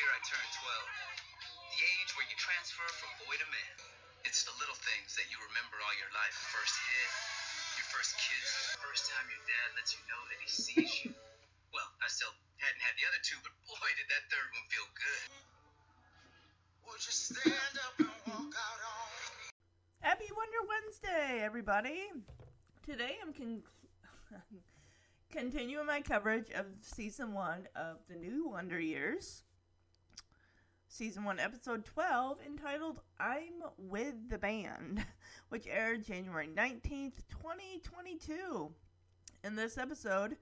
[0.00, 1.76] year I turned 12.
[1.76, 3.76] The age where you transfer from boy to man.
[4.24, 6.32] It's the little things that you remember all your life.
[6.56, 7.10] First hit,
[7.76, 11.12] your first kiss, first time your dad lets you know that he sees you.
[11.76, 12.32] Well, I still
[12.64, 15.24] hadn't had the other two, but boy, did that third one feel good.
[16.88, 19.52] Would you stand up and walk out on me?
[20.00, 22.08] Happy Wonder Wednesday, everybody!
[22.88, 23.68] Today I'm con-
[25.28, 29.44] continuing my coverage of season one of the new Wonder Years.
[30.92, 35.06] Season 1, Episode 12, entitled I'm with the Band,
[35.48, 38.72] which aired January 19th, 2022.
[39.44, 40.36] In this episode,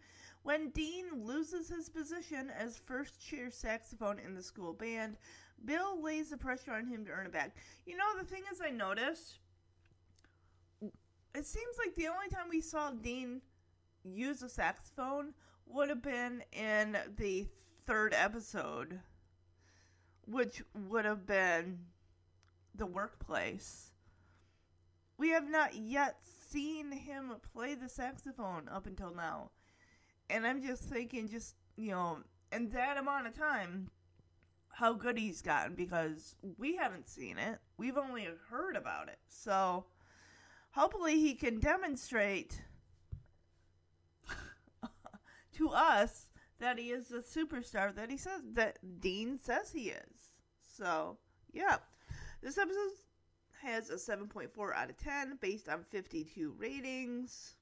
[0.45, 5.19] when Dean loses his position as first chair saxophone in the school band,
[5.67, 7.55] Bill lays the pressure on him to earn it back.
[7.85, 9.41] You know, the thing is, I noticed,
[10.81, 13.43] it seems like the only time we saw Dean
[14.03, 15.35] use a saxophone
[15.67, 17.47] would have been in the
[17.87, 18.99] third episode
[20.31, 21.79] which would have been
[22.75, 23.93] the workplace.
[25.17, 26.19] We have not yet
[26.51, 29.51] seen him play the saxophone up until now.
[30.31, 32.19] And I'm just thinking, just, you know,
[32.53, 33.91] in that amount of time,
[34.71, 37.59] how good he's gotten because we haven't seen it.
[37.79, 39.19] We've only heard about it.
[39.29, 39.87] So
[40.71, 42.63] hopefully he can demonstrate
[45.55, 46.28] to us
[46.61, 50.31] that he is the superstar that he says that Dean says he is.
[50.63, 51.19] So,
[51.53, 51.77] yeah.
[52.43, 52.93] This episode
[53.63, 57.55] has a 7.4 out of 10 based on 52 ratings.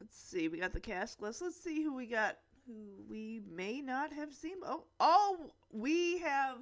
[0.00, 1.42] Let's see, we got the cast list.
[1.42, 4.56] Let's see who we got who we may not have seen.
[4.64, 6.58] Oh, oh, we have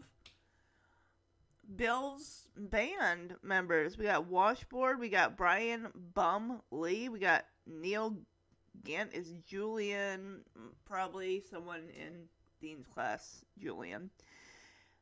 [1.76, 3.96] Bill's band members.
[3.96, 8.16] We got Washboard, we got Brian Bum Lee, we got Neil
[8.84, 10.40] Gant is Julian,
[10.86, 12.28] probably someone in
[12.60, 14.10] Dean's class, Julian.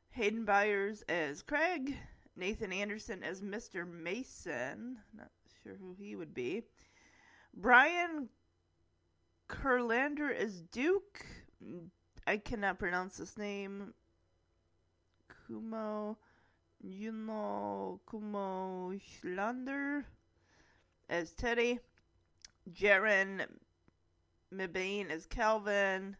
[0.09, 1.97] Hayden Byers as Craig.
[2.35, 3.87] Nathan Anderson as Mr.
[3.87, 4.97] Mason.
[5.15, 5.31] Not
[5.63, 6.63] sure who he would be.
[7.53, 8.29] Brian
[9.49, 11.25] Kurlander as Duke.
[12.25, 13.93] I cannot pronounce this name.
[15.47, 16.17] Kumo.
[16.85, 20.05] Juno Kumo Schlander
[21.09, 21.79] as Teddy.
[22.71, 23.47] Jaron
[24.51, 26.17] Mabane as Calvin,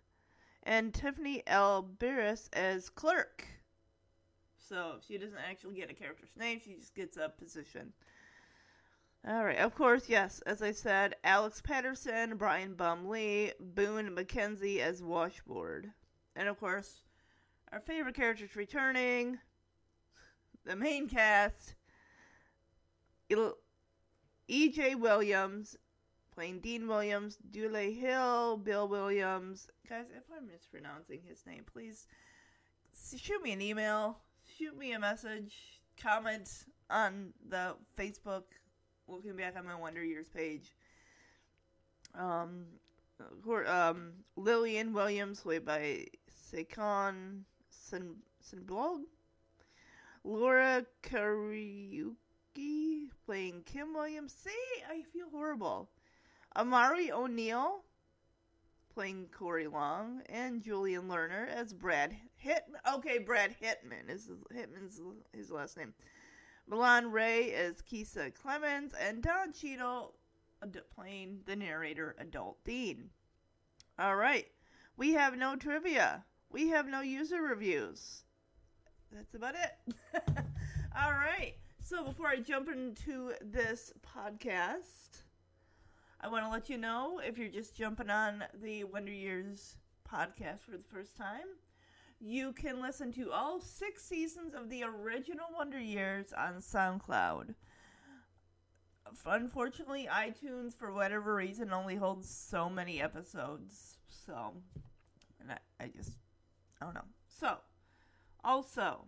[0.64, 1.82] and Tiffany L.
[1.82, 3.46] Barris as Clerk.
[4.58, 7.94] So she doesn't actually get a character's name, she just gets a position.
[9.28, 15.92] Alright, of course, yes, as I said, Alex Patterson, Brian Bumley, Boone McKenzie as Washboard.
[16.36, 17.02] And of course,
[17.72, 19.40] our favorite characters returning,
[20.66, 21.76] the main cast,
[24.48, 24.96] E.J.
[24.96, 25.76] Williams
[26.38, 29.68] playing Dean Williams, Dule Hill, Bill Williams.
[29.90, 32.06] Guys, if I'm mispronouncing his name, please
[33.18, 34.20] shoot me an email,
[34.56, 36.48] shoot me a message, comment
[36.92, 38.44] on the Facebook
[39.08, 40.76] looking back on my Wonder Years page.
[42.14, 42.66] Um,
[43.66, 46.06] um, Lillian Williams, played by
[46.54, 47.46] Saycon
[47.92, 49.00] Sengbloh.
[50.24, 52.16] Laura Kariuki,
[53.26, 54.34] playing Kim Williams.
[54.34, 55.90] See, I feel horrible.
[56.58, 57.84] Amari O'Neil
[58.98, 62.96] playing Corey Long, and Julian Lerner as Brad Hitman.
[62.96, 65.00] Okay, Brad Hitman is Hitman's
[65.32, 65.94] his last name.
[66.68, 70.16] Milan Ray as Keisa Clemmons, and Don Cheadle
[70.90, 73.12] playing the narrator, Adult Dean.
[74.00, 74.48] All right,
[74.98, 76.26] we have no trivia.
[76.50, 78.24] We have no user reviews.
[79.12, 79.94] That's about it.
[81.00, 81.54] All right.
[81.80, 85.22] So before I jump into this podcast,
[86.20, 89.76] I want to let you know if you're just jumping on the Wonder Years
[90.12, 91.46] podcast for the first time,
[92.20, 97.54] you can listen to all six seasons of the original Wonder Years on SoundCloud.
[99.26, 103.98] Unfortunately, iTunes, for whatever reason, only holds so many episodes.
[104.08, 104.54] So,
[105.40, 106.14] and I, I just,
[106.82, 107.06] I don't know.
[107.40, 107.58] So,
[108.44, 109.06] also,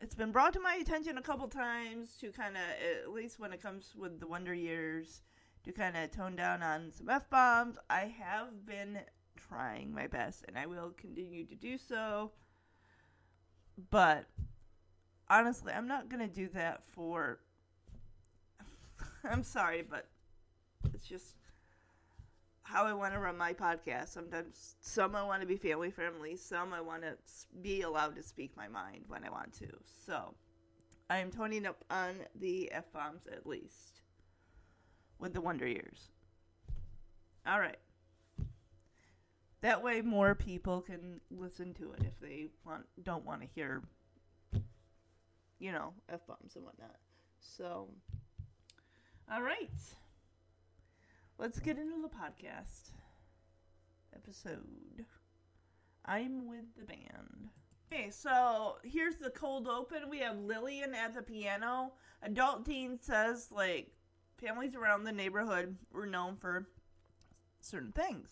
[0.00, 2.62] it's been brought to my attention a couple times to kind of,
[3.02, 5.22] at least when it comes with the Wonder Years,
[5.64, 7.78] to kind of tone down on some F bombs.
[7.88, 8.98] I have been
[9.36, 12.32] trying my best and I will continue to do so.
[13.90, 14.26] But
[15.28, 17.40] honestly, I'm not going to do that for.
[19.24, 20.08] I'm sorry, but
[20.92, 21.36] it's just
[22.64, 24.08] how I want to run my podcast.
[24.08, 27.16] Sometimes some I want to be family friendly, some I want to
[27.62, 29.68] be allowed to speak my mind when I want to.
[30.06, 30.34] So
[31.08, 34.00] I am toning up on the F bombs at least
[35.18, 36.08] with the Wonder Years.
[37.46, 37.78] All right.
[39.60, 43.82] That way, more people can listen to it if they want don't want to hear,
[45.58, 46.96] you know, f bombs and whatnot.
[47.40, 47.88] So,
[49.32, 49.70] all right,
[51.38, 52.92] let's get into the podcast
[54.14, 55.04] episode.
[56.04, 57.48] I'm with the band.
[57.92, 60.10] Okay, so here's the cold open.
[60.10, 61.92] We have Lillian at the piano.
[62.22, 63.92] Adult Dean says, like,
[64.38, 66.68] families around the neighborhood were known for
[67.60, 68.28] certain things.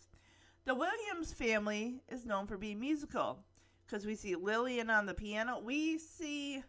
[0.65, 3.41] The Williams family is known for being musical
[3.87, 5.61] because we see Lillian on the piano.
[5.63, 6.63] We see.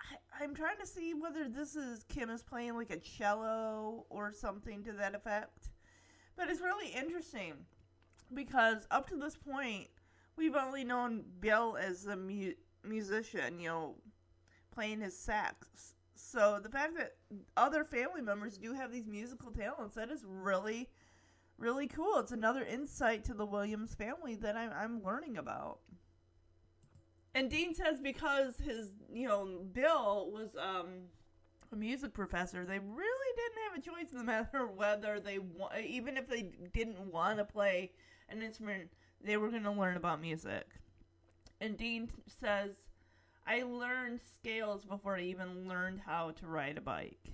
[0.00, 4.32] I, I'm trying to see whether this is Kim is playing like a cello or
[4.32, 5.70] something to that effect.
[6.36, 7.54] But it's really interesting
[8.32, 9.88] because up to this point,
[10.36, 12.54] we've only known Bill as a mu-
[12.84, 13.94] musician, you know,
[14.72, 15.94] playing his sax.
[16.14, 17.16] So the fact that
[17.56, 20.88] other family members do have these musical talents, that is really,
[21.58, 22.18] really cool.
[22.18, 25.80] It's another insight to the Williams family that I'm, I'm learning about.
[27.34, 30.88] And Dean says because his, you know, Bill was um,
[31.72, 36.16] a music professor, they really didn't have a choice no matter whether they, wa- even
[36.16, 37.92] if they didn't want to play
[38.28, 38.90] an instrument,
[39.22, 40.66] they were going to learn about music.
[41.60, 42.70] And Dean says,
[43.46, 47.32] I learned scales before I even learned how to ride a bike.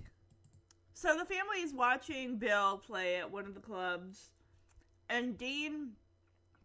[0.93, 4.31] So the family is watching Bill play at one of the clubs,
[5.09, 5.91] and Dean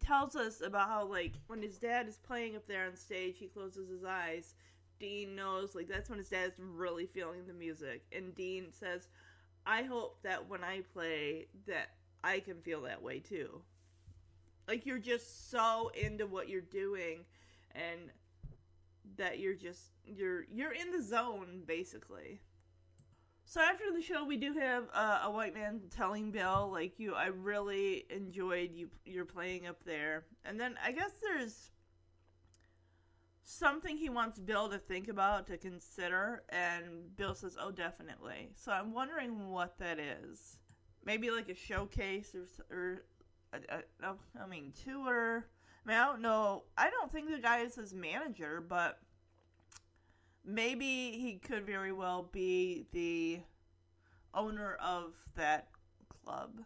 [0.03, 3.47] tells us about how, like, when his dad is playing up there on stage, he
[3.47, 4.55] closes his eyes.
[4.99, 8.05] Dean knows, like, that's when his dad's really feeling the music.
[8.15, 9.09] And Dean says,
[9.67, 11.91] I hope that when I play, that
[12.23, 13.63] I can feel that way too.
[14.69, 17.25] Like, you're just so into what you're doing,
[17.75, 18.11] and
[19.17, 22.41] that you're just you're you're in the zone basically.
[23.53, 27.13] So after the show, we do have uh, a white man telling Bill like you,
[27.13, 31.71] I really enjoyed you you're playing up there, and then I guess there's
[33.45, 38.73] something he wants Bill to think about to consider, and Bill says, "Oh, definitely." So
[38.73, 40.57] I'm wondering what that is.
[41.05, 43.05] Maybe like a showcase or or
[43.53, 45.47] a, a, I mean tour.
[45.85, 46.65] I mean, I don't know.
[46.79, 48.99] I don't think the guy is his manager, but
[50.45, 53.41] maybe he could very well be the
[54.35, 55.69] owner of that
[56.25, 56.63] club.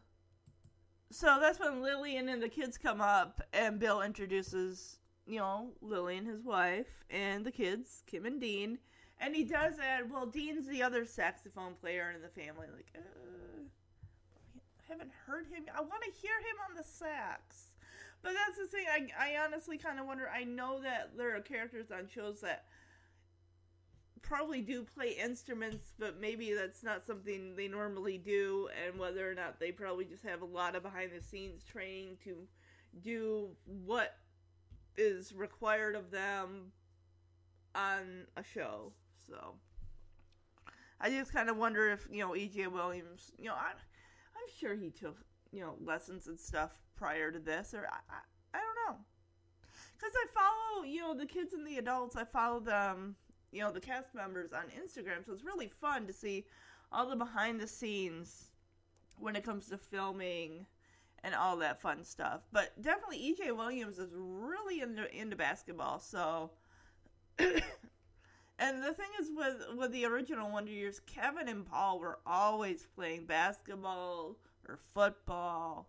[1.11, 6.26] So that's when Lillian and the kids come up, and Bill introduces, you know, Lillian,
[6.26, 8.78] his wife, and the kids, Kim and Dean.
[9.19, 12.67] And he does add, well, Dean's the other saxophone player in the family.
[12.75, 13.00] Like, uh,
[14.79, 15.64] I haven't heard him.
[15.75, 17.70] I want to hear him on the sax.
[18.22, 18.87] But that's the thing.
[18.93, 20.29] I, I honestly kind of wonder.
[20.29, 22.64] I know that there are characters on shows that
[24.23, 29.35] probably do play instruments, but maybe that's not something they normally do, and whether or
[29.35, 32.37] not they probably just have a lot of behind the scenes training to
[33.03, 33.49] do
[33.85, 34.17] what
[34.97, 36.73] is required of them
[37.75, 38.93] on a show.
[39.27, 39.55] So
[41.01, 42.69] I just kind of wonder if you know E.J.
[42.69, 45.17] Williams, you know, I'm, I'm sure he took
[45.53, 49.01] you know lessons and stuff prior to this, or I, I, I don't know,
[49.99, 52.17] because I follow you know the kids and the adults.
[52.17, 53.17] I follow them
[53.56, 56.44] you know the cast members on Instagram, so it's really fun to see
[56.93, 58.51] all the behind the scenes
[59.19, 60.67] when it comes to filming
[61.25, 62.43] and all that fun stuff.
[62.53, 66.51] But definitely EJ Williams is really into into basketball, so
[67.39, 67.63] and
[68.58, 73.25] the thing is with with the original Wonder Years, Kevin and Paul were always playing
[73.25, 74.36] basketball
[74.69, 75.89] or football.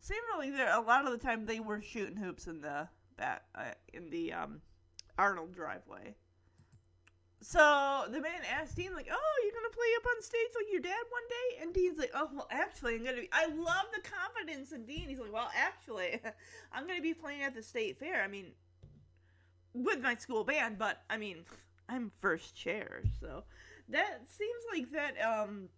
[0.00, 2.88] Seemingly, there a lot of the time they were shooting hoops in the
[3.20, 3.36] uh,
[3.92, 4.60] in the um,
[5.16, 6.16] Arnold driveway.
[7.42, 10.82] So the man asked Dean, like, "Oh, you're gonna play up on stage like your
[10.82, 14.02] dad one day?" And Dean's like, "Oh, well, actually, I'm gonna be." I love the
[14.02, 15.08] confidence in Dean.
[15.08, 16.20] He's like, "Well, actually,
[16.72, 18.22] I'm gonna be playing at the state fair.
[18.22, 18.52] I mean,
[19.72, 21.44] with my school band, but I mean,
[21.88, 23.44] I'm first chair, so
[23.88, 25.70] that seems like that um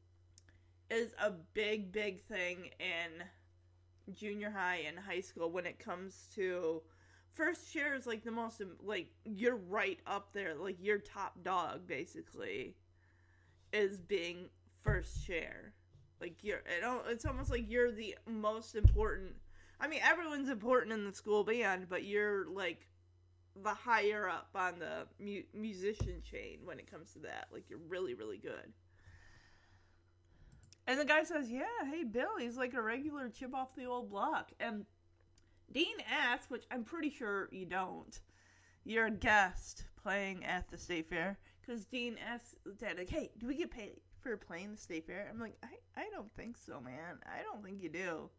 [0.91, 3.25] is a big, big thing in
[4.13, 6.83] junior high and high school when it comes to
[7.35, 11.87] first chair is like the most like you're right up there like your top dog
[11.87, 12.77] basically
[13.73, 14.49] is being
[14.83, 15.73] first chair
[16.21, 19.33] like you're it, it's almost like you're the most important
[19.81, 22.87] i mean everyone's important in the school band but you're like
[23.61, 27.49] the higher up on the mu- musician chain when it comes to that.
[27.53, 28.73] Like you're really really good.
[30.87, 34.11] And the guy says yeah hey bill he's like a regular chip off the old
[34.11, 34.53] block.
[34.59, 34.87] And
[35.73, 38.21] Dean asks, which I'm pretty sure you don't.
[38.85, 43.47] You're a guest playing at the state fair because Dean asks Dad, like, "Hey, do
[43.47, 46.81] we get paid for playing the state fair?" I'm like, "I, I don't think so,
[46.81, 47.19] man.
[47.25, 48.31] I don't think you do."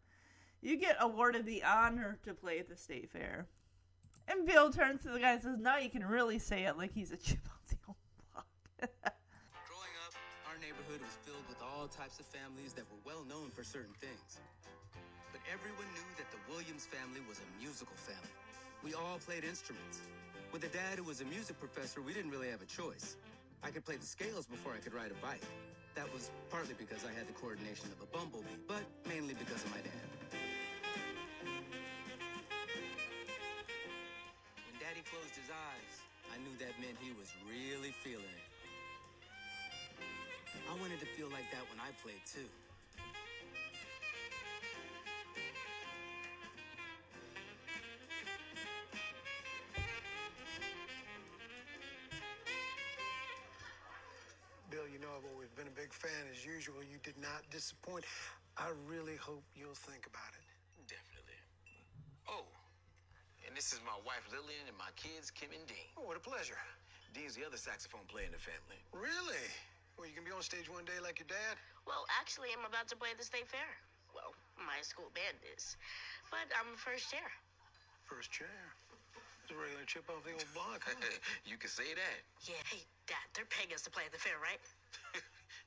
[0.64, 3.48] You get awarded the honor to play at the state fair.
[4.30, 6.94] And Bill turns to the guy and says, Now you can really say it like
[6.94, 7.98] he's a chip off the old
[8.32, 8.48] block.
[8.80, 10.14] Growing up,
[10.48, 13.94] our neighborhood was filled with all types of families that were well known for certain
[14.00, 14.40] things.
[15.52, 18.32] Everyone knew that the Williams family was a musical family.
[18.80, 20.00] We all played instruments.
[20.56, 23.18] With a dad who was a music professor, we didn't really have a choice.
[23.60, 25.44] I could play the scales before I could ride a bike.
[25.96, 29.72] That was partly because I had the coordination of a bumblebee, but mainly because of
[29.72, 30.08] my dad.
[34.64, 35.94] When Daddy closed his eyes,
[36.32, 38.48] I knew that meant he was really feeling it.
[40.72, 42.48] I wanted to feel like that when I played too.
[55.54, 56.26] I've been a big fan.
[56.34, 58.10] As usual, you did not disappoint.
[58.58, 60.42] I really hope you'll think about it.
[60.90, 61.38] Definitely.
[62.26, 62.42] Oh,
[63.46, 65.94] and this is my wife Lillian and my kids Kim and Dean.
[65.94, 66.58] Oh, what a pleasure.
[67.14, 68.82] Dean's the other saxophone player in the family.
[68.98, 69.46] Really?
[69.94, 71.62] Well, you can be on stage one day like your dad?
[71.86, 73.70] Well, actually, I'm about to play at the state fair.
[74.10, 75.78] Well, my school band is.
[76.34, 77.30] But I'm first chair.
[78.10, 78.74] First chair.
[79.46, 80.82] It's a regular chip off the old block.
[80.82, 80.98] huh?
[81.46, 82.18] you can say that.
[82.42, 84.58] Yeah, hey, Dad, they're paying us to play at the fair, right?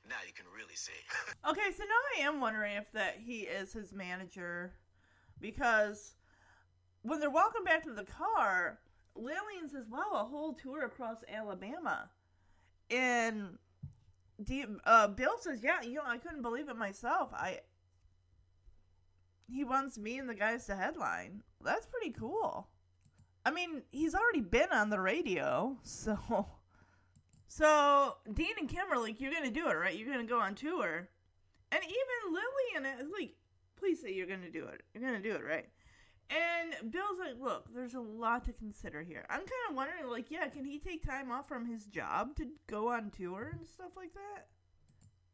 [0.09, 1.03] Now you can really it.
[1.49, 4.73] okay, so now I am wondering if that he is his manager
[5.41, 6.15] because
[7.01, 8.79] when they're walking back to the car,
[9.15, 12.09] Lillian says, "Wow, a whole tour across Alabama,"
[12.89, 13.57] and
[14.43, 17.33] D- uh, Bill says, "Yeah, you know, I couldn't believe it myself.
[17.33, 17.61] I
[19.49, 21.43] he wants me and the guys to headline.
[21.63, 22.67] That's pretty cool.
[23.45, 26.56] I mean, he's already been on the radio, so."
[27.47, 29.97] So Dean and Kim are like, "You're gonna do it, right?
[29.97, 31.09] You're gonna go on tour,"
[31.71, 33.35] and even Lillian is like,
[33.77, 34.83] "Please say you're gonna do it.
[34.93, 35.69] You're gonna do it, right?"
[36.29, 39.25] And Bill's like, "Look, there's a lot to consider here.
[39.29, 42.51] I'm kind of wondering, like, yeah, can he take time off from his job to
[42.67, 44.49] go on tour and stuff like that?"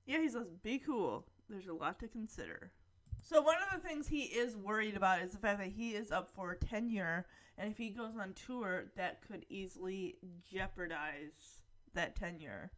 [0.05, 1.27] Yeah, he says, "Be cool.
[1.49, 2.73] There's a lot to consider."
[3.21, 6.11] So one of the things he is worried about is the fact that he is
[6.11, 7.25] up for tenure,
[7.57, 11.62] and if he goes on tour, that could easily jeopardize
[11.93, 12.71] that tenure.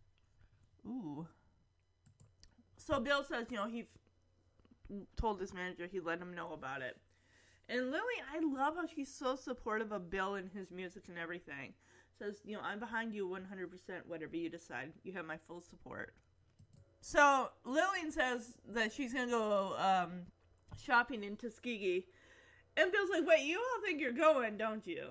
[0.85, 1.27] Ooh.
[2.77, 3.85] So Bill says, you know, he
[5.17, 6.97] told his manager he let him know about it.
[7.67, 11.73] And Lily, I love how she's so supportive of Bill and his music and everything.
[12.19, 14.93] Says, you know, I'm behind you 100%, whatever you decide.
[15.03, 16.13] You have my full support.
[17.01, 20.21] So Lillian says that she's going to go um,
[20.81, 22.05] shopping in Tuskegee.
[22.77, 25.09] And Bill's like, wait, you all think you're going, don't you?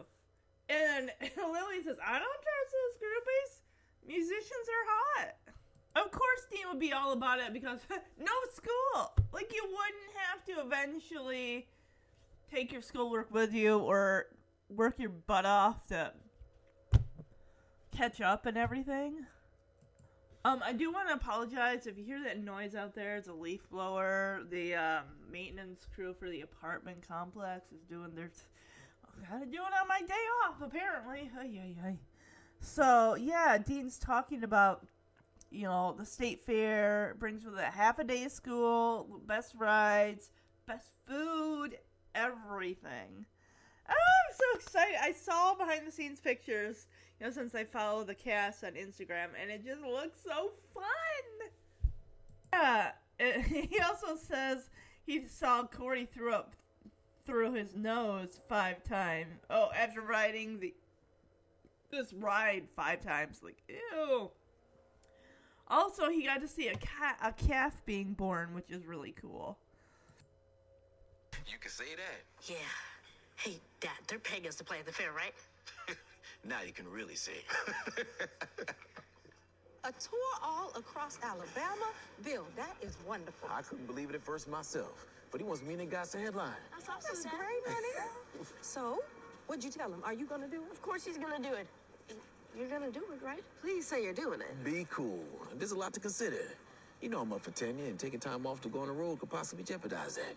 [0.69, 3.64] And Lillian says, I don't trust those groupies.
[4.07, 5.35] Musicians are hot.
[5.97, 7.81] Of course, Dean would be all about it because
[8.19, 9.13] no school.
[9.33, 11.67] Like, you wouldn't have to eventually
[12.53, 14.27] take your schoolwork with you or
[14.69, 16.13] work your butt off to
[17.93, 19.27] catch up and everything.
[20.45, 23.17] Um, I do want to apologize if you hear that noise out there.
[23.17, 24.43] It's a leaf blower.
[24.51, 28.31] The um, maintenance crew for the apartment complex is doing their.
[29.31, 31.31] Gotta do it on my day off, apparently.
[31.39, 31.99] Ay, ay, ay.
[32.61, 34.87] So yeah, Dean's talking about
[35.51, 40.31] you know the state fair brings with it half a day of school, best rides,
[40.67, 41.79] best food,
[42.15, 43.27] everything.
[43.87, 44.97] I'm so excited!
[45.01, 46.87] I saw behind the scenes pictures,
[47.21, 51.51] you know, since I follow the cast on Instagram, and it just looks so fun.
[52.53, 54.71] Yeah, it- he also says
[55.05, 56.55] he saw Corey throw up
[57.27, 59.41] through his nose five times.
[59.51, 60.75] Oh, after riding the
[61.95, 63.41] this ride five times.
[63.43, 64.31] Like, ew.
[65.69, 69.57] Also, he got to see a cat, a calf being born, which is really cool.
[71.47, 72.51] You can say that.
[72.51, 72.57] Yeah.
[73.37, 75.35] Hey, Dad, they're paying us to play at the fair, right?
[76.47, 77.33] Now you can really say
[77.97, 78.07] it.
[79.85, 81.91] A tour all across Alabama?
[82.23, 83.49] Bill, that is wonderful.
[83.51, 85.07] I couldn't believe it at first myself.
[85.31, 86.51] But he wants me and the guys to headline.
[86.71, 88.09] That's awesome, That's great, honey.
[88.61, 89.01] So,
[89.47, 90.03] what'd you tell him?
[90.05, 90.71] Are you gonna do it?
[90.71, 91.67] Of course he's gonna do it.
[92.57, 93.43] You're gonna do it, right?
[93.61, 94.65] Please say you're doing it.
[94.65, 95.25] Be cool.
[95.59, 96.49] There's a lot to consider.
[97.03, 99.19] You know I'm up for tenure, and taking time off to go on the road
[99.19, 100.35] could possibly jeopardize that.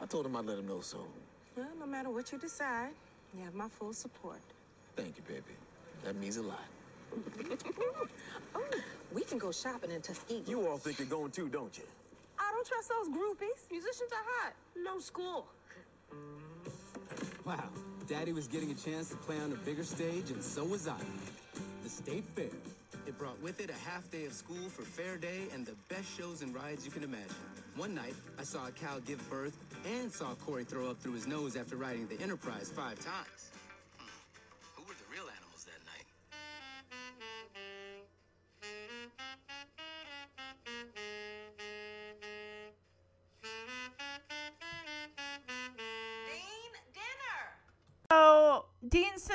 [0.00, 1.00] I told him I'd let him know soon.
[1.56, 2.90] Well, no matter what you decide,
[3.36, 4.40] you have my full support.
[4.96, 5.56] Thank you, baby.
[6.04, 6.64] That means a lot.
[8.52, 8.64] Oh,
[9.12, 10.42] we can go shopping in Tuskegee.
[10.50, 11.84] You all think you're going too, don't you?
[12.36, 13.70] I don't trust those groupies.
[13.70, 14.54] Musicians are hot.
[14.76, 15.46] No school.
[17.50, 17.68] Wow,
[18.06, 20.94] Daddy was getting a chance to play on a bigger stage, and so was I.
[21.82, 22.44] The State Fair.
[23.08, 26.16] It brought with it a half day of school for Fair Day and the best
[26.16, 27.34] shows and rides you can imagine.
[27.74, 31.26] One night, I saw a cow give birth and saw Corey throw up through his
[31.26, 33.50] nose after riding the Enterprise five times.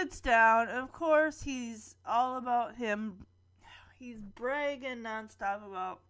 [0.05, 0.67] Sits down.
[0.69, 3.25] Of course, he's all about him.
[3.97, 6.01] He's bragging nonstop about,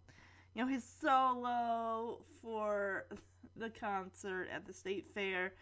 [0.54, 3.06] you know, his solo for
[3.56, 5.54] the concert at the state fair,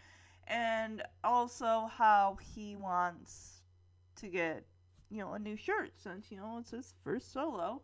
[0.48, 3.62] and also how he wants
[4.16, 4.64] to get,
[5.12, 7.84] you know, a new shirt since you know it's his first solo.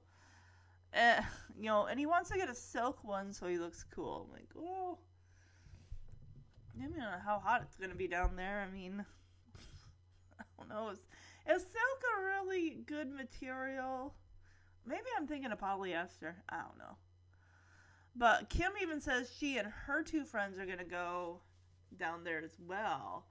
[0.98, 1.22] Uh,
[1.60, 4.25] you know, and he wants to get a silk one so he looks cool.
[4.25, 5.00] I'm like, well,
[6.75, 8.68] I don't know how hot it's gonna be down there.
[8.68, 9.06] I mean,
[10.59, 10.89] I don't know.
[10.89, 10.99] Is,
[11.61, 14.13] silk a really good material?
[14.85, 16.33] Maybe I'm thinking of polyester.
[16.49, 16.97] I don't know.
[18.15, 21.41] But Kim even says she and her two friends are gonna go
[21.97, 23.25] down there as well.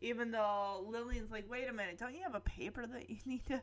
[0.00, 3.46] Even though Lillian's like, wait a minute, don't you have a paper that you need
[3.46, 3.62] to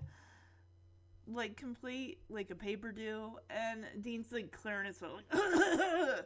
[1.27, 3.37] like complete, like a paper due?
[3.49, 5.31] And Dean's like clearing his throat, like,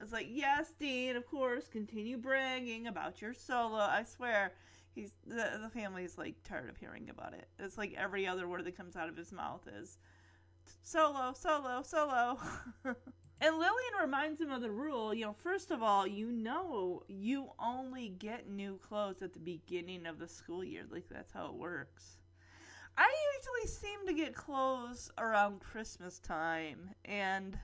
[0.00, 3.78] it's like, yes, Dean, of course, continue bragging about your solo.
[3.78, 4.52] I swear,
[5.00, 7.48] he's the the family's like tired of hearing about it.
[7.58, 9.98] It's like every other word that comes out of his mouth is
[10.82, 12.38] solo, solo, solo.
[12.84, 15.14] and Lillian reminds him of the rule.
[15.14, 20.06] You know, first of all, you know you only get new clothes at the beginning
[20.06, 20.84] of the school year.
[20.90, 22.18] Like that's how it works.
[22.98, 27.58] I usually seem to get clothes around Christmas time, and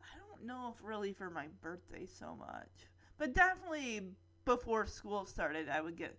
[0.00, 4.02] I don't know if really for my birthday so much, but definitely
[4.44, 6.18] before school started, I would get.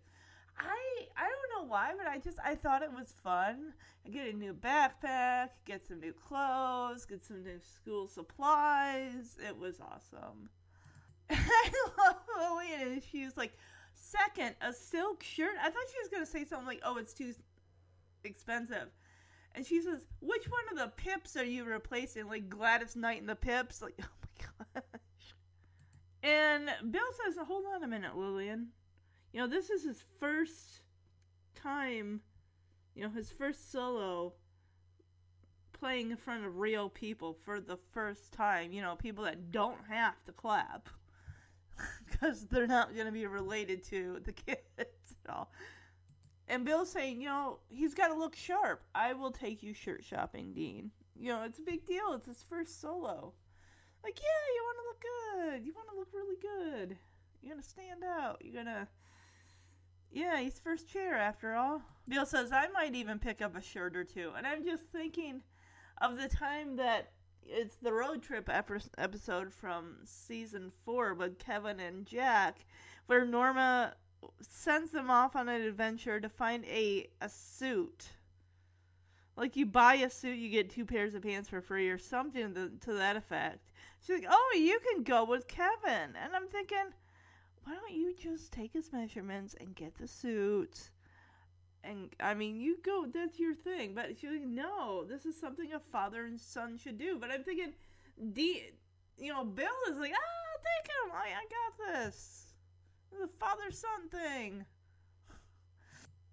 [0.60, 3.74] I I don't know why, but I just I thought it was fun.
[4.06, 9.38] I get a new backpack, get some new clothes, get some new school supplies.
[9.46, 10.50] It was awesome.
[11.30, 13.54] I love Lillian, and she was like,
[13.94, 15.56] second, a silk shirt.
[15.62, 17.34] I thought she was gonna say something like, "Oh, it's too
[18.24, 18.90] expensive."
[19.56, 22.28] And she says, "Which one of the Pips are you replacing?
[22.28, 25.36] Like Gladys Knight and the Pips?" Like, oh my gosh.
[26.24, 28.70] And Bill says, "Hold on a minute, Lillian.
[29.32, 30.82] You know, this is his first
[31.56, 32.22] time.
[32.96, 34.34] You know, his first solo
[35.72, 38.72] playing in front of real people for the first time.
[38.72, 40.90] You know, people that don't have to clap
[42.10, 44.90] because they're not going to be related to the kids at
[45.30, 45.52] all."
[46.50, 48.82] And Bill's saying, you know, he's got to look sharp.
[48.96, 50.90] I will take you shirt shopping, Dean.
[51.16, 52.14] You know, it's a big deal.
[52.14, 53.34] It's his first solo.
[54.04, 55.04] Like, yeah, you want to look
[55.54, 55.66] good.
[55.66, 56.98] You want to look really good.
[57.42, 58.42] You're going to stand out.
[58.42, 58.88] You're going to.
[60.12, 61.82] Yeah, he's first chair after all.
[62.08, 64.32] Bill says, I might even pick up a shirt or two.
[64.36, 65.42] And I'm just thinking
[66.02, 67.12] of the time that
[67.46, 72.66] it's the road trip episode from season four with Kevin and Jack,
[73.08, 73.94] where Norma
[74.42, 78.10] sends them off on an adventure to find a a suit.
[79.36, 82.54] Like you buy a suit, you get two pairs of pants for free, or something
[82.54, 83.72] to, to that effect.
[84.02, 86.94] She's like, "Oh, you can go with Kevin," and I'm thinking,
[87.70, 90.90] why don't you just take his measurements and get the suit?
[91.84, 93.94] And I mean, you go, that's your thing.
[93.94, 97.18] But she's like, no, this is something a father and son should do.
[97.20, 97.74] But I'm thinking,
[98.34, 98.64] D,
[99.20, 101.12] you know, Bill is like, ah, take him.
[101.14, 102.48] I, I got this
[103.12, 104.66] the father son thing.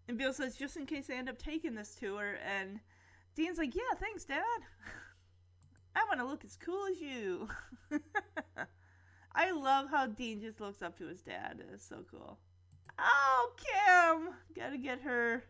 [0.09, 2.39] And Bill says, just in case I end up taking this to her.
[2.47, 2.81] And
[3.35, 4.41] Dean's like, yeah, thanks, Dad.
[5.97, 7.49] I want to look as cool as you.
[9.37, 11.63] I love how Dean just looks up to his dad.
[11.73, 12.39] It's so cool.
[12.99, 14.35] Oh, Kim!
[14.57, 15.45] Gotta get her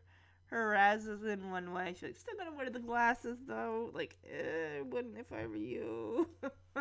[0.46, 1.92] her razzes in one way.
[1.94, 3.90] She's like, still gonna wear the glasses though.
[3.94, 6.28] Like, eh, wouldn't if I were you.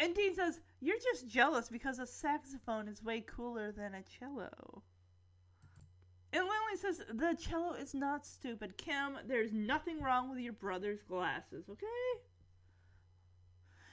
[0.00, 4.82] And Dean says, You're just jealous because a saxophone is way cooler than a cello.
[6.32, 8.78] And Lily says, The cello is not stupid.
[8.78, 12.22] Kim, there's nothing wrong with your brother's glasses, okay?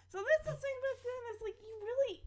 [0.09, 1.21] So that's the thing back then.
[1.33, 2.21] It's like, you really.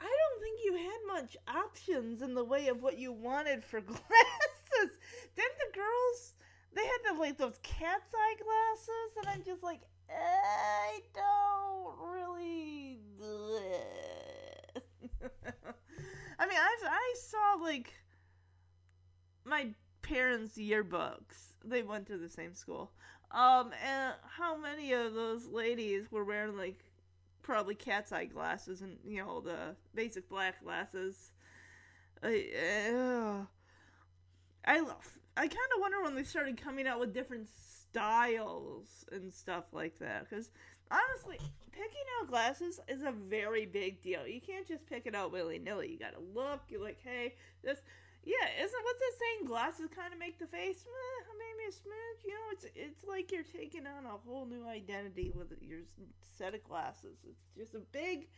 [0.00, 3.80] I don't think you had much options in the way of what you wanted for
[3.80, 4.98] glasses.
[5.36, 6.34] Didn't the girls.
[6.74, 12.98] They had the, like those cat's eye glasses, and I'm just like, I don't really.
[16.38, 17.94] I mean, I I saw like
[19.44, 19.68] my
[20.02, 21.54] parents' yearbooks.
[21.64, 22.92] They went to the same school.
[23.30, 26.78] Um, and how many of those ladies were wearing like
[27.42, 31.30] probably cat's eye glasses and you know the basic black glasses.
[32.22, 32.46] I,
[32.98, 33.44] uh,
[34.64, 35.18] I love.
[35.36, 39.98] I kind of wonder when they started coming out with different styles and stuff like
[39.98, 40.28] that.
[40.28, 40.50] Because
[40.90, 41.38] honestly,
[41.70, 44.26] picking out glasses is a very big deal.
[44.26, 45.90] You can't just pick it out willy nilly.
[45.90, 46.62] You gotta look.
[46.68, 47.80] You're like, hey, this.
[48.24, 49.46] Yeah, isn't what's it saying?
[49.46, 50.84] Glasses kind of make the face
[51.38, 52.24] maybe a smidge.
[52.24, 55.80] You know, it's it's like you're taking on a whole new identity with your
[56.36, 57.18] set of glasses.
[57.28, 58.28] It's just a big,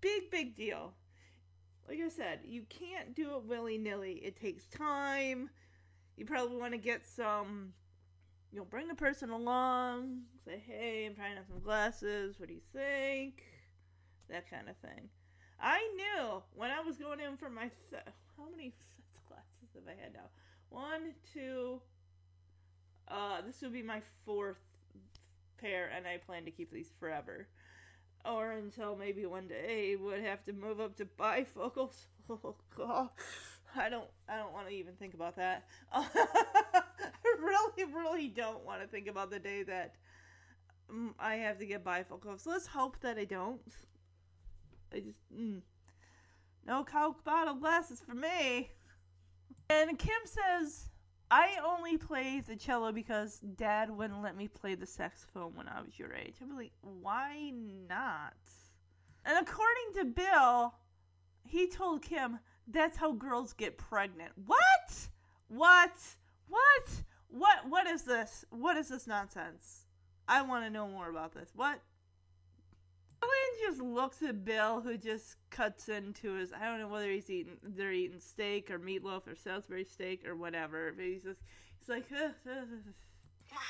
[0.00, 0.92] big, big deal.
[1.88, 4.20] Like I said, you can't do it willy nilly.
[4.22, 5.50] It takes time.
[6.16, 7.72] You probably want to get some
[8.54, 12.54] you know, bring the person along, say, hey, I'm trying out some glasses, what do
[12.54, 13.42] you think?
[14.30, 15.08] That kind of thing.
[15.60, 17.68] I knew when I was going in for my
[18.36, 18.72] how many
[19.76, 20.28] of I had now?
[20.70, 21.80] One, two,
[23.08, 24.58] uh, this would be my fourth
[25.58, 27.46] pair, and I plan to keep these forever.
[28.24, 32.06] Or until maybe one day would have to move up to bifocals.
[32.30, 33.10] Oh god.
[33.76, 35.66] I don't I don't want to even think about that.
[35.92, 36.06] I
[37.38, 39.96] really really don't want to think about the day that
[40.90, 42.46] mm, I have to get bifocals.
[42.46, 43.60] Let's hope that I don't.
[44.92, 45.60] I just mm.
[46.66, 48.70] no Coke bottle glasses for me.
[49.68, 50.90] And Kim says
[51.30, 55.80] I only play the cello because Dad wouldn't let me play the saxophone when I
[55.80, 56.36] was your age.
[56.42, 57.50] I'm like, why
[57.88, 58.34] not?
[59.24, 60.74] And according to Bill,
[61.44, 64.32] he told Kim that's how girls get pregnant.
[64.46, 65.08] What?
[65.48, 65.98] What?
[66.48, 67.02] What?
[67.28, 68.44] What what is this?
[68.50, 69.86] What is this nonsense?
[70.28, 71.50] I want to know more about this.
[71.54, 71.80] What?
[73.24, 76.52] Elaine just looks at Bill, who just cuts into his.
[76.52, 77.56] I don't know whether he's eating.
[77.62, 80.92] They're eating steak or meatloaf or Salisbury steak or whatever.
[80.94, 81.40] But he's just.
[81.80, 82.04] He's like.
[82.12, 82.30] Uh,
[83.52, 83.62] Mom,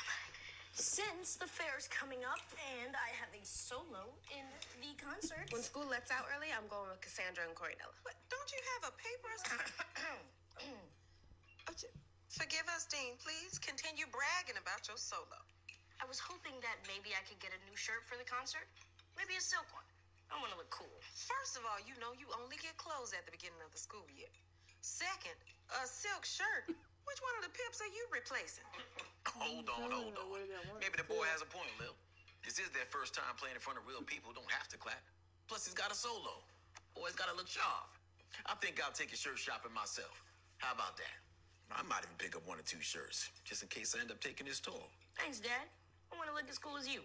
[0.75, 2.43] since the fair's coming up
[2.83, 4.43] and I have a solo in
[4.83, 5.47] the concert.
[5.55, 7.95] When school lets out early, I'm going with Cassandra and Cornella.
[8.03, 9.31] But don't you have a paper?
[12.27, 13.15] Forgive us, Dean.
[13.23, 15.39] Please continue bragging about your solo.
[16.03, 18.67] I was hoping that maybe I could get a new shirt for the concert.
[19.15, 19.87] Maybe a silk one.
[20.31, 20.91] I want to look cool.
[21.15, 24.05] First of all, you know you only get clothes at the beginning of the school
[24.11, 24.31] year.
[24.83, 25.35] Second,
[25.71, 26.69] a silk shirt.
[27.07, 28.65] Which one of the pips are you replacing?
[29.29, 30.41] Hold on, hold on.
[30.81, 31.93] Maybe the boy has a point, Lil.
[32.41, 34.77] This is their first time playing in front of real people who don't have to
[34.77, 35.01] clap.
[35.45, 36.41] Plus, he's got a solo.
[36.97, 37.93] Boy's got to look sharp.
[38.49, 40.17] I think I'll take a shirt shopping myself.
[40.57, 41.15] How about that?
[41.73, 44.21] I might even pick up one or two shirts, just in case I end up
[44.21, 44.81] taking this tour.
[45.17, 45.65] Thanks, Dad.
[46.09, 47.01] I want to look as cool as you.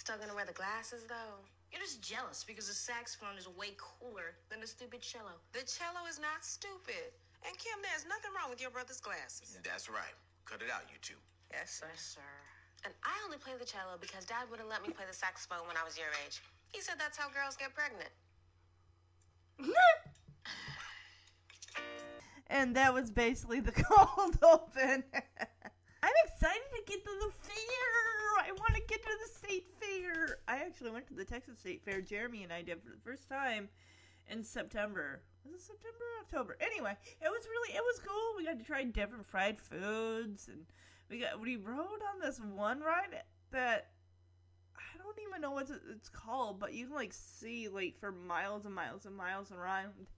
[0.00, 1.44] Still gonna wear the glasses though.
[1.68, 5.36] You're just jealous because the saxophone is way cooler than the stupid cello.
[5.52, 7.12] The cello is not stupid.
[7.44, 9.60] And Kim, there's nothing wrong with your brother's glasses.
[9.60, 10.16] That's right.
[10.48, 11.20] Cut it out, you two.
[11.52, 11.86] Yes, sir.
[11.92, 12.32] Yes, sir.
[12.88, 15.76] And I only play the cello because Dad wouldn't let me play the saxophone when
[15.76, 16.40] I was your age.
[16.72, 18.08] He said that's how girls get pregnant.
[22.48, 25.04] and that was basically the cold open.
[26.02, 28.09] I'm excited to get to the fair.
[28.50, 30.38] I want to get to the state fair.
[30.48, 32.00] I actually went to the Texas State Fair.
[32.00, 33.68] Jeremy and I did for the first time
[34.28, 35.22] in September.
[35.44, 36.56] Was it September or October?
[36.60, 38.34] Anyway, it was really it was cool.
[38.36, 40.66] We got to try different fried foods and
[41.08, 43.90] we got we rode on this one ride that
[44.76, 48.66] I don't even know what it's called, but you can like see like for miles
[48.66, 50.08] and miles and miles around.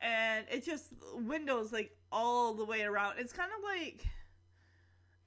[0.00, 3.16] And it's just windows like all the way around.
[3.18, 4.06] It's kind of like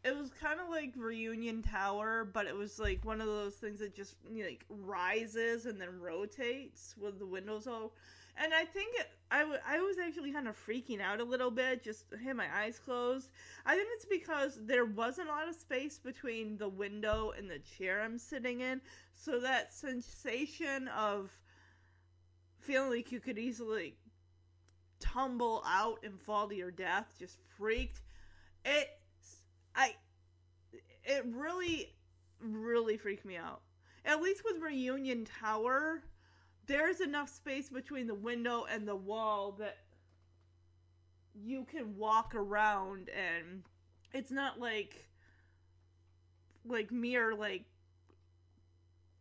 [0.04, 3.80] it was kind of like Reunion Tower, but it was like one of those things
[3.80, 7.94] that just you know, like rises and then rotates with the windows all.
[8.38, 11.52] And I think it, I, w- I was actually kind of freaking out a little
[11.52, 13.30] bit, just had my eyes closed.
[13.66, 17.60] I think it's because there wasn't a lot of space between the window and the
[17.60, 18.82] chair I'm sitting in,
[19.14, 21.30] so that sensation of
[22.60, 23.96] feeling like you could easily
[25.00, 28.02] tumble out and fall to your death just freaked.
[28.64, 28.88] It
[29.75, 29.95] I
[31.03, 31.93] it really
[32.39, 33.62] really freaked me out.
[34.05, 36.01] At least with Reunion Tower,
[36.65, 39.77] there's enough space between the window and the wall that
[41.34, 43.63] you can walk around and
[44.13, 45.07] it's not like
[46.65, 47.63] like mere like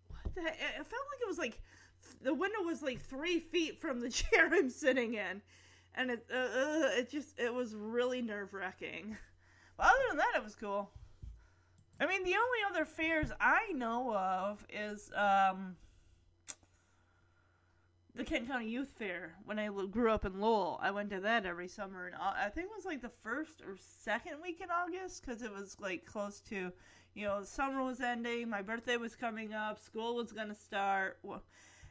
[0.08, 1.60] what the it felt like it was like
[2.22, 5.40] the window was like three feet from the chair I'm sitting in
[5.94, 9.16] and it uh, uh, it just it was really nerve wracking.
[9.80, 10.90] Other than that, it was cool.
[11.98, 15.76] I mean, the only other fairs I know of is um,
[18.14, 19.34] the Kent County Youth Fair.
[19.44, 22.68] When I grew up in Lowell, I went to that every summer, and I think
[22.70, 26.40] it was like the first or second week in August because it was like close
[26.48, 26.72] to,
[27.14, 31.18] you know, summer was ending, my birthday was coming up, school was gonna start,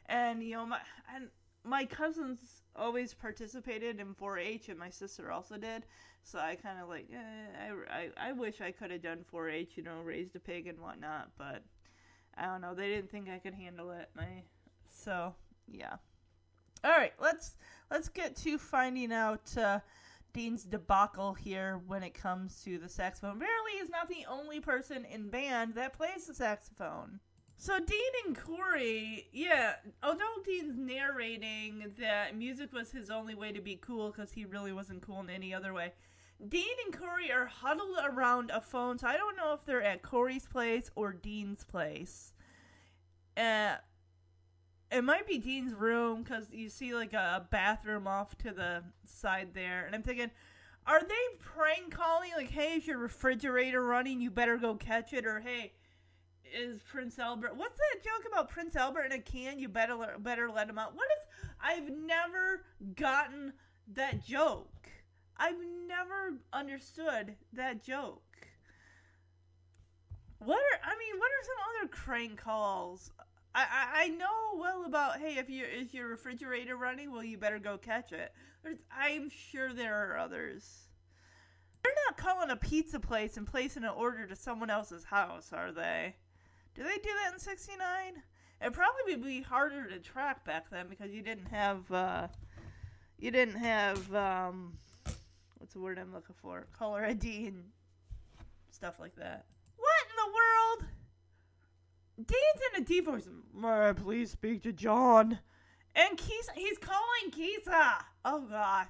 [0.06, 0.78] and you know, my
[1.14, 1.28] and
[1.64, 5.84] my cousins always participated in 4-H, and my sister also did.
[6.22, 9.72] So I kind of like, eh, I, I, I wish I could have done 4-H,
[9.76, 11.62] you know, raised a pig and whatnot, but
[12.36, 12.74] I don't know.
[12.74, 14.08] They didn't think I could handle it.
[14.16, 14.42] My,
[14.90, 15.34] so
[15.68, 15.96] yeah.
[16.82, 17.56] All right, let's
[17.90, 19.80] let's get to finding out uh,
[20.32, 23.36] Dean's debacle here when it comes to the saxophone.
[23.36, 27.20] Apparently, he's not the only person in band that plays the saxophone.
[27.60, 33.60] So Dean and Corey, yeah, although Dean's narrating that music was his only way to
[33.60, 35.92] be cool because he really wasn't cool in any other way,
[36.48, 38.96] Dean and Corey are huddled around a phone.
[38.98, 42.32] So I don't know if they're at Corey's place or Dean's place.
[43.36, 43.74] Uh,
[44.90, 49.48] it might be Dean's room because you see like a bathroom off to the side
[49.52, 50.30] there, and I'm thinking,
[50.86, 54.22] are they prank calling like, "Hey, is your refrigerator running?
[54.22, 55.74] You better go catch it," or "Hey."
[56.54, 57.56] Is Prince Albert.
[57.56, 59.58] What's that joke about Prince Albert in a can?
[59.58, 60.94] You better better let him out.
[60.94, 61.26] What is?
[61.60, 62.64] I've never
[62.96, 63.52] gotten
[63.94, 64.88] that joke.
[65.36, 68.22] I've never understood that joke.
[70.38, 71.18] What are I mean?
[71.18, 73.10] What are some other crank calls?
[73.54, 77.36] I, I, I know well about hey if you is your refrigerator running well you
[77.36, 78.32] better go catch it.
[78.62, 80.86] There's, I'm sure there are others.
[81.82, 85.72] They're not calling a pizza place and placing an order to someone else's house, are
[85.72, 86.16] they?
[86.74, 88.22] Did they do that in '69?
[88.60, 92.28] It'd probably be harder to track back then because you didn't have uh,
[93.18, 94.74] you didn't have um,
[95.58, 96.66] what's the word I'm looking for?
[96.78, 97.64] Caller ID and
[98.70, 99.46] stuff like that.
[99.76, 100.90] What in the world?
[102.18, 103.28] Dean's in a deep voice.
[103.54, 105.38] May I please speak to John?
[105.94, 108.04] And Keisa, he's calling Keisa.
[108.24, 108.88] Oh gosh.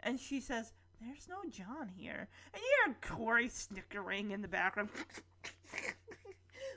[0.00, 4.88] And she says, "There's no John here." And you hear Corey snickering in the background.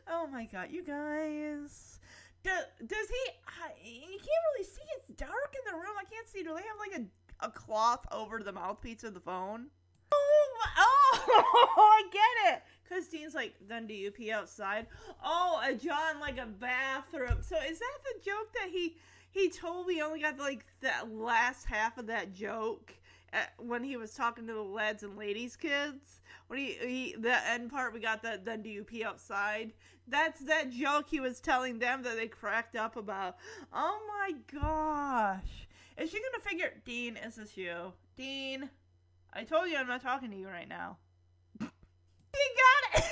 [0.09, 1.99] Oh my god, you guys.
[2.43, 3.31] Does, does he?
[3.47, 4.81] I, you can't really see.
[4.97, 5.93] It's dark in the room.
[5.99, 6.41] I can't see.
[6.41, 9.67] Do they have like a, a cloth over the mouthpiece of the phone?
[10.11, 12.63] Oh, oh, I get it.
[12.87, 14.87] Christine's like, then do you pee outside?
[15.23, 17.37] Oh, a John like a bathroom.
[17.41, 18.97] So is that the joke that he
[19.31, 22.95] he told me only got like that last half of that joke
[23.57, 26.18] when he was talking to the lads and ladies kids?
[26.49, 29.71] When he, he the end part we got that then do you pee outside?
[30.07, 33.37] That's that joke he was telling them that they cracked up about.
[33.71, 35.67] Oh my gosh.
[35.95, 37.93] Is she gonna figure Dean, is this you?
[38.17, 38.67] Dean,
[39.31, 40.97] I told you I'm not talking to you right now.
[41.61, 41.67] you
[42.89, 43.05] got it.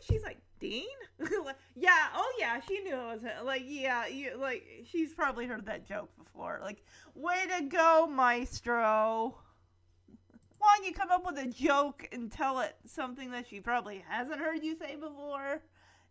[0.00, 0.86] She's like, Dean?
[1.76, 3.44] yeah, oh yeah, she knew it was him.
[3.44, 6.60] Like, yeah, you like she's probably heard that joke before.
[6.62, 6.82] Like,
[7.14, 9.36] way to go, maestro.
[10.64, 14.02] Why don't you come up with a joke and tell it something that she probably
[14.08, 15.60] hasn't heard you say before?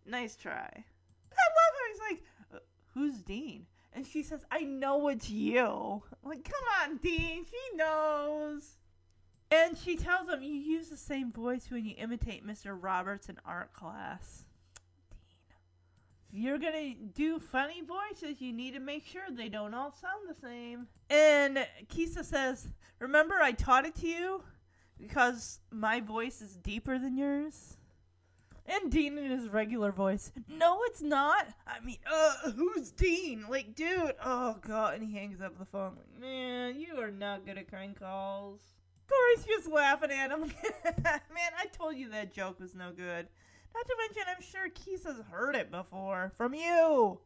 [0.06, 0.70] Nice try.
[0.72, 2.60] I love how he's like, uh,
[2.94, 7.46] "Who's Dean?" And she says, "I know it's you." like, come on, Dean.
[7.46, 8.78] She knows.
[9.50, 12.78] And she tells him, "You use the same voice when you imitate Mr.
[12.80, 14.43] Roberts in art class."
[16.36, 20.48] You're gonna do funny voices, you need to make sure they don't all sound the
[20.48, 20.88] same.
[21.12, 22.68] And Keisa says,
[22.98, 24.44] Remember, I taught it to you
[24.98, 27.78] because my voice is deeper than yours?
[28.66, 31.50] And Dean in his regular voice, No, it's not.
[31.68, 33.46] I mean, uh, who's Dean?
[33.48, 34.96] Like, dude, oh god.
[34.96, 38.60] And he hangs up the phone, like, Man, you are not good at crank calls.
[39.08, 40.42] Corey's just laughing at him.
[41.04, 43.28] Man, I told you that joke was no good.
[43.74, 47.20] Not to mention, I'm sure Keith has heard it before from you.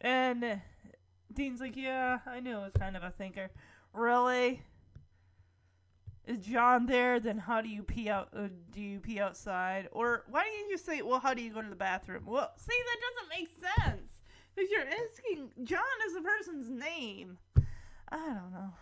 [0.00, 0.60] And
[1.32, 3.50] Dean's like, Yeah, I knew it was kind of a thinker.
[3.92, 4.62] Really?
[6.26, 7.18] Is John there?
[7.18, 8.28] Then how do you pee out?
[8.36, 9.88] Uh, do you pee outside?
[9.90, 12.24] Or why don't you just say, well, how do you go to the bathroom?
[12.26, 14.22] Well, see, that doesn't make sense
[14.54, 17.38] because you're asking John is the person's name.
[18.10, 18.72] I don't know.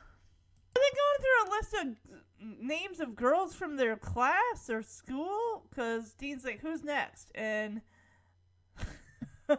[0.79, 5.67] They going through a list of names of girls from their class or school?
[5.69, 7.31] Because Dean's like, who's next?
[7.35, 7.81] And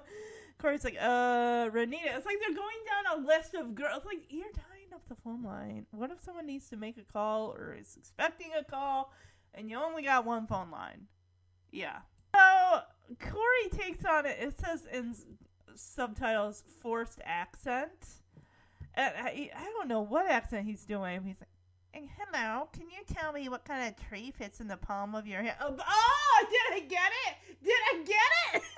[0.60, 2.16] Corey's like, uh, Renita.
[2.16, 4.04] It's like they're going down a list of girls.
[4.06, 5.86] Like, you're tying up the phone line.
[5.92, 9.14] What if someone needs to make a call or is expecting a call
[9.54, 11.08] and you only got one phone line?
[11.72, 12.00] Yeah.
[12.36, 12.82] So,
[13.20, 14.38] Corey takes on it.
[14.40, 15.16] It says in
[15.76, 18.08] subtitles, forced accent.
[19.00, 21.24] I, I don't know what accent he's doing.
[21.24, 25.16] He's like, hello, can you tell me what kind of tree fits in the palm
[25.16, 25.56] of your hand?
[25.62, 27.64] Oh, oh did I get it?
[27.64, 28.64] Did I get it?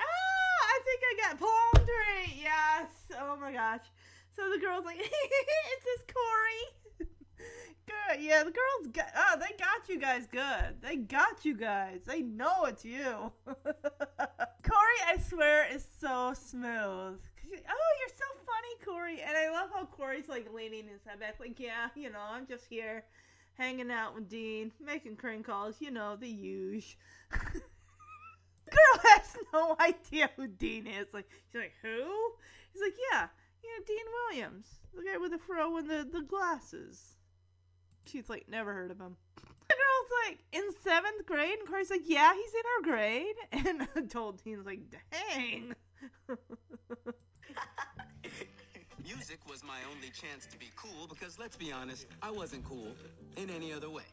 [0.00, 2.40] Oh, I think I got palm tree.
[2.42, 2.88] Yes.
[3.20, 3.84] Oh my gosh.
[4.36, 7.08] So the girl's like, "Is this Corey?"
[7.86, 8.20] good.
[8.20, 9.10] Yeah, the girls got.
[9.16, 10.80] Oh, they got you guys good.
[10.80, 12.00] They got you guys.
[12.06, 13.32] They know it's you.
[13.44, 17.18] Corey, I swear, is so smooth.
[17.50, 19.22] Oh, you're so funny, Corey.
[19.22, 22.46] And I love how Corey's like leaning his head back, like, yeah, you know, I'm
[22.46, 23.04] just here
[23.54, 26.98] hanging out with Dean, making crane calls, you know, the huge.
[27.30, 31.08] Girl has no idea who Dean is.
[31.12, 32.32] Like, she's like, who?
[32.72, 33.28] He's like, yeah,
[33.64, 37.16] yeah, Dean Williams, the guy with the fro and the, the glasses.
[38.06, 39.16] She's like, never heard of him.
[39.36, 41.58] The girl's like, in seventh grade?
[41.58, 43.36] And Corey's like, yeah, he's in our grade.
[43.66, 44.80] And adult Dean's like,
[45.10, 45.74] dang.
[49.08, 52.92] Music was my only chance to be cool because let's be honest, I wasn't cool
[53.40, 54.04] in any other way.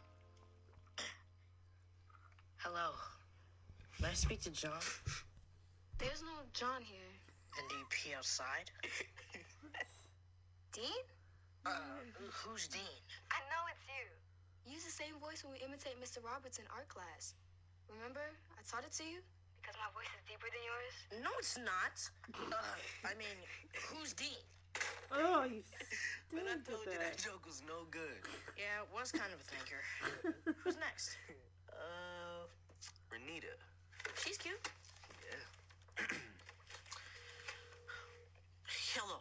[2.63, 2.95] Hello.
[4.01, 4.79] May I speak to John?
[5.99, 7.11] There's no John here.
[7.59, 8.71] And do you pee outside?
[10.71, 11.03] Dean?
[11.65, 11.75] Uh,
[12.31, 12.95] who's Dean?
[13.35, 14.07] I know it's you.
[14.71, 16.23] Use the same voice when we imitate Mr.
[16.23, 17.35] Roberts in art class.
[17.91, 18.23] Remember?
[18.55, 19.19] I taught it to you?
[19.59, 20.95] Because my voice is deeper than yours?
[21.19, 21.99] No, it's not.
[22.31, 22.63] Uh,
[23.03, 23.35] I mean,
[23.91, 24.39] who's Dean?
[25.11, 25.63] Oh, you
[26.33, 26.65] Man, I stupid.
[26.67, 28.19] told you that joke was no good.
[28.57, 29.79] Yeah, it was kind of a thinker.
[30.63, 31.15] who's next?
[31.71, 32.47] Uh,
[33.07, 33.55] Renita.
[34.23, 34.59] She's cute.
[35.23, 36.05] Yeah.
[38.95, 39.19] Hello.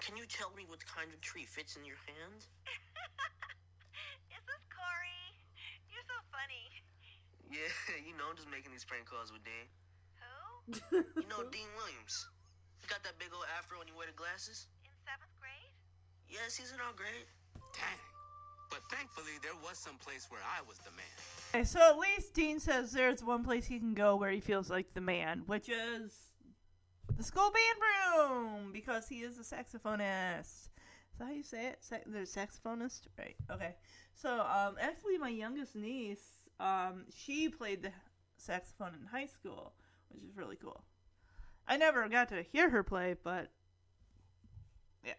[0.00, 2.44] Can you tell me what kind of tree fits in your hand?
[4.28, 5.26] This is Corey.
[5.90, 6.68] You're so funny.
[7.50, 7.72] Yeah,
[8.06, 9.66] you know, I'm just making these prank calls with Dean.
[10.20, 11.02] Who?
[11.20, 12.28] You know Dean Williams.
[12.80, 14.66] He got that big old afro and he wear the glasses?
[14.84, 15.72] In seventh grade?
[16.28, 17.26] Yes, he's in our grade.
[17.74, 17.98] Dang.
[18.70, 21.16] But thankfully, there was some place where I was the man.
[21.54, 24.68] Okay, so at least Dean says there's one place he can go where he feels
[24.70, 26.12] like the man, which is
[27.16, 27.78] the school band
[28.18, 30.68] room, because he is a saxophonist.
[30.68, 31.78] Is that how you say it?
[31.80, 33.02] Sa- the saxophonist?
[33.18, 33.36] Right.
[33.50, 33.74] Okay.
[34.14, 36.26] So, um, actually, my youngest niece,
[36.58, 37.92] um, she played the
[38.36, 39.72] saxophone in high school,
[40.10, 40.82] which is really cool.
[41.68, 43.50] I never got to hear her play, but
[45.04, 45.12] yeah.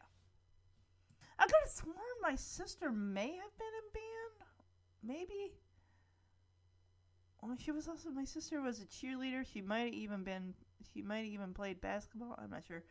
[1.37, 4.47] I could have sworn my sister may have been in band.
[5.03, 5.53] Maybe.
[7.41, 9.45] Well, she was also my sister was a cheerleader.
[9.45, 10.53] She might have even been.
[10.93, 12.37] She might have even played basketball.
[12.37, 12.83] I'm not sure.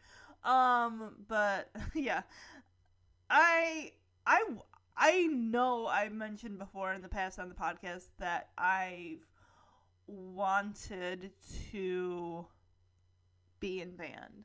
[0.44, 2.22] Um, but yeah,
[3.28, 3.92] I
[4.26, 4.44] I
[4.96, 9.26] I know I mentioned before in the past on the podcast that I've
[10.06, 11.32] wanted
[11.72, 12.46] to
[13.66, 14.44] be in band.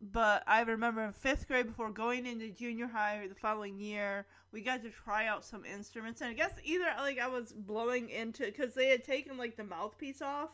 [0.00, 4.60] But I remember in fifth grade, before going into junior high the following year, we
[4.60, 6.20] got to try out some instruments.
[6.20, 9.64] And I guess either like I was blowing into because they had taken like the
[9.64, 10.50] mouthpiece off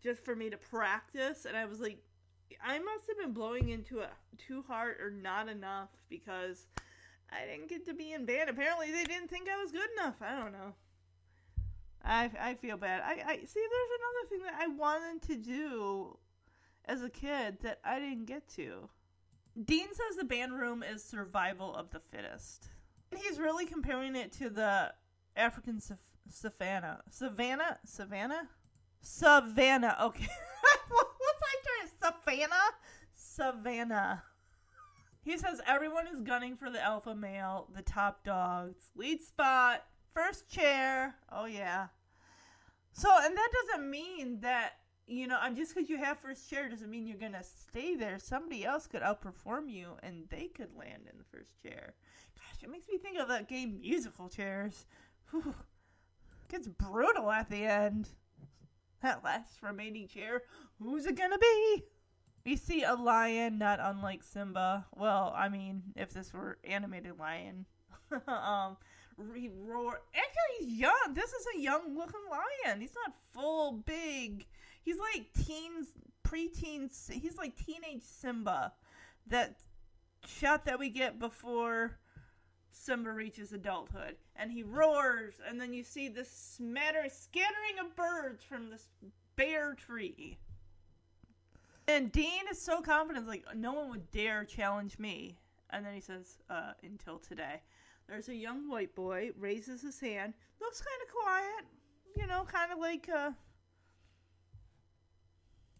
[0.00, 1.98] just for me to practice, and I was like,
[2.62, 6.66] I must have been blowing into it too hard or not enough because
[7.32, 8.50] I didn't get to be in band.
[8.50, 10.16] Apparently, they didn't think I was good enough.
[10.20, 10.74] I don't know.
[12.04, 13.00] I, I feel bad.
[13.04, 13.60] I, I see.
[13.60, 16.18] There's another thing that I wanted to do
[16.86, 18.88] as a kid that I didn't get to.
[19.64, 22.68] Dean says the band room is survival of the fittest.
[23.16, 24.92] He's really comparing it to the
[25.36, 27.02] African sav- savannah.
[27.10, 27.78] Savannah?
[27.84, 28.48] Savannah?
[29.00, 29.96] Savannah.
[30.02, 30.28] Okay.
[30.88, 32.14] what was I trying?
[32.24, 32.74] Savannah?
[33.14, 34.22] Savannah.
[35.22, 40.48] He says everyone is gunning for the alpha male, the top dogs, lead spot, first
[40.48, 41.16] chair.
[41.32, 41.88] Oh, yeah.
[42.92, 44.74] So, and that doesn't mean that,
[45.06, 48.18] you know, I'm just because you have first chair doesn't mean you're to stay there.
[48.18, 51.94] Somebody else could outperform you and they could land in the first chair.
[52.36, 54.86] Gosh, it makes me think of that game musical chairs.
[55.30, 55.54] Whew.
[56.48, 58.08] Gets brutal at the end.
[59.02, 60.42] That last remaining chair,
[60.80, 61.84] who's it to be?
[62.44, 64.86] We see a lion, not unlike Simba.
[64.94, 67.66] Well, I mean, if this were animated lion.
[68.28, 68.76] um,
[69.34, 70.00] he roar.
[70.14, 71.12] Actually, he's young.
[71.12, 72.80] This is a young looking lion.
[72.80, 74.46] He's not full big.
[74.86, 75.88] He's like teens,
[76.22, 77.10] preteens.
[77.10, 78.72] He's like teenage Simba.
[79.26, 79.56] That
[80.24, 81.98] shot that we get before
[82.70, 88.44] Simba reaches adulthood, and he roars, and then you see this smattering, scattering of birds
[88.44, 88.86] from this
[89.34, 90.38] bare tree.
[91.88, 95.36] And Dean is so confident, like no one would dare challenge me.
[95.70, 97.60] And then he says, uh, "Until today."
[98.06, 101.64] There's a young white boy raises his hand, looks kind of quiet,
[102.16, 103.32] you know, kind of like uh,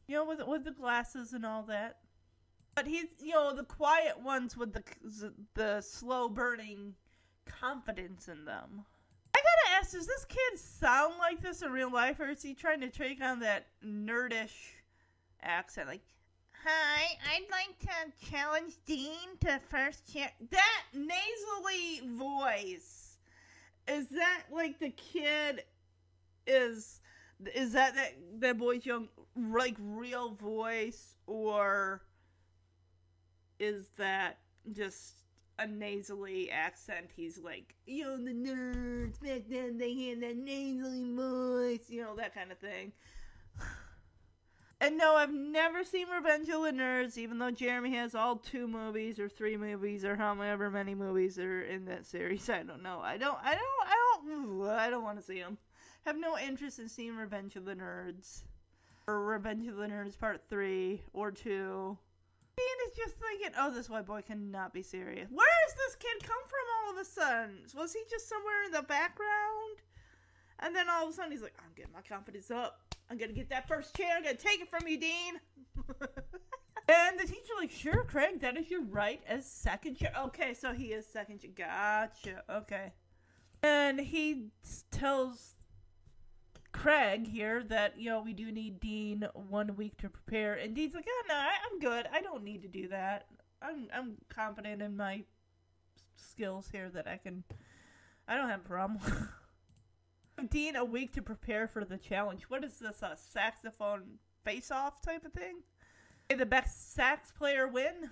[0.07, 1.99] you know, with with the glasses and all that.
[2.75, 4.83] But he's, you know, the quiet ones with the
[5.55, 6.95] the slow burning
[7.47, 8.85] confidence in them.
[9.35, 12.55] I gotta ask, does this kid sound like this in real life, or is he
[12.55, 14.75] trying to take on that nerdish
[15.43, 15.89] accent?
[15.89, 16.03] Like,
[16.65, 20.31] hi, I'd like to challenge Dean to first chair.
[20.51, 23.19] That nasally voice
[23.89, 25.63] is that like the kid
[26.47, 27.01] is
[27.55, 32.03] Is that that that boy's young like real voice or
[33.59, 34.39] is that
[34.73, 35.23] just
[35.59, 37.11] a nasally accent?
[37.15, 42.17] He's like, you know, the nerds back then they had that nasally voice, you know,
[42.17, 42.93] that kind of thing.
[44.79, 48.69] And no, I've never seen Revenge of the Nerds, even though Jeremy has all two
[48.69, 52.51] movies or three movies or however many movies are in that series.
[52.51, 53.01] I don't know.
[53.03, 53.39] I don't.
[53.43, 53.87] I don't.
[53.87, 53.95] I
[54.27, 54.69] don't.
[54.69, 55.57] I don't want to see them.
[56.07, 58.45] Have no interest in seeing Revenge of the Nerds
[59.09, 61.99] or Revenge of the Nerds Part Three or Two.
[62.57, 65.29] Dean is just thinking, "Oh, this white boy cannot be serious.
[65.33, 67.59] Where does this kid come from all of a sudden?
[67.75, 69.83] Was he just somewhere in the background?"
[70.61, 72.95] And then all of a sudden he's like, I'm getting my confidence up.
[73.11, 74.15] I'm gonna get that first chair.
[74.17, 75.41] I'm gonna take it from you, Dean.
[76.89, 80.13] and the teacher like, sure, Craig, that is your right as second chair.
[80.17, 81.51] Okay, so he is second chair.
[81.55, 82.45] Gotcha.
[82.49, 82.93] Okay.
[83.63, 84.51] And he
[84.93, 85.57] tells
[86.77, 90.95] Craig here that you know we do need Dean one week to prepare, and Dean's
[90.95, 92.07] like, oh no, I, I'm good.
[92.13, 93.27] I don't need to do that.
[93.63, 95.25] I'm I'm confident in my
[96.17, 97.45] skills here that I can.
[98.29, 99.01] I don't have a problem.
[100.51, 102.43] Dean a week to prepare for the challenge.
[102.49, 105.61] What is this, a saxophone face off type of thing?
[106.29, 108.11] The best sax player win?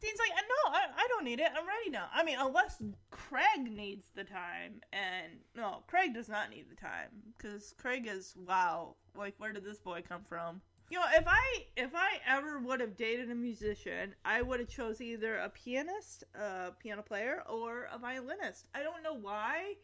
[0.00, 1.48] Dean's like, no, I, I don't need it.
[1.56, 2.06] I'm ready now.
[2.14, 4.80] I mean, unless Craig needs the time.
[4.92, 7.08] And no, Craig does not need the time.
[7.36, 10.60] Because Craig is, wow, like, where did this boy come from?
[10.90, 14.68] You know, if I if I ever would have dated a musician, I would have
[14.68, 18.66] chose either a pianist, a piano player, or a violinist.
[18.74, 19.76] I don't know why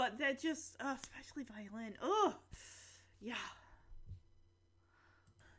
[0.00, 1.94] but that just, uh, especially violin.
[2.02, 2.34] Ugh.
[3.20, 3.34] Yeah.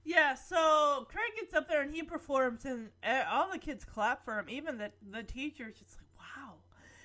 [0.03, 4.25] Yeah, so Craig gets up there and he performs, and eh, all the kids clap
[4.25, 4.49] for him.
[4.49, 6.55] Even the the teacher's just like, "Wow!"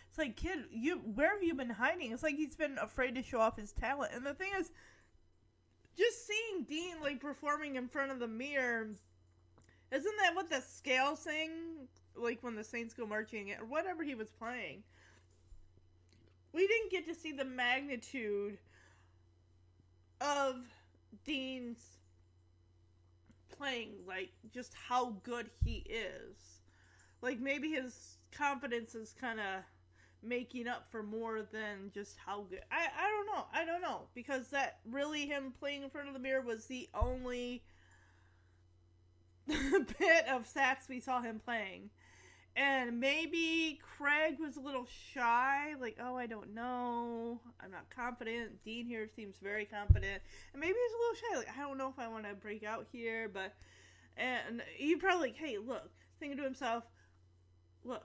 [0.08, 2.12] It's like, kid, you where have you been hiding?
[2.12, 4.12] It's like he's been afraid to show off his talent.
[4.14, 4.70] And the thing is,
[5.96, 8.88] just seeing Dean like performing in front of the mirror,
[9.92, 11.88] isn't that what the scale sing?
[12.16, 14.82] Like when the Saints go marching, or whatever he was playing
[16.56, 18.56] we didn't get to see the magnitude
[20.22, 20.56] of
[21.26, 21.95] Dean's
[23.48, 26.60] playing, like just how good he is.
[27.22, 29.62] Like maybe his confidence is kind of
[30.22, 32.60] making up for more than just how good.
[32.70, 33.44] I I don't know.
[33.52, 36.88] I don't know because that really him playing in front of the mirror was the
[36.94, 37.62] only
[39.46, 41.90] bit of sax we saw him playing
[42.56, 48.64] and maybe Craig was a little shy, like, oh, I don't know, I'm not confident.
[48.64, 51.88] Dean here seems very confident, and maybe he's a little shy, like, I don't know
[51.88, 53.54] if I want to break out here, but,
[54.16, 56.84] and he probably like, hey, look, thinking to himself,
[57.84, 58.04] look,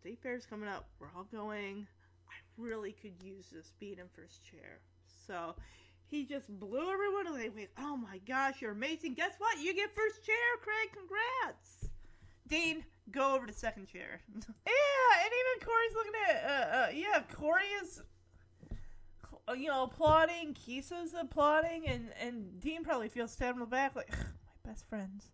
[0.00, 1.86] state fair's coming up, we're all going,
[2.28, 4.80] I really could use this being in first chair,
[5.26, 5.54] so
[6.06, 7.68] he just blew everyone away.
[7.78, 9.12] Oh my gosh, you're amazing!
[9.12, 9.58] Guess what?
[9.58, 10.88] You get first chair, Craig.
[10.94, 11.90] Congrats,
[12.48, 14.20] Dean go over to second chair.
[14.34, 18.02] yeah, and even Corey's looking at, uh, uh, yeah, Corey is,
[19.48, 23.96] uh, you know, applauding, Keisa's applauding, and, and Dean probably feels stabbed in the back,
[23.96, 24.10] like,
[24.64, 25.30] my best friends.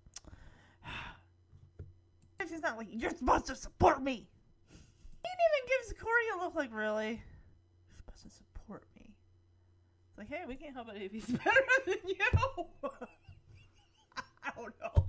[2.48, 4.28] She's not like, you're supposed to support me.
[4.68, 7.22] He even gives Corey a look like, really?
[7.88, 9.14] You're supposed to support me.
[10.10, 12.16] It's like, hey, we can't help it if he's better than you.
[14.44, 15.03] I don't know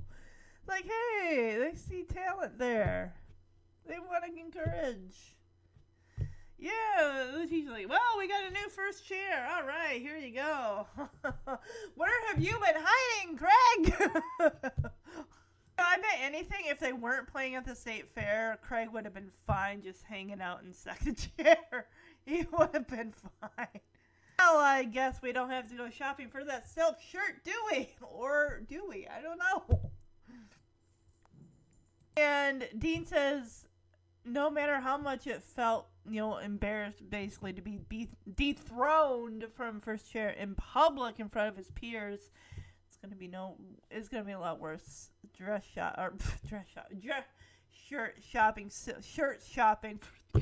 [0.67, 3.15] like, hey, they see talent there.
[3.87, 5.35] They want to encourage.
[6.57, 9.47] Yeah, the teacher's like, well, we got a new first chair.
[9.53, 10.87] All right, here you go.
[11.95, 14.11] Where have you been hiding, Craig?
[15.77, 19.31] I bet anything, if they weren't playing at the state fair, Craig would have been
[19.45, 21.87] fine just hanging out in second chair.
[22.25, 23.81] He would have been fine.
[24.39, 27.89] Well, I guess we don't have to go shopping for that silk shirt, do we?
[28.01, 29.07] Or do we?
[29.07, 29.91] I don't know.
[32.17, 33.65] And Dean says,
[34.23, 39.81] no matter how much it felt, you know, embarrassed basically to be, be dethroned from
[39.81, 42.31] first chair in public in front of his peers,
[42.87, 43.55] it's gonna be no,
[43.91, 45.09] it's gonna be a lot worse.
[45.37, 46.13] Dress shop or
[46.47, 47.25] dress shop, dress
[47.87, 49.99] shirt shopping, shirt shopping.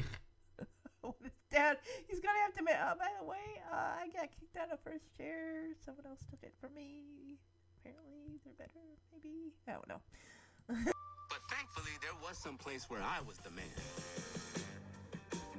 [1.54, 2.76] dad, he's gonna have to admit.
[2.82, 5.74] Oh, by the way, uh, I got kicked out of first chair.
[5.86, 7.38] Someone else took it from me.
[7.80, 8.80] Apparently, they're better.
[9.12, 10.92] Maybe I don't know.
[11.48, 13.66] But thankfully, there was some place where I was the man.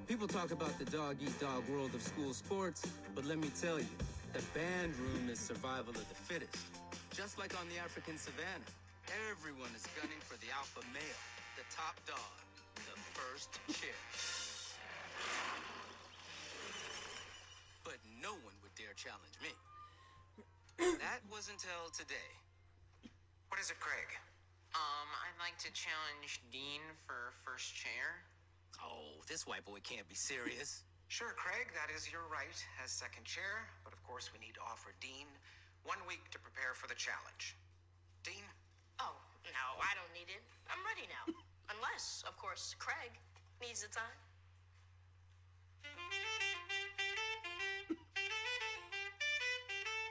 [0.06, 3.78] People talk about the dog eat dog world of school sports, but let me tell
[3.78, 3.88] you,
[4.32, 6.56] the band room is survival of the fittest.
[7.12, 8.72] Just like on the African savannah,
[9.30, 11.22] everyone is gunning for the alpha male,
[11.56, 12.36] the top dog,
[12.76, 13.96] the first chair.
[17.84, 19.52] But no one would dare dare challenge me.
[20.98, 22.30] that was until today.
[23.48, 24.33] What is it, Craig?
[24.74, 28.26] Um, I'd like to challenge Dean for first chair.
[28.82, 30.82] Oh, this white boy can't be serious.
[31.12, 34.64] Sure, Craig, that is your right as second chair, but of course we need to
[34.64, 35.28] offer Dean
[35.84, 37.54] one week to prepare for the challenge.
[38.24, 38.42] Dean?
[38.98, 39.14] Oh,
[39.44, 40.42] no, I don't need it.
[40.66, 41.28] I'm ready now.
[41.76, 43.12] Unless, of course, Craig
[43.60, 44.18] needs the time.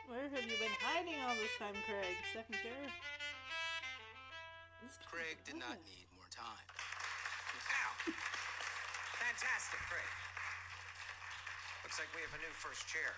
[0.07, 2.15] Where have you been hiding all this time, Craig?
[2.31, 3.12] Second chair?
[4.83, 6.67] This kid's Craig did not need more time.
[6.67, 7.91] Ow!
[9.15, 10.11] Fantastic, Craig.
[11.87, 13.15] Looks like we have a new first chair.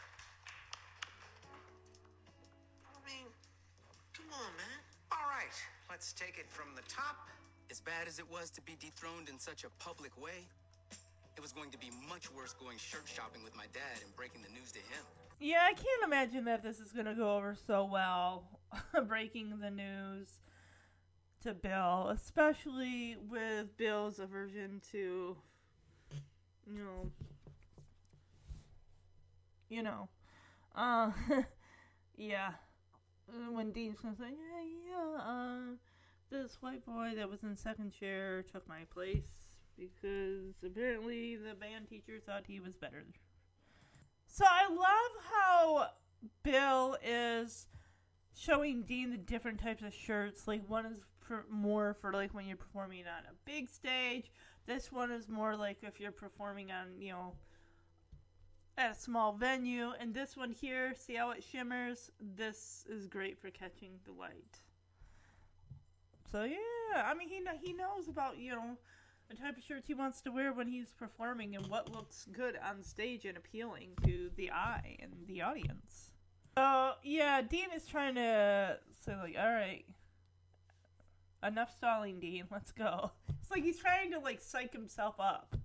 [2.85, 3.25] I mean,
[4.13, 4.77] come on, man.
[5.09, 5.57] All right,
[5.89, 7.29] let's take it from the top.
[7.71, 10.45] As bad as it was to be dethroned in such a public way,
[11.35, 14.45] it was going to be much worse going shirt shopping with my dad and breaking
[14.45, 15.01] the news to him.
[15.39, 18.43] Yeah, I can't imagine that this is going to go over so well,
[19.07, 20.44] breaking the news
[21.45, 25.37] to Bill, especially with Bill's aversion to,
[26.65, 27.11] you know,
[29.69, 30.09] you know,
[30.75, 31.11] uh,
[32.17, 32.53] yeah.
[33.51, 35.75] When Dean's gonna say, yeah, yeah, uh,
[36.31, 41.87] this white boy that was in second chair took my place because apparently the band
[41.87, 43.05] teacher thought he was better.
[44.25, 45.87] So I love how
[46.41, 47.67] Bill is
[48.35, 50.47] showing Dean the different types of shirts.
[50.47, 54.31] Like one is for more for like when you're performing on a big stage.
[54.65, 57.33] This one is more like if you're performing on, you know,
[58.77, 59.91] at a small venue.
[59.99, 62.11] And this one here, see how it shimmers?
[62.19, 64.59] This is great for catching the light.
[66.31, 68.77] So yeah, I mean he he knows about, you know,
[69.29, 72.57] the type of shirts he wants to wear when he's performing and what looks good
[72.67, 76.11] on stage and appealing to the eye and the audience.
[76.57, 79.85] So yeah, Dean is trying to say like, all right,
[81.45, 82.45] enough stalling, Dean.
[82.51, 83.11] Let's go.
[83.41, 85.55] It's like he's trying to like psych himself up.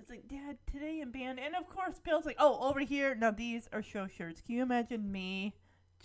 [0.00, 3.14] It's like, Dad, today in band, and of course Bill's like, oh, over here.
[3.14, 4.40] Now these are show shirts.
[4.40, 5.54] Can you imagine me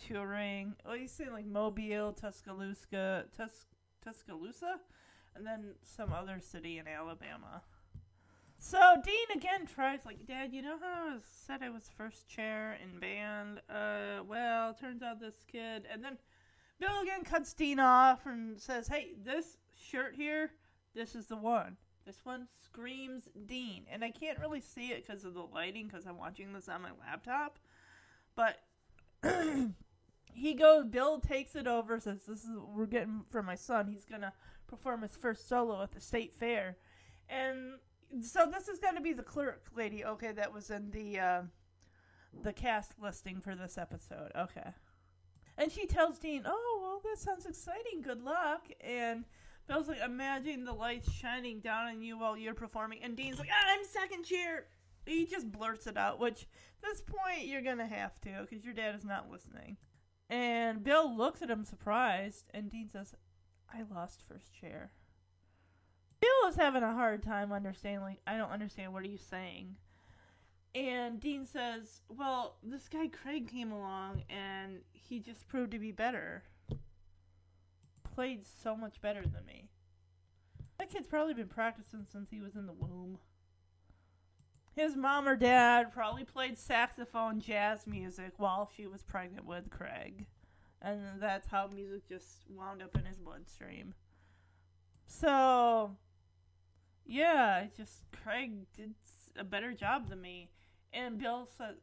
[0.08, 0.76] touring?
[0.86, 3.66] Oh, he's saying like Mobile, Tuscaloosa, Tus-
[4.04, 4.80] Tuscaloosa,
[5.36, 7.64] and then some other city in Alabama.
[8.64, 12.78] So Dean again tries like, Dad, you know how I said I was first chair
[12.82, 13.60] in band?
[13.68, 16.18] Uh, well, turns out this kid, and then
[16.82, 20.52] Bill again cuts Dean off and says, Hey, this shirt here,
[20.96, 21.78] this is the one.
[22.06, 26.08] This one screams Dean, and I can't really see it because of the lighting because
[26.08, 27.60] I'm watching this on my laptop.
[28.36, 28.58] But
[30.34, 33.88] he goes, Bill takes it over, says, This is we're getting for my son.
[33.88, 34.34] He's gonna
[34.66, 36.78] perform his first solo at the state fair,
[37.30, 37.74] and
[38.22, 41.42] so this is going to be the clerk lady, okay, that was in the uh,
[42.44, 44.74] the cast listing for this episode, okay.
[45.58, 46.71] And she tells Dean, "Oh,
[47.04, 48.02] that sounds exciting.
[48.02, 49.26] Good luck." And
[49.68, 53.50] Bill's like, "Imagine the lights shining down on you while you're performing." And Dean's like,
[53.52, 54.68] ah, "I'm second chair."
[55.06, 58.74] He just blurts it out, which at this point you're gonna have to because your
[58.74, 59.78] dad is not listening.
[60.30, 63.16] And Bill looks at him surprised, and Dean says,
[63.74, 64.94] "I lost first chair."
[66.20, 68.02] Bill is having a hard time understanding.
[68.02, 68.94] Like, I don't understand.
[68.94, 69.78] What are you saying?
[70.74, 75.92] And Dean says, "Well, this guy Craig came along, and he just proved to be
[75.92, 76.44] better.
[78.22, 79.72] Played so much better than me.
[80.78, 83.18] That kid's probably been practicing since he was in the womb.
[84.76, 90.28] His mom or dad probably played saxophone jazz music while she was pregnant with Craig,
[90.84, 93.96] and that's how music just wound up in his bloodstream."
[95.08, 95.96] So,
[97.08, 98.94] yeah, just Craig did
[99.36, 100.52] a better job than me.
[100.94, 101.78] And Bill said,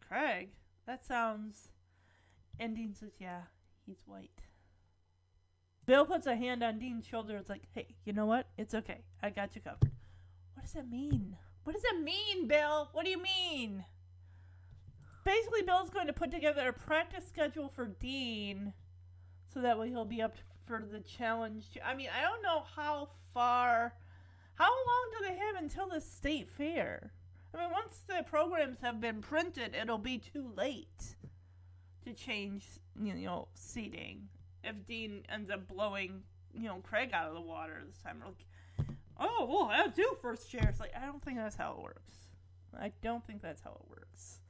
[0.00, 0.48] Craig,
[0.86, 1.68] that sounds.
[2.58, 3.42] Dean says, yeah,
[3.86, 4.47] he's white.
[5.88, 7.38] Bill puts a hand on Dean's shoulder.
[7.38, 8.46] It's like, hey, you know what?
[8.58, 9.00] It's okay.
[9.22, 9.90] I got you covered.
[10.52, 11.34] What does that mean?
[11.64, 12.90] What does that mean, Bill?
[12.92, 13.86] What do you mean?
[15.24, 18.74] Basically, Bill's going to put together a practice schedule for Dean
[19.52, 20.34] so that way he'll be up
[20.66, 21.78] for the challenge.
[21.82, 23.94] I mean, I don't know how far.
[24.56, 27.14] How long do they have until the state fair?
[27.54, 31.16] I mean, once the programs have been printed, it'll be too late
[32.04, 32.66] to change,
[33.02, 34.28] you know, seating.
[34.64, 38.88] If Dean ends up blowing, you know, Craig out of the water this time, like,
[39.18, 40.80] oh, well, I'll do first chairs.
[40.80, 42.14] Like, I don't think that's how it works.
[42.78, 44.40] I don't think that's how it works.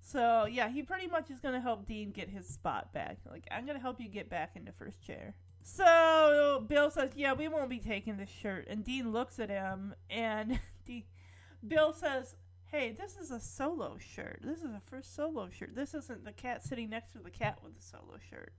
[0.00, 3.18] So yeah, he pretty much is gonna help Dean get his spot back.
[3.28, 5.34] Like I'm gonna help you get back into first chair.
[5.62, 9.94] So Bill says, "Yeah, we won't be taking this shirt." And Dean looks at him,
[10.10, 10.58] and
[11.66, 12.34] Bill says,
[12.72, 14.40] hey, this is a solo shirt.
[14.42, 15.76] This is a first solo shirt.
[15.76, 18.54] This isn't the cat sitting next to the cat with the solo shirt.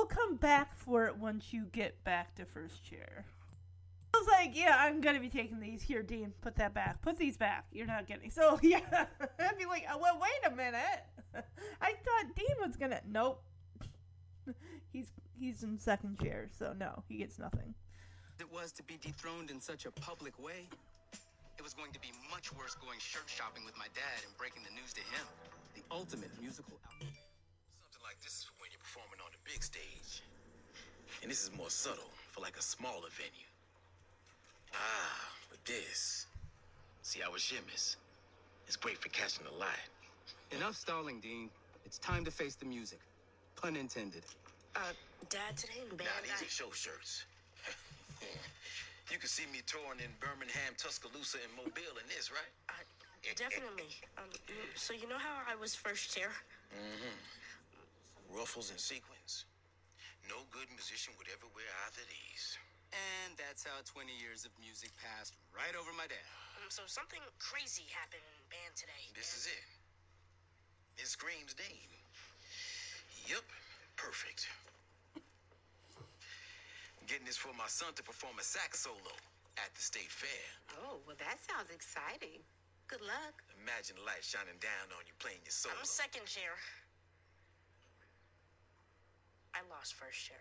[0.00, 3.26] We'll come back for it once you get back to first chair.
[4.14, 5.82] I was like, yeah, I'm gonna be taking these.
[5.82, 7.02] Here, Dean, put that back.
[7.02, 7.66] Put these back.
[7.70, 8.30] You're not getting.
[8.30, 8.80] So yeah,
[9.38, 11.04] I'd be like, oh, well, wait a minute.
[11.82, 13.02] I thought Dean was gonna.
[13.06, 13.44] Nope.
[14.90, 17.74] he's he's in second chair, so no, he gets nothing.
[18.38, 20.66] It was to be dethroned in such a public way.
[21.58, 24.62] It was going to be much worse going shirt shopping with my dad and breaking
[24.62, 25.26] the news to him.
[25.74, 27.20] The ultimate musical outfit.
[27.84, 30.22] Something like this is for when you're performing on the big stage.
[31.22, 33.50] And this is more subtle for like a smaller venue.
[34.74, 36.26] Ah, but this.
[37.02, 37.96] See how it shimmers?
[38.66, 39.90] It's great for catching the light.
[40.52, 41.50] Enough stalling, Dean.
[41.84, 43.00] It's time to face the music.
[43.56, 44.22] Pun intended.
[44.76, 44.94] Uh,
[45.28, 47.24] Dad, today in band, Now, these I- are show shirts.
[49.10, 52.52] you can see me touring in Birmingham, Tuscaloosa, and Mobile in this, right?
[52.70, 52.78] Uh,
[53.34, 53.90] definitely.
[54.16, 54.30] Um,
[54.76, 56.30] so you know how I was first chair?
[56.70, 57.39] Mm-hmm.
[58.30, 59.46] Ruffles and sequins.
[60.30, 62.58] No good musician would ever wear either of these.
[62.90, 66.26] And that's how 20 years of music passed right over my dad.
[66.58, 69.10] Um, so something crazy happened in band today.
[69.14, 69.66] This is it.
[71.02, 71.90] It screams Dean.
[73.30, 73.46] Yep,
[73.94, 74.50] perfect.
[77.06, 79.14] Getting this for my son to perform a sax solo
[79.58, 80.46] at the state fair.
[80.86, 82.38] Oh, well, that sounds exciting.
[82.86, 83.38] Good luck.
[83.62, 85.74] Imagine the light shining down on you playing your solo.
[85.78, 86.54] I'm second chair.
[89.54, 90.38] I lost first chair.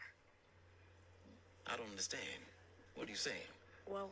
[1.67, 2.41] I don't understand.
[2.95, 3.49] What are you saying?
[3.87, 4.11] Well,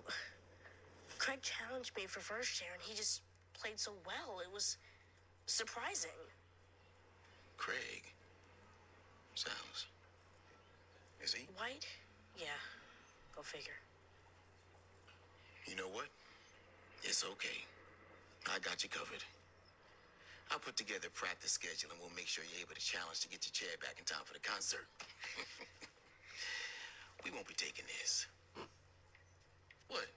[1.17, 3.21] Craig challenged me for first chair, and he just
[3.53, 4.39] played so well.
[4.39, 4.77] It was
[5.45, 6.11] surprising.
[7.57, 8.03] Craig.
[9.35, 9.87] Sounds.
[11.23, 11.47] Is he?
[11.57, 11.87] White?
[12.37, 12.57] Yeah.
[13.35, 13.79] Go figure.
[15.65, 16.07] You know what?
[17.03, 17.65] It's okay.
[18.51, 19.23] I got you covered.
[20.51, 23.29] I'll put together a practice schedule and we'll make sure you're able to challenge to
[23.29, 24.87] get your chair back in time for the concert.
[27.25, 28.27] we won't be taking this.
[29.89, 30.07] What?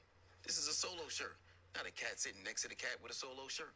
[0.46, 1.36] This is a solo shirt,
[1.74, 3.74] not a cat sitting next to the cat with a solo shirt.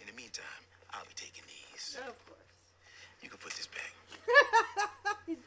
[0.00, 1.96] In the meantime, I'll be taking these.
[2.00, 2.40] Of course.
[3.22, 3.92] You can put this back.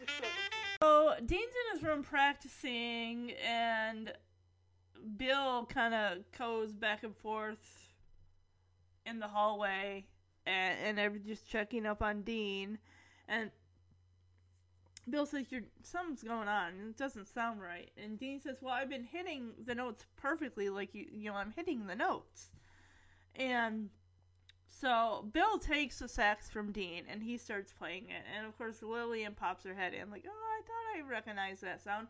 [0.84, 4.14] So Dean's in his room practicing, and
[5.18, 7.87] Bill kind of goes back and forth
[9.10, 10.06] in the hallway,
[10.46, 12.78] and, and they're just checking up on Dean.
[13.28, 13.52] And
[15.10, 16.74] Bill says, "Your something's going on.
[16.90, 20.94] It doesn't sound right." And Dean says, "Well, I've been hitting the notes perfectly, like
[20.94, 22.50] you, you know, I'm hitting the notes."
[23.36, 23.90] And
[24.70, 28.24] so Bill takes the sax from Dean and he starts playing it.
[28.36, 31.82] And of course, Lillian pops her head in, like, oh, I thought I recognized that
[31.84, 32.08] sound.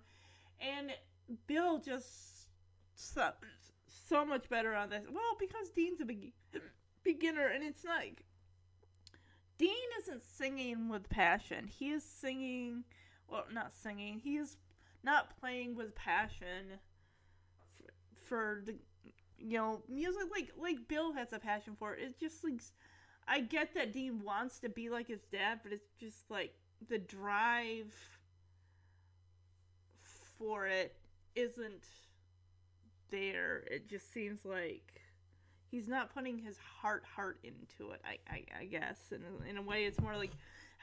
[0.59, 0.91] And
[1.47, 2.47] Bill just
[2.95, 3.31] so,
[4.07, 5.03] so much better on this.
[5.09, 6.33] Well, because Dean's a beg-
[7.13, 8.23] beginner and it's like.
[9.57, 11.65] Dean isn't singing with passion.
[11.65, 12.83] He is singing,
[13.27, 14.19] well, not singing.
[14.19, 14.57] He is
[15.03, 16.77] not playing with passion
[17.75, 17.93] for,
[18.27, 18.75] for the
[19.39, 21.99] you know, music like like Bill has a passion for it.
[22.01, 22.61] It's just like
[23.27, 26.53] I get that Dean wants to be like his dad, but it's just like
[26.89, 27.93] the drive
[30.37, 30.95] for it
[31.35, 31.85] isn't
[33.09, 33.63] there.
[33.69, 35.01] It just seems like
[35.69, 38.01] he's not putting his heart heart into it.
[38.05, 40.31] I I, I guess in a, in a way, it's more like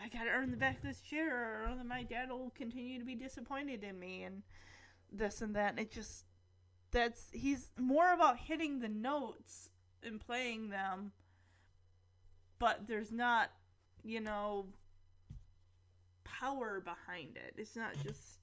[0.02, 3.14] I gotta earn the back of this chair, or my dad will continue to be
[3.14, 4.42] disappointed in me, and
[5.12, 5.70] this and that.
[5.70, 6.24] And it just
[6.94, 9.68] that's he's more about hitting the notes
[10.02, 11.12] and playing them
[12.58, 13.50] but there's not
[14.02, 14.66] you know
[16.24, 18.38] power behind it it's not just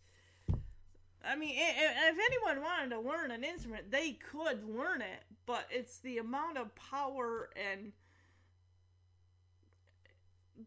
[1.25, 5.99] i mean if anyone wanted to learn an instrument they could learn it but it's
[5.99, 7.91] the amount of power and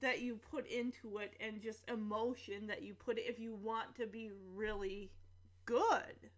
[0.00, 4.06] that you put into it and just emotion that you put if you want to
[4.06, 5.10] be really
[5.64, 6.30] good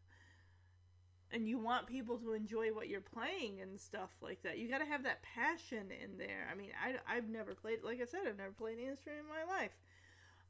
[1.32, 4.58] and you want people to enjoy what you're playing and stuff like that.
[4.58, 6.48] You got to have that passion in there.
[6.50, 9.28] I mean, I, I've never played, like I said, I've never played an instrument in
[9.28, 9.72] my life.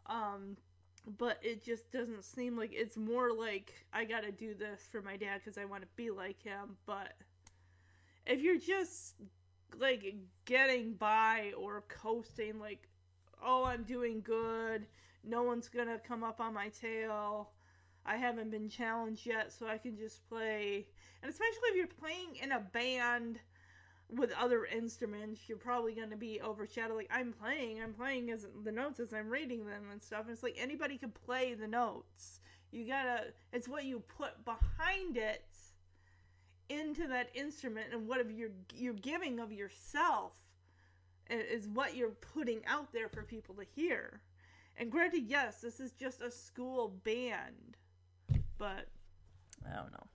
[0.06, 0.56] Um,
[1.18, 5.00] but it just doesn't seem like it's more like I got to do this for
[5.02, 6.76] my dad because I want to be like him.
[6.84, 7.12] But
[8.26, 9.14] if you're just
[9.78, 12.88] like getting by or coasting, like,
[13.44, 14.86] oh, I'm doing good,
[15.22, 17.50] no one's gonna come up on my tail.
[18.04, 20.86] I haven't been challenged yet, so I can just play.
[21.22, 23.40] And especially if you're playing in a band
[24.08, 26.96] with other instruments, you're probably going to be overshadowed.
[26.96, 30.22] Like I'm playing, I'm playing as the notes as I'm reading them and stuff.
[30.22, 32.40] And it's like anybody can play the notes.
[32.70, 33.32] You gotta.
[33.52, 35.44] It's what you put behind it
[36.68, 40.32] into that instrument and what of your you're giving of yourself
[41.30, 44.20] is what you're putting out there for people to hear.
[44.76, 47.76] And granted, yes, this is just a school band,
[48.58, 48.88] but
[49.64, 50.06] I don't know.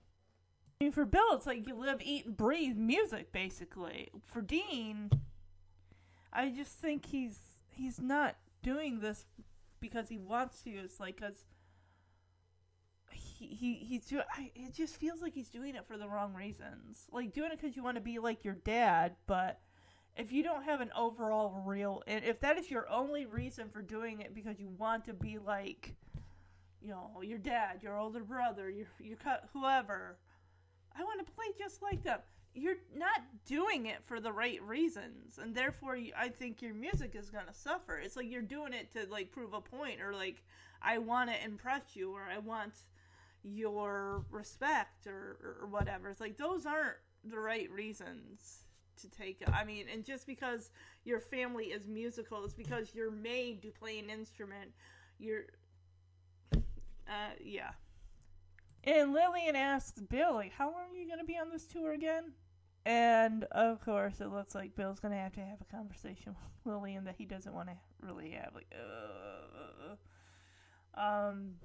[0.81, 4.09] I mean, for Bill, it's like you live, eat, and breathe music, basically.
[4.25, 5.11] For Dean,
[6.33, 7.37] I just think he's
[7.69, 9.27] he's not doing this
[9.79, 10.71] because he wants to.
[10.71, 11.45] It's like because
[13.11, 14.23] he, he he's doing.
[14.55, 17.05] It just feels like he's doing it for the wrong reasons.
[17.11, 19.59] Like doing it because you want to be like your dad, but
[20.17, 23.83] if you don't have an overall real, and if that is your only reason for
[23.83, 25.93] doing it because you want to be like,
[26.81, 29.17] you know, your dad, your older brother, your your
[29.53, 30.17] whoever,
[30.97, 32.19] I want to play just like them.
[32.53, 37.15] You're not doing it for the right reasons, and therefore, you, I think your music
[37.15, 37.97] is gonna suffer.
[37.97, 40.43] It's like you're doing it to like prove a point, or like
[40.81, 42.73] I want to impress you, or I want
[43.43, 46.09] your respect, or, or whatever.
[46.09, 48.65] It's like those aren't the right reasons
[49.01, 50.71] to take I mean, and just because
[51.03, 54.71] your family is musical, it's because you're made to play an instrument.
[55.19, 55.45] You're,
[56.53, 57.71] uh, yeah.
[58.83, 61.93] And Lillian asks Bill, like, how long are you going to be on this tour
[61.93, 62.33] again?
[62.85, 66.73] And of course, it looks like Bill's going to have to have a conversation with
[66.73, 68.53] Lillian that he doesn't want to really have.
[68.55, 68.73] Like,
[70.95, 71.55] um,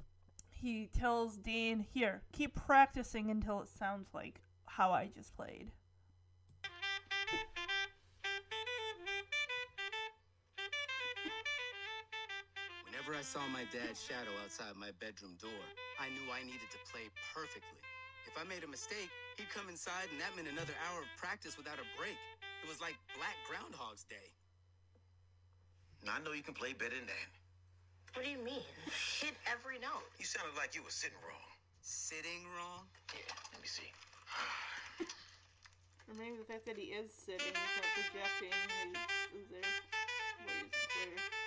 [0.51, 5.71] he tells Dean, here, keep practicing until it sounds like how I just played.
[13.07, 15.63] Whenever I saw my dad's shadow outside my bedroom door,
[16.03, 17.79] I knew I needed to play perfectly.
[18.27, 21.55] If I made a mistake, he'd come inside and that meant another hour of practice
[21.55, 22.19] without a break.
[22.43, 24.35] It was like Black Groundhog's Day.
[26.03, 27.31] Now, I know you can play better than that.
[28.19, 28.67] What do you mean?
[29.23, 30.11] Hit every note.
[30.19, 31.47] You sounded like you were sitting wrong.
[31.87, 32.91] Sitting wrong?
[33.15, 33.87] Yeah, let me see.
[36.11, 38.99] or maybe the fact that he is sitting is not projecting his,
[39.31, 39.79] his there.
[40.43, 41.15] What is clear.
[41.23, 41.46] It's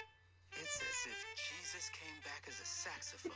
[1.00, 3.32] as if Jesus came back as a saxophone.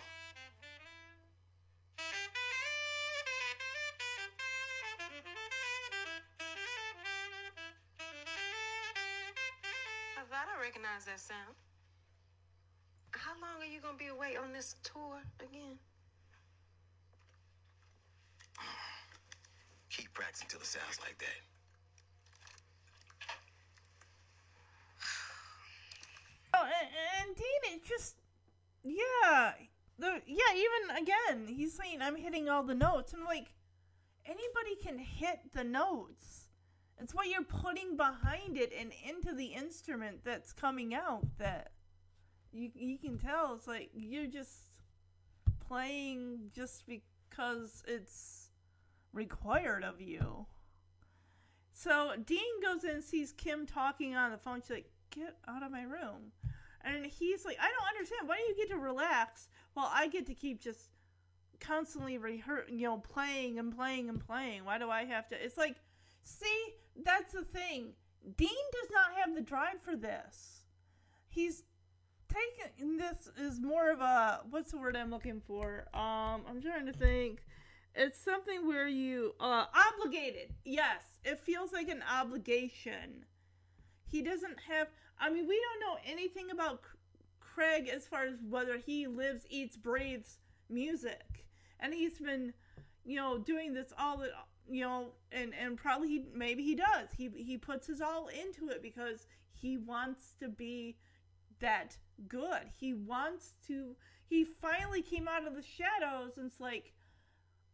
[10.18, 11.56] I thought I recognized that sound.
[13.12, 15.80] How long are you going to be away on this tour again?
[19.90, 21.40] Keep practicing till it sounds like that.
[26.56, 26.68] Oh,
[27.36, 28.16] Dean, it just,
[28.84, 29.54] yeah,
[29.98, 30.54] the yeah.
[30.56, 33.54] Even again, he's saying I'm hitting all the notes, and like
[34.26, 36.50] anybody can hit the notes.
[37.00, 41.72] It's what you're putting behind it and into the instrument that's coming out that
[42.52, 43.56] you you can tell.
[43.56, 44.52] It's like you're just
[45.68, 48.50] playing just because it's
[49.12, 50.46] required of you.
[51.74, 54.62] So Dean goes in and sees Kim talking on the phone.
[54.62, 56.32] She's like, "Get out of my room."
[56.84, 58.28] And he's like, I don't understand.
[58.28, 60.90] Why do you get to relax while I get to keep just
[61.60, 64.66] constantly rehear, you know, playing and playing and playing?
[64.66, 65.36] Why do I have to?
[65.44, 65.78] It's like,
[66.24, 66.74] see,
[67.04, 67.94] that's the thing.
[68.38, 70.64] Dean does not have the drive for this.
[71.30, 71.64] He's
[72.34, 75.86] taking this is more of a what's the word I'm looking for?
[75.94, 77.44] Um, I'm trying to think.
[77.96, 80.54] It's something where you uh obligated.
[80.66, 83.26] Yes, it feels like an obligation.
[84.06, 84.88] He doesn't have
[85.20, 86.82] I mean, we don't know anything about
[87.40, 90.40] Craig as far as whether he lives, eats, breathes
[90.70, 91.46] music,
[91.80, 92.54] and he's been,
[93.06, 94.30] you know, doing this all the,
[94.70, 97.10] you know, and and probably he maybe he does.
[97.16, 100.98] He he puts his all into it because he wants to be
[101.60, 101.98] that
[102.28, 102.70] good.
[102.80, 103.96] He wants to.
[104.28, 106.94] He finally came out of the shadows and it's like,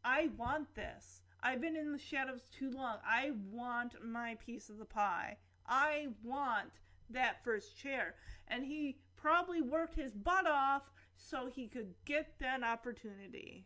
[0.03, 1.21] I want this.
[1.41, 2.97] I've been in the shadows too long.
[3.05, 5.37] I want my piece of the pie.
[5.65, 6.71] I want
[7.11, 8.15] that first chair.
[8.47, 13.65] And he probably worked his butt off so he could get that opportunity.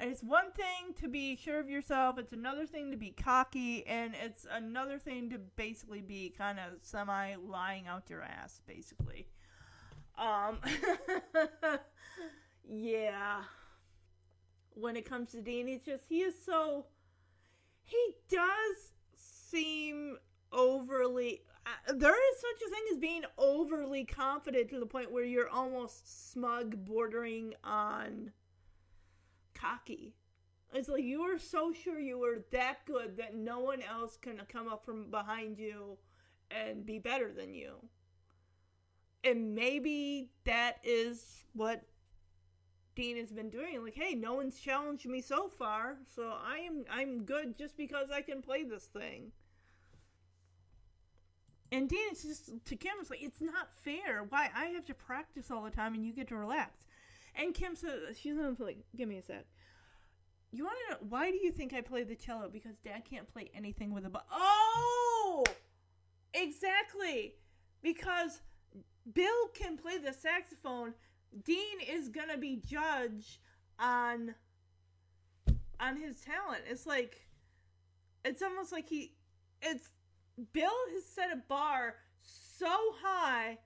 [0.00, 3.86] And it's one thing to be sure of yourself, it's another thing to be cocky,
[3.86, 9.28] and it's another thing to basically be kind of semi lying out your ass, basically.
[10.16, 10.58] Um,
[12.66, 13.42] yeah.
[14.72, 16.86] When it comes to Dean, it's just, he is so.
[17.82, 20.16] He does seem
[20.52, 25.24] overly uh, there is such a thing as being overly confident to the point where
[25.24, 28.32] you're almost smug bordering on
[29.54, 30.14] cocky
[30.72, 34.40] it's like you are so sure you are that good that no one else can
[34.48, 35.98] come up from behind you
[36.50, 37.74] and be better than you
[39.24, 41.84] and maybe that is what
[42.94, 43.82] Dean has been doing.
[43.82, 48.10] Like, hey, no one's challenged me so far, so I am I'm good just because
[48.10, 49.32] I can play this thing.
[51.72, 54.24] And Dean is just to Kim it's like it's not fair.
[54.28, 56.86] Why I have to practice all the time and you get to relax.
[57.36, 59.46] And Kim says she's like, give me a sec.
[60.52, 62.48] You want to know why do you think I play the cello?
[62.52, 64.22] Because Dad can't play anything with a bow.
[64.32, 65.44] Oh,
[66.34, 67.34] exactly.
[67.82, 68.40] Because
[69.14, 70.94] Bill can play the saxophone.
[71.44, 73.38] Dean is gonna be judged
[73.78, 74.34] on
[75.78, 76.62] on his talent.
[76.68, 77.26] It's like
[78.24, 79.14] it's almost like he
[79.62, 79.88] it's
[80.52, 83.58] Bill has set a bar so high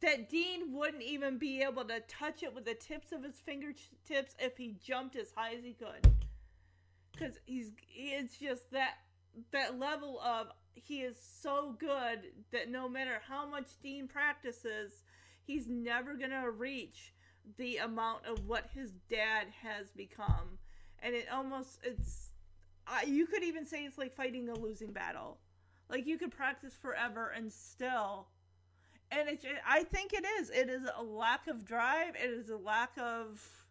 [0.00, 4.34] that Dean wouldn't even be able to touch it with the tips of his fingertips
[4.38, 6.12] if he jumped as high as he could.
[7.16, 8.98] Cuz he's it's just that
[9.52, 15.04] that level of he is so good that no matter how much Dean practices,
[15.44, 17.14] he's never going to reach
[17.56, 20.58] the amount of what his dad has become.
[20.98, 22.30] And it almost it's
[22.86, 25.38] uh, you could even say it's like fighting a losing battle.
[25.88, 28.26] Like you could practice forever and still
[29.10, 30.50] and it's I think it is.
[30.50, 33.64] It is a lack of drive, it is a lack of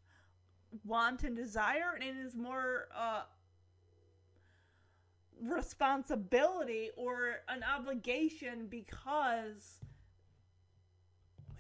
[0.84, 3.24] want and desire, and it is more uh
[5.42, 9.80] responsibility or an obligation because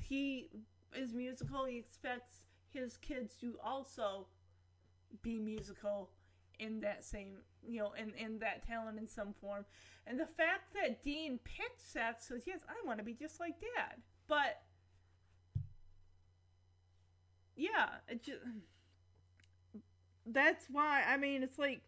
[0.01, 0.49] he
[0.95, 1.65] is musical.
[1.65, 2.37] He expects
[2.73, 4.27] his kids to also
[5.21, 6.09] be musical
[6.59, 7.37] in that same,
[7.67, 9.65] you know, in, in that talent in some form.
[10.07, 13.59] And the fact that Dean picked sax says, yes, I want to be just like
[13.59, 14.01] dad.
[14.27, 14.61] But,
[17.55, 18.39] yeah, it just,
[20.25, 21.81] that's why, I mean, it's like,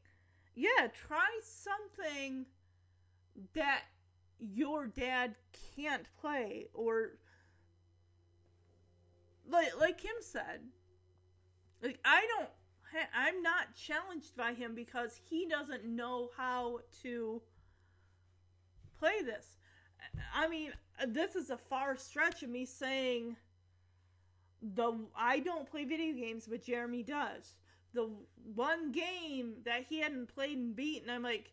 [0.56, 2.46] yeah, try something
[3.54, 3.84] that
[4.40, 5.36] your dad
[5.76, 7.12] can't play or
[9.50, 10.62] like like Kim said
[11.82, 12.50] like I don't
[13.16, 17.42] I'm not challenged by him because he doesn't know how to
[19.00, 19.58] play this.
[20.34, 20.72] I mean,
[21.08, 23.36] this is a far stretch of me saying
[24.62, 27.54] the I don't play video games but Jeremy does
[27.98, 28.10] the
[28.56, 31.52] one game that he hadn't played and beaten, I'm like,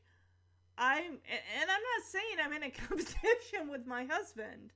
[0.76, 1.20] I'm, and
[1.62, 4.72] I'm not saying I'm in a competition with my husband,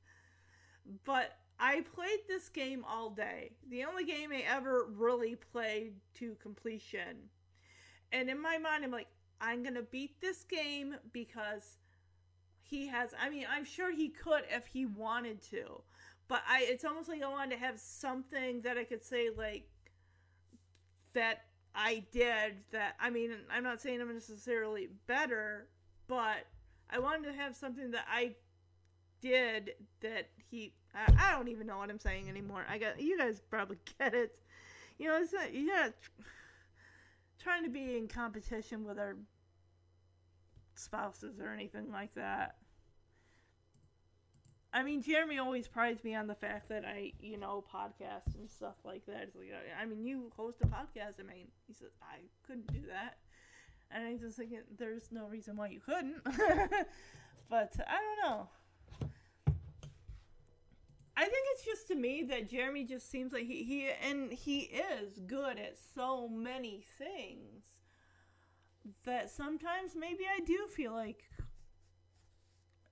[1.04, 3.52] but I played this game all day.
[3.68, 7.30] The only game I ever really played to completion.
[8.12, 9.08] And in my mind, I'm like,
[9.40, 11.78] I'm going to beat this game because
[12.62, 15.82] he has, I mean, I'm sure he could if he wanted to.
[16.28, 19.68] But I, it's almost like I wanted to have something that I could say, like,
[21.14, 21.44] that
[21.74, 22.96] I did that.
[23.00, 25.68] I mean, I'm not saying I'm necessarily better,
[26.06, 26.46] but
[26.90, 28.34] I wanted to have something that I
[29.20, 30.74] did that he.
[30.98, 32.64] I, I don't even know what I'm saying anymore.
[32.68, 34.34] I got you guys probably get it.
[34.98, 35.92] You know, it's not, you're not
[37.42, 39.16] trying to be in competition with our
[40.74, 42.56] spouses or anything like that.
[44.72, 48.50] I mean, Jeremy always prides me on the fact that I, you know, podcast and
[48.50, 49.30] stuff like that.
[49.34, 49.48] Like,
[49.80, 51.14] I mean, you host a podcast.
[51.20, 53.16] I mean, he says I couldn't do that,
[53.90, 56.22] and I just think there's no reason why you couldn't.
[57.48, 58.48] but I don't know.
[61.18, 64.70] I think it's just to me that Jeremy just seems like he, he and he
[64.70, 67.64] is good at so many things
[69.04, 71.24] that sometimes maybe I do feel like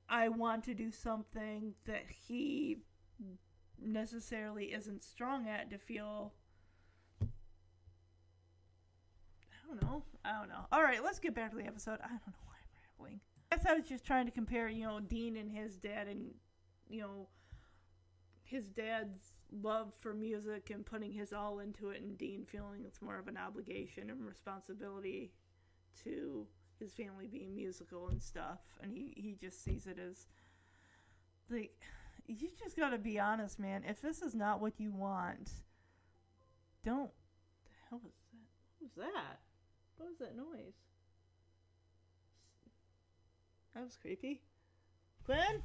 [0.09, 2.79] I want to do something that he
[3.81, 6.35] necessarily isn't strong at to feel
[7.23, 7.27] I
[9.69, 10.03] don't know.
[10.25, 10.67] I don't know.
[10.73, 12.01] All right, let's get back to the episode.
[12.03, 13.21] I don't know why I'm rambling.
[13.53, 16.35] I guess I was just trying to compare, you know, Dean and his dad and
[16.89, 17.29] you know
[18.47, 23.03] his dad's love for music and putting his all into it and Dean feeling it's
[23.03, 25.33] more of an obligation and responsibility
[26.05, 26.47] to
[26.79, 30.27] his family being musical and stuff, and he he just sees it as
[31.51, 31.73] like
[32.27, 33.83] you just got to be honest, man.
[33.89, 35.51] If this is not what you want,
[36.85, 37.11] don't.
[37.65, 38.39] The hell was that?
[38.79, 39.41] What was that?
[39.97, 40.75] What was that noise?
[43.75, 44.43] That was creepy.
[45.25, 45.63] Gwen?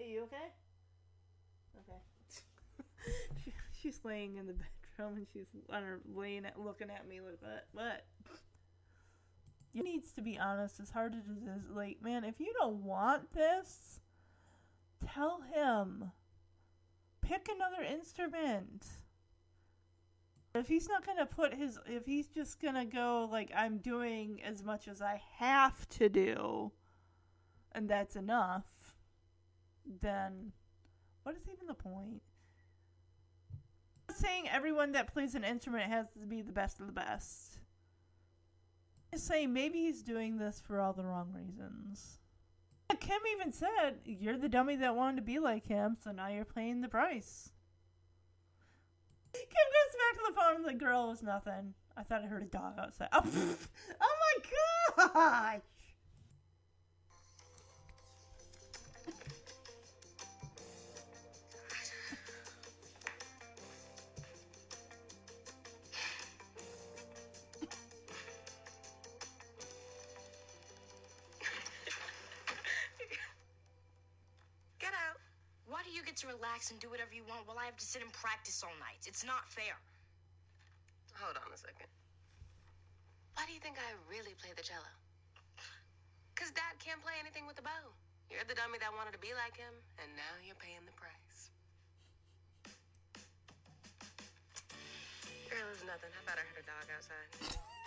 [0.00, 0.36] Hey, you okay?
[1.78, 2.00] Okay.
[3.44, 7.20] she, she's laying in the bedroom and she's on her laying at looking at me
[7.20, 7.66] like that.
[7.72, 8.06] What?
[9.74, 10.80] You needs to be honest.
[10.80, 14.00] As hard as it is, like man, if you don't want this,
[15.06, 16.12] tell him.
[17.20, 18.86] Pick another instrument.
[20.54, 24.64] If he's not gonna put his, if he's just gonna go like I'm doing as
[24.64, 26.72] much as I have to do,
[27.72, 28.64] and that's enough,
[30.00, 30.52] then
[31.22, 32.22] what is even the point?
[34.12, 37.58] saying everyone that plays an instrument has to be the best of the best.
[39.12, 42.18] Just saying maybe he's doing this for all the wrong reasons.
[43.00, 46.44] Kim even said, You're the dummy that wanted to be like him, so now you're
[46.44, 47.50] paying the price.
[49.32, 51.74] Kim goes back to the phone and the girl was nothing.
[51.96, 53.08] I thought I heard a dog outside.
[53.12, 53.22] Oh,
[54.00, 54.16] oh
[54.98, 55.60] my gosh!
[76.30, 79.02] Relax and do whatever you want while I have to sit and practice all night?
[79.06, 79.74] It's not fair.
[81.18, 81.90] Hold on a second.
[83.34, 84.88] Why do you think I really play the cello?
[86.32, 87.84] Because Dad can't play anything with a bow.
[88.30, 91.40] You're the dummy that wanted to be like him, and now you're paying the price.
[95.50, 96.14] Girl, it's nothing.
[96.14, 97.79] I heard a dog outside.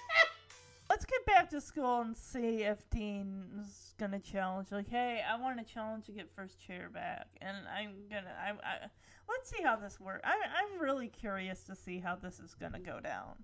[0.93, 4.71] Let's get back to school and see if Dean's gonna challenge.
[4.71, 8.31] Like, hey, I want to challenge to get first chair back, and I'm gonna.
[8.39, 8.89] I, I
[9.27, 10.21] let's see how this works.
[10.23, 13.43] I, I'm really curious to see how this is gonna go down.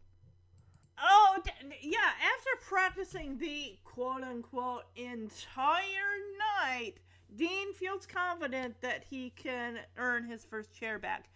[1.02, 1.40] Oh,
[1.82, 1.98] yeah.
[1.98, 6.20] After practicing the quote unquote entire
[6.62, 7.00] night,
[7.36, 11.32] Dean feels confident that he can earn his first chair back.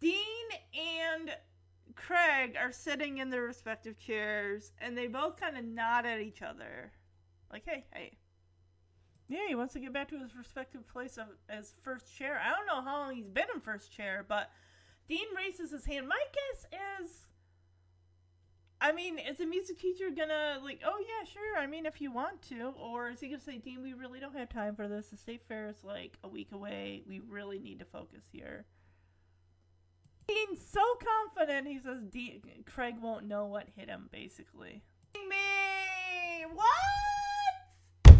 [0.00, 0.18] Dean
[0.74, 1.30] and
[1.94, 6.42] Craig are sitting in their respective chairs, and they both kind of nod at each
[6.42, 6.92] other,
[7.50, 8.18] like, "Hey, hey."
[9.28, 12.38] Yeah, he wants to get back to his respective place of as first chair.
[12.44, 14.50] I don't know how long he's been in first chair, but
[15.08, 16.08] Dean raises his hand.
[16.08, 16.66] My guess
[17.02, 17.26] is,
[18.80, 21.56] I mean, is a music teacher gonna like, oh yeah, sure.
[21.58, 24.36] I mean, if you want to, or is he gonna say, Dean, we really don't
[24.36, 25.08] have time for this.
[25.08, 27.02] The state fair is like a week away.
[27.08, 28.66] We really need to focus here.
[30.26, 30.80] Dean's so
[31.36, 34.82] confident, he says D- Craig won't know what hit him, basically.
[35.14, 36.44] Me!
[36.52, 38.16] What?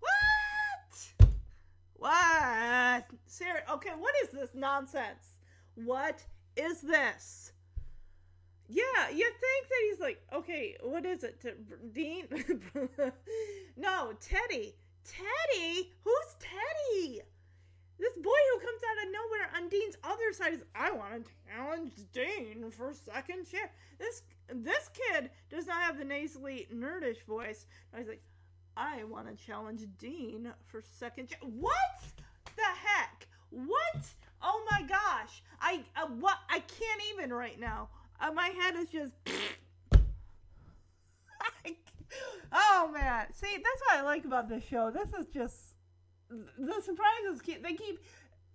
[0.00, 1.26] What?
[1.96, 3.04] What?
[3.26, 5.36] Sarah, okay, what is this nonsense?
[5.74, 6.24] What
[6.56, 7.52] is this?
[8.68, 11.44] Yeah, you think that he's like, okay, what is it?
[11.92, 12.26] Dean?
[13.76, 14.76] no, Teddy.
[15.04, 15.92] Teddy?
[16.04, 17.22] Who's Teddy?
[18.00, 21.30] This boy who comes out of nowhere on Dean's other side is, I want to
[21.46, 23.70] challenge Dean for second chair.
[23.98, 27.66] This this kid does not have the nasally nerdish voice.
[27.96, 28.22] He's like,
[28.76, 31.38] I want to challenge Dean for second chair.
[31.42, 32.00] What
[32.56, 33.26] the heck?
[33.50, 34.06] What?
[34.42, 35.42] Oh my gosh!
[35.60, 36.38] I uh, what?
[36.48, 37.90] I can't even right now.
[38.18, 39.12] Uh, my head is just.
[42.52, 43.26] oh man!
[43.34, 44.90] See, that's what I like about this show.
[44.90, 45.69] This is just
[46.58, 48.00] the surprises keep they keep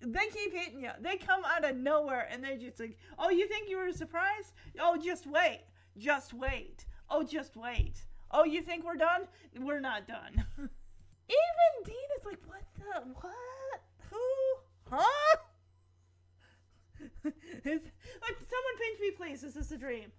[0.02, 0.92] they keep hitting you.
[1.02, 4.54] They come out of nowhere and they just like, oh, you think you were surprised?
[4.80, 5.62] Oh, just wait,
[5.98, 6.86] just wait.
[7.10, 8.06] Oh, just wait.
[8.32, 9.28] Oh, you think we're done?
[9.60, 10.44] We're not done.
[10.58, 13.82] Even Dean is like, what the what?
[14.12, 14.20] Who?
[14.90, 15.38] Huh?
[17.66, 19.44] Like, someone pinch me, please.
[19.44, 20.12] Is this a dream?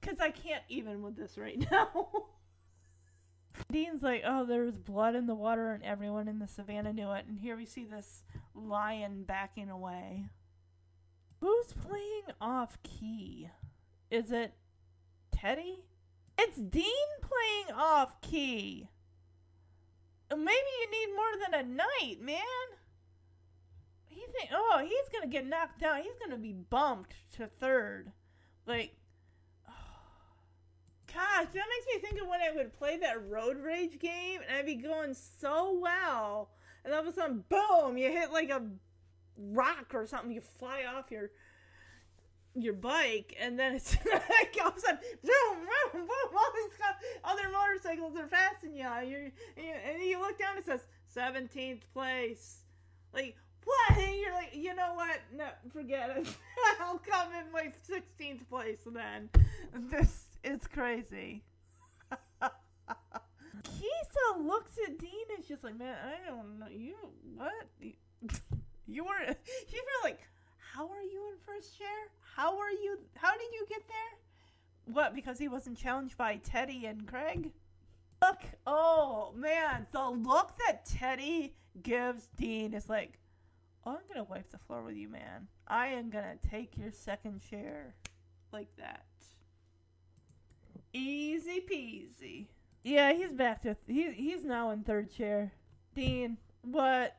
[0.00, 2.26] Because I can't even with this right now.
[3.70, 7.12] Dean's like, oh, there was blood in the water, and everyone in the savannah knew
[7.12, 7.26] it.
[7.26, 8.22] And here we see this
[8.54, 10.26] lion backing away.
[11.40, 13.50] Who's playing off key?
[14.10, 14.54] Is it
[15.32, 15.84] Teddy?
[16.38, 16.84] It's Dean
[17.20, 18.88] playing off key.
[20.30, 22.40] Maybe you need more than a night, man.
[24.06, 26.02] He think, oh, he's gonna get knocked down.
[26.02, 28.12] He's gonna be bumped to third.
[28.66, 28.96] Like,
[31.14, 34.58] Gosh, that makes me think of when I would play that road rage game and
[34.58, 36.50] I'd be going so well,
[36.84, 38.62] and all of a sudden, boom, you hit like a
[39.38, 41.30] rock or something, you fly off your
[42.56, 46.78] your bike, and then it's like all of a sudden, boom, boom, boom, all these
[47.24, 48.86] other motorcycles are passing you.
[49.08, 50.86] You're, and you look down, it says
[51.16, 52.58] 17th place.
[53.12, 53.98] Like, what?
[53.98, 55.20] And you're like, you know what?
[55.34, 56.28] No, forget it.
[56.80, 59.30] I'll come in like 16th place then.
[59.90, 61.42] This is crazy.
[63.62, 66.66] Keisa looks at Dean and she's like, man, I don't know.
[66.70, 66.96] You,
[67.36, 67.66] what?
[68.86, 69.36] You were,
[69.68, 70.20] she's like,
[70.72, 71.88] how are you in first chair?
[72.36, 74.92] How are you, how did you get there?
[74.94, 77.52] What, because he wasn't challenged by Teddy and Craig?
[78.22, 83.18] Look, oh man, the look that Teddy gives Dean is like,
[83.84, 85.48] oh, I'm gonna wipe the floor with you, man.
[85.66, 87.94] I am gonna take your second chair.
[88.52, 89.04] Like that.
[90.94, 92.46] Easy peasy.
[92.84, 95.52] Yeah, he's back to he, he's now in third chair.
[95.94, 97.16] Dean, what?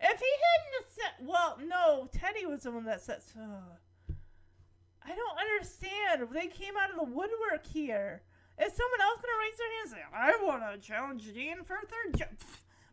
[0.00, 3.22] If he hadn't set, well, no, Teddy was the one that said.
[3.38, 4.14] Uh,
[5.02, 6.28] I don't understand.
[6.32, 8.22] They came out of the woodwork here.
[8.60, 11.76] Is someone else gonna raise their hand and say, "I want to challenge Dean for
[11.76, 12.28] a third job"?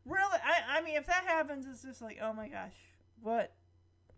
[0.06, 0.40] Really?
[0.44, 2.76] I I mean, if that happens, it's just like, oh my gosh,
[3.22, 3.54] what?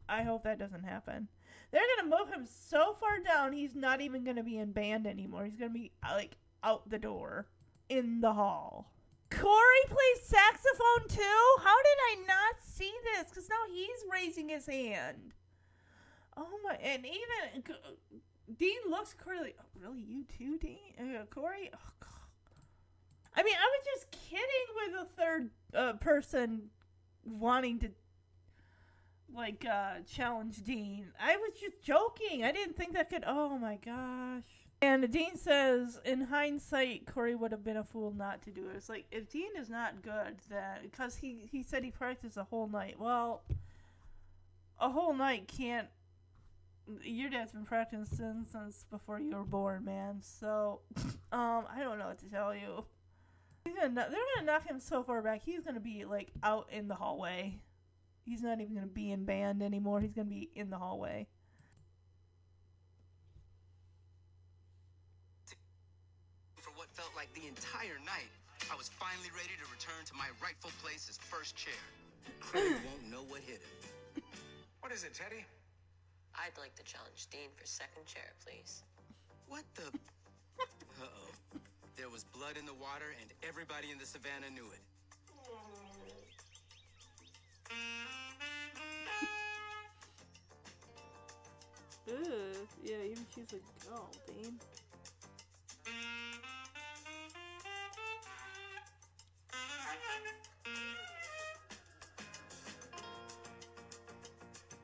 [0.10, 1.30] I hope that doesn't happen.
[1.72, 5.46] They're gonna move him so far down, he's not even gonna be in band anymore.
[5.46, 7.48] He's gonna be like out the door,
[7.90, 8.92] in the hall.
[9.30, 11.46] Corey plays saxophone too.
[11.64, 13.30] How did I not see this?
[13.30, 15.34] Because now he's raising his hand.
[16.38, 16.76] Oh my!
[16.76, 17.64] And even
[18.58, 20.78] Dean looks Corey like, oh, really, you too, Dean?
[21.00, 21.72] Uh, Corey?
[21.74, 22.08] Oh.
[23.38, 24.46] I mean, I was just kidding
[24.76, 26.70] with a third uh, person
[27.26, 27.90] wanting to
[29.36, 31.08] like uh challenge Dean.
[31.20, 32.44] I was just joking.
[32.44, 33.24] I didn't think that could.
[33.26, 34.44] Oh my gosh.
[34.82, 38.76] And Dean says, in hindsight, Corey would have been a fool not to do it.
[38.76, 42.44] It's like if Dean is not good, then because he he said he practiced a
[42.44, 42.96] whole night.
[43.00, 43.44] Well,
[44.80, 45.88] a whole night can't.
[47.02, 50.22] Your dad's been practicing since before you were born, man.
[50.22, 50.82] So,
[51.32, 52.86] um, I don't know what to tell you.
[53.66, 55.42] Gonna, they're gonna knock him so far back.
[55.44, 57.60] He's gonna be like out in the hallway.
[58.26, 60.02] He's not even gonna be in band anymore.
[60.02, 61.28] He's gonna be in the hallway.
[66.58, 68.34] For what felt like the entire night,
[68.72, 71.78] I was finally ready to return to my rightful place as first chair.
[72.40, 74.24] Craig won't know what hit him.
[74.80, 75.46] What is it, Teddy?
[76.34, 78.82] I'd like to challenge Dean for second chair, please.
[79.48, 79.88] What the?
[80.98, 81.60] Uh oh.
[81.96, 84.82] There was blood in the water, and everybody in the savannah knew it.
[92.08, 92.68] Ugh.
[92.84, 94.60] Yeah, even she's like, oh, Dean.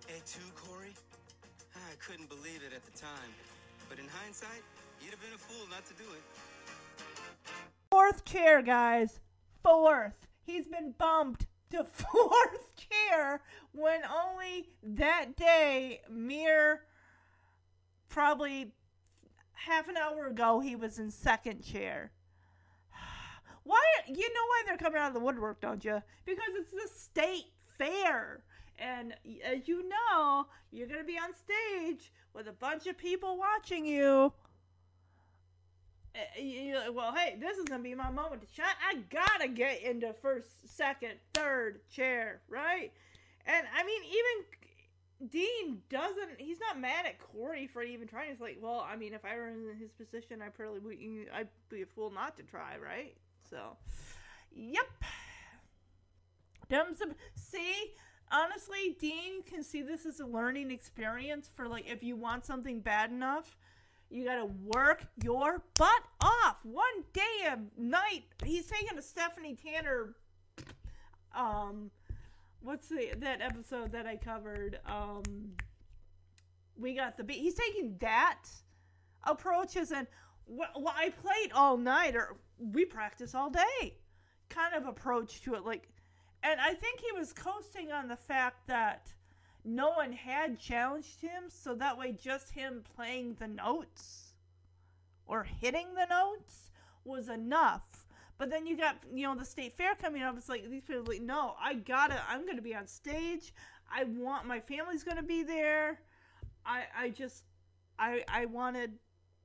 [0.10, 0.94] Et tu, Corey?
[1.76, 3.32] Ah, I couldn't believe it at the time,
[3.88, 4.64] but in hindsight,
[5.00, 6.24] you'd have been a fool not to do it.
[7.92, 9.20] Fourth chair, guys.
[9.64, 10.28] Fourth.
[10.44, 13.42] He's been bumped to fourth chair
[13.72, 16.82] when only that day, mere
[18.10, 18.74] probably
[19.54, 22.12] half an hour ago, he was in second chair.
[23.64, 23.82] Why?
[24.08, 26.02] You know why they're coming out of the woodwork, don't you?
[26.26, 27.46] Because it's the state
[27.78, 28.44] fair.
[28.80, 29.14] And
[29.46, 33.86] as you know, you're going to be on stage with a bunch of people watching
[33.86, 34.34] you.
[36.14, 38.66] Uh, you're like, well, hey, this is gonna be my moment to shine.
[38.86, 42.92] I gotta get into first, second, third chair, right?
[43.46, 46.40] And I mean, even Dean doesn't.
[46.40, 48.32] He's not mad at Corey for even trying.
[48.32, 50.98] He's like, well, I mean, if I were in his position, I probably would.
[51.34, 53.16] I'd be a fool not to try, right?
[53.50, 53.78] So,
[54.54, 54.88] yep.
[56.70, 56.96] Dumb
[57.36, 57.94] See,
[58.32, 62.80] honestly, Dean can see this as a learning experience for like if you want something
[62.80, 63.58] bad enough
[64.12, 66.58] you gotta work your butt off.
[66.64, 68.24] One day a night.
[68.44, 70.16] He's taking a Stephanie Tanner.
[71.34, 71.90] Um,
[72.62, 74.80] what's the that episode that I covered?
[74.86, 75.54] Um,
[76.78, 77.40] we got the beat.
[77.40, 78.44] He's taking that
[79.24, 80.08] approaches and
[80.48, 83.96] well, I played all night or we practice all day
[84.50, 85.66] kind of approach to it.
[85.66, 85.88] Like,
[86.44, 89.12] and I think he was coasting on the fact that
[89.64, 94.34] no one had challenged him, so that way just him playing the notes
[95.28, 96.72] or hitting the notes
[97.06, 98.08] was enough.
[98.38, 100.36] But then you got, you know, the state fair coming up.
[100.36, 103.54] It's like these people like, no, I gotta, I'm gonna be on stage.
[103.94, 106.00] I want my family's gonna be there.
[106.66, 107.44] I, I just,
[108.00, 108.94] I, I wanted,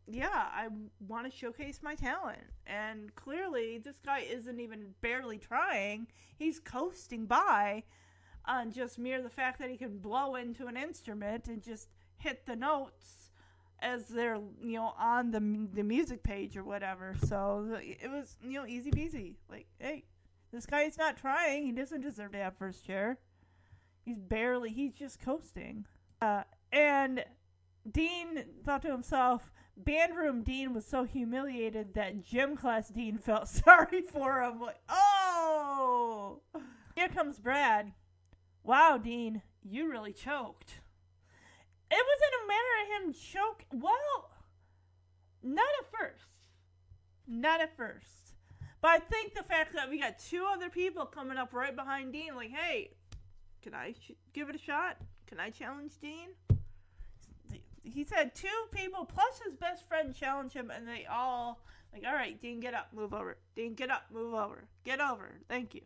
[0.06, 0.68] yeah, I
[1.06, 2.40] want to showcase my talent.
[2.66, 6.06] And clearly, this guy isn't even barely trying.
[6.36, 7.84] He's coasting by
[8.46, 12.46] on just mere the fact that he can blow into an instrument and just hit
[12.46, 13.30] the notes
[13.80, 17.14] as they're you know on the the music page or whatever.
[17.26, 19.34] So it was you know easy peasy.
[19.50, 20.04] Like hey,
[20.52, 21.66] this guy is not trying.
[21.66, 23.18] He doesn't deserve to have first chair.
[24.04, 24.70] He's barely.
[24.70, 25.86] He's just coasting.
[26.22, 27.24] Uh, and
[27.90, 29.52] Dean thought to himself,
[29.82, 34.60] bandroom Dean was so humiliated that gym class Dean felt sorry for him.
[34.60, 36.40] Like, oh,
[36.94, 37.92] here comes Brad.
[38.66, 40.80] Wow, Dean, you really choked.
[41.88, 43.64] It wasn't a matter of him choke.
[43.72, 44.30] Well,
[45.40, 46.48] not at first.
[47.28, 48.34] Not at first.
[48.80, 52.12] But I think the fact that we got two other people coming up right behind
[52.12, 52.90] Dean, like, hey,
[53.62, 54.96] can I sh- give it a shot?
[55.28, 56.30] Can I challenge Dean?
[57.84, 61.60] He said two people plus his best friend challenge him, and they all
[61.92, 63.36] like, all right, Dean, get up, move over.
[63.54, 64.64] Dean, get up, move over.
[64.82, 65.34] Get over.
[65.48, 65.82] Thank you.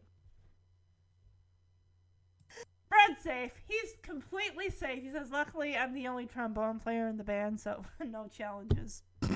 [2.91, 3.53] Brad's safe.
[3.69, 5.03] He's completely safe.
[5.03, 9.03] He says, "Luckily, I'm the only trombone player in the band, so no challenges."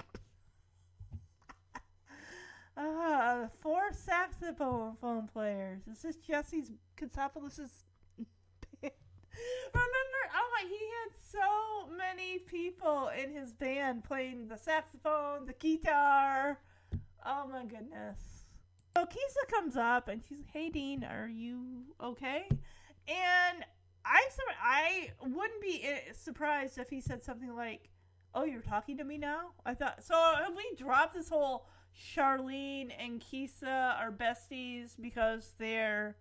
[2.76, 5.82] uh, four saxophone phone players.
[5.86, 7.84] This is Jesse's Katsopoulos'
[8.18, 8.26] band?
[9.72, 15.52] Remember, oh my, he had so many people in his band playing the saxophone, the
[15.54, 16.58] guitar.
[17.24, 18.18] Oh my goodness.
[18.96, 22.48] So Keisa comes up and she's, "Hey Dean, are you okay?"
[23.08, 23.64] And
[24.04, 24.28] I
[24.62, 27.90] I wouldn't be eh, surprised if he said something like,
[28.34, 30.14] "Oh, you're talking to me now?" I thought so.
[30.14, 31.66] Have we dropped this whole
[31.96, 36.16] Charlene and Keisa are besties because they're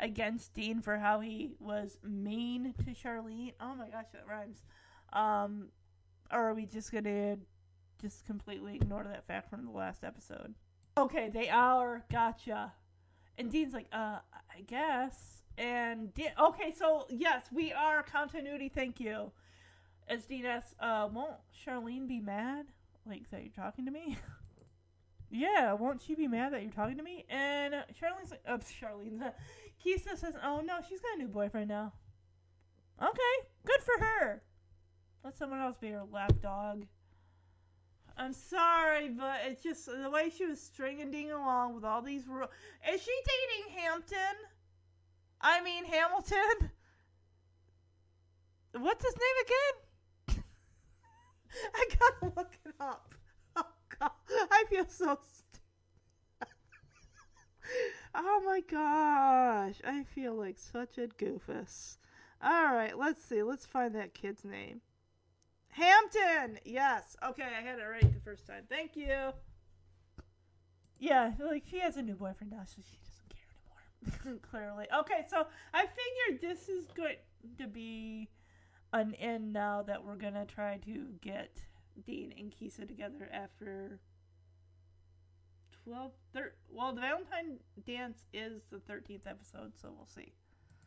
[0.00, 3.54] against Dean for how he was mean to Charlene.
[3.60, 4.62] Oh my gosh, that rhymes.
[5.12, 5.68] Um,
[6.32, 7.38] or are we just gonna
[8.00, 10.54] just completely ignore that fact from the last episode?
[10.96, 12.04] Okay, they are.
[12.10, 12.72] Gotcha.
[13.36, 15.43] And Dean's like, uh, I guess.
[15.56, 18.68] And De- okay, so yes, we are continuity.
[18.68, 19.30] Thank you.
[20.08, 21.36] As asks, uh, won't
[21.66, 22.66] Charlene be mad
[23.06, 24.18] like that you're talking to me?
[25.30, 27.24] yeah, won't she be mad that you're talking to me?
[27.30, 29.32] And Charlene's like, uh, Charlene.
[29.84, 31.92] Keisa says, "Oh no, she's got a new boyfriend now."
[33.02, 34.42] Okay, good for her.
[35.24, 36.84] Let someone else be her lapdog.
[38.16, 42.28] I'm sorry, but it's just the way she was stringing Dean along with all these
[42.28, 42.50] rules.
[42.92, 44.36] Is she dating Hampton?
[45.40, 46.70] I mean Hamilton.
[48.72, 50.44] What's his name again?
[51.74, 53.14] I gotta look it up.
[53.56, 53.66] Oh
[53.98, 54.10] god,
[54.50, 55.18] I feel so
[58.14, 61.98] Oh my gosh, I feel like such a goofus.
[62.44, 63.42] Alright, let's see.
[63.42, 64.80] Let's find that kid's name.
[65.68, 66.58] Hampton!
[66.64, 67.16] Yes.
[67.26, 68.64] Okay, I had it right the first time.
[68.68, 69.32] Thank you.
[70.98, 73.03] Yeah, like she has a new boyfriend now, so she.
[74.50, 74.86] Clearly.
[75.00, 77.16] Okay, so I figured this is going
[77.58, 78.28] to be
[78.94, 81.64] an end now that we're gonna try to get
[82.06, 83.98] Dean and Keisa together after
[85.84, 90.32] 12 thir- well the valentine dance is the 13th episode so we'll see.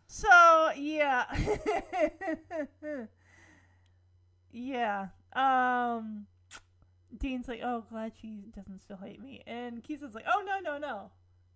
[0.07, 1.26] So yeah.
[4.49, 6.26] Yeah um
[7.15, 9.44] dean's like oh glad she doesn't still hate me.
[9.45, 11.11] And Keisa's like oh no no no.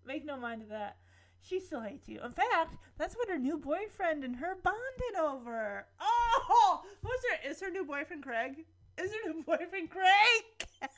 [0.06, 0.98] Make no mind of that
[1.44, 5.86] she still hates you in fact that's what her new boyfriend and her bonded over
[6.00, 8.66] oh who's her is her new boyfriend craig
[8.98, 10.68] is her new boyfriend craig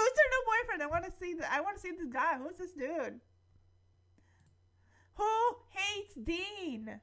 [0.00, 0.82] Who's her new boyfriend?
[0.82, 2.38] I want to see the, I want to see this guy.
[2.38, 3.20] Who's this dude?
[5.16, 7.00] Who hates Dean?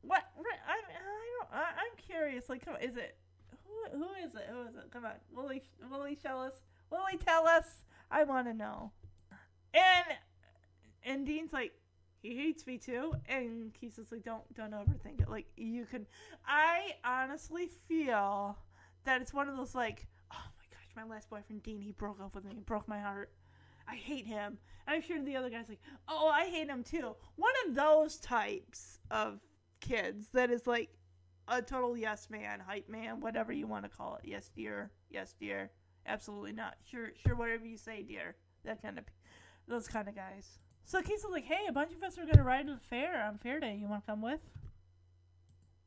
[0.00, 0.22] What?
[0.38, 1.52] I, I don't.
[1.52, 2.48] I, I'm curious.
[2.48, 3.14] Like, come on, is it?
[3.66, 3.98] Who?
[3.98, 4.48] Who is it?
[4.50, 4.90] Who is it?
[4.90, 5.60] Come on, will he?
[5.90, 6.54] Will he tell us?
[6.90, 7.84] Will he tell us?
[8.10, 8.92] I want to know.
[9.74, 10.18] And
[11.04, 11.72] and Dean's like,
[12.22, 13.14] he hates me too.
[13.28, 15.28] And Keisa's like, don't don't overthink it.
[15.28, 16.06] Like you can.
[16.46, 18.58] I honestly feel
[19.04, 22.20] that it's one of those like oh my gosh, my last boyfriend Dean, he broke
[22.20, 22.60] up with me.
[22.64, 23.32] Broke my heart.
[23.88, 24.58] I hate him.
[24.86, 27.16] And I'm sure the other guy's like, oh, I hate him too.
[27.36, 29.40] One of those types of
[29.80, 30.90] kids that is like
[31.48, 34.28] a total yes man, hype man, whatever you want to call it.
[34.28, 34.90] Yes, dear.
[35.10, 35.70] Yes, dear.
[36.06, 36.76] Absolutely not.
[36.88, 38.36] Sure, sure, whatever you say, dear.
[38.64, 39.04] That kind of,
[39.70, 40.58] those kind of guys.
[40.84, 43.38] So Keisa's like, hey, a bunch of us are gonna ride to the fair on
[43.38, 43.78] Fair Day.
[43.80, 44.40] You want to come with?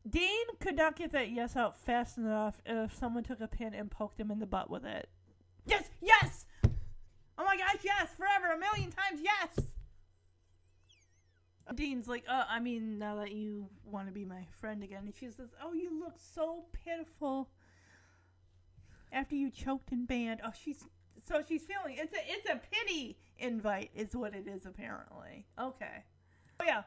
[0.10, 3.92] Dean could not get that yes out fast enough if someone took a pin and
[3.92, 5.08] poked him in the butt with it.
[5.66, 6.46] Yes, yes!
[7.38, 8.10] Oh my gosh, yes!
[8.18, 9.74] Forever, a million times, yes!
[11.76, 15.16] Dean's like, uh, I mean, now that you want to be my friend again, and
[15.16, 17.50] she says, Oh, you look so pitiful
[19.12, 20.42] after you choked and band.
[20.46, 20.84] Oh, she's
[21.28, 25.46] so she's feeling it's a it's a pity invite, is what it is apparently.
[25.60, 26.04] Okay.
[26.60, 26.84] Oh yeah,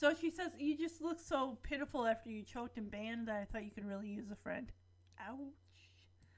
[0.00, 3.44] so she says, You just look so pitiful after you choked and banned that I
[3.44, 4.72] thought you could really use a friend.
[5.20, 5.38] Ouch.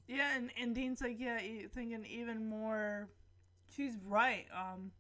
[0.09, 1.39] Yeah, and, and Dean's like, Yeah,
[1.73, 3.09] thinking even more.
[3.77, 4.47] She's right.
[4.53, 4.91] Um,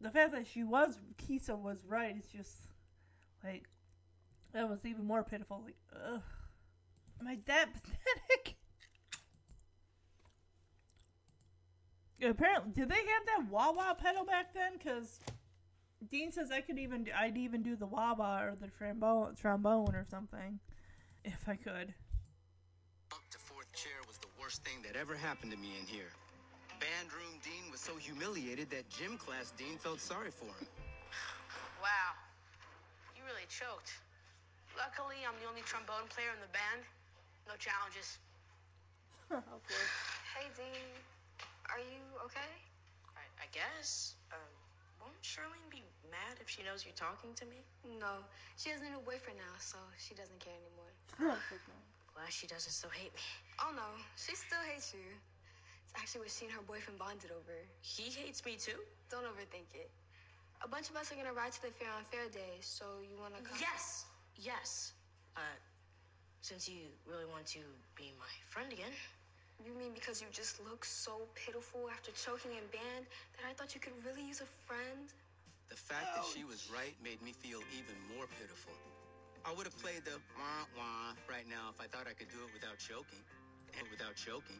[0.00, 2.56] the fact that she was, Keisa was right, it's just
[3.44, 3.68] like,
[4.52, 5.62] that was even more pitiful.
[5.64, 6.22] Like, ugh.
[7.20, 8.56] Am I that pathetic?
[12.22, 14.72] Apparently, did they have that wah wah pedal back then?
[14.78, 15.18] Because
[16.10, 19.34] Dean says I could even do, I'd even do the wah wah or the trombone
[19.34, 20.60] trombone or something
[21.24, 21.94] if I could.
[23.12, 26.10] Up to fourth chair was the worst thing that ever happened to me in here.
[26.78, 30.66] Band room Dean was so humiliated that gym class Dean felt sorry for him.
[31.82, 32.14] Wow.
[33.14, 33.98] You really choked.
[34.78, 36.86] Luckily, I'm the only trombone player in the band.
[37.46, 38.18] No challenges.
[39.32, 39.84] Okay.
[40.36, 40.84] Hey, Dean.
[41.72, 42.52] Are you okay?
[43.16, 44.20] I, I guess.
[44.28, 44.36] Uh,
[45.00, 45.80] Won't Charlene be
[46.12, 47.64] mad if she knows you're talking to me?
[47.96, 48.20] No,
[48.60, 50.92] she has a new boyfriend now, so she doesn't care anymore.
[52.12, 53.24] Glad she doesn't still hate me.
[53.56, 53.88] Oh no,
[54.20, 55.08] she still hates you.
[55.88, 57.56] It's actually what she and her boyfriend bonded over.
[57.80, 58.76] He hates me too?
[59.08, 59.88] Don't overthink it.
[60.60, 63.16] A bunch of us are gonna ride to the fair on fair day, so you
[63.16, 63.56] wanna come?
[63.56, 64.04] Yes!
[64.36, 64.92] Yes.
[65.40, 65.56] Uh,
[66.44, 67.64] since you really want to
[67.96, 68.92] be my friend again.
[69.62, 73.06] You mean because you just look so pitiful after choking and band
[73.38, 75.06] that I thought you could really use a friend?
[75.70, 78.74] The fact that she was right made me feel even more pitiful.
[79.44, 82.38] I would have played the wah wah right now if I thought I could do
[82.42, 83.22] it without choking.
[83.78, 84.58] And without choking.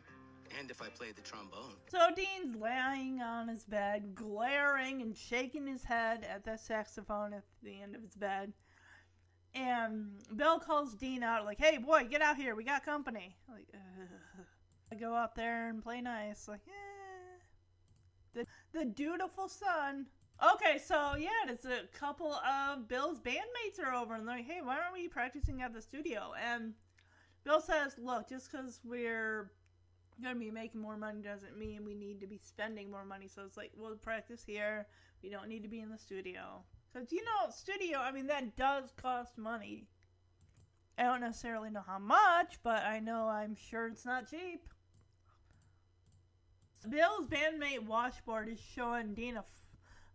[0.58, 1.74] And if I played the trombone.
[1.88, 7.44] So Dean's lying on his bed, glaring and shaking his head at the saxophone at
[7.62, 8.52] the end of his bed.
[9.54, 12.54] And Bill calls Dean out, like, "Hey, boy, get out here.
[12.54, 14.46] We got company." Like, Ugh.
[14.98, 16.48] Go out there and play nice.
[16.48, 17.42] Like, eh.
[18.34, 20.06] The the dutiful son.
[20.54, 24.60] Okay, so yeah, it's a couple of Bill's bandmates are over, and they're like, "Hey,
[24.62, 26.74] why aren't we practicing at the studio?" And
[27.44, 29.52] Bill says, "Look, just because we're
[30.20, 33.28] gonna be making more money doesn't mean we need to be spending more money.
[33.28, 34.86] So it's like we'll practice here.
[35.22, 37.98] We don't need to be in the studio because you know studio.
[37.98, 39.88] I mean that does cost money.
[40.98, 44.68] I don't necessarily know how much, but I know I'm sure it's not cheap.
[46.88, 49.44] Bill's bandmate Washboard is showing Dean a, f-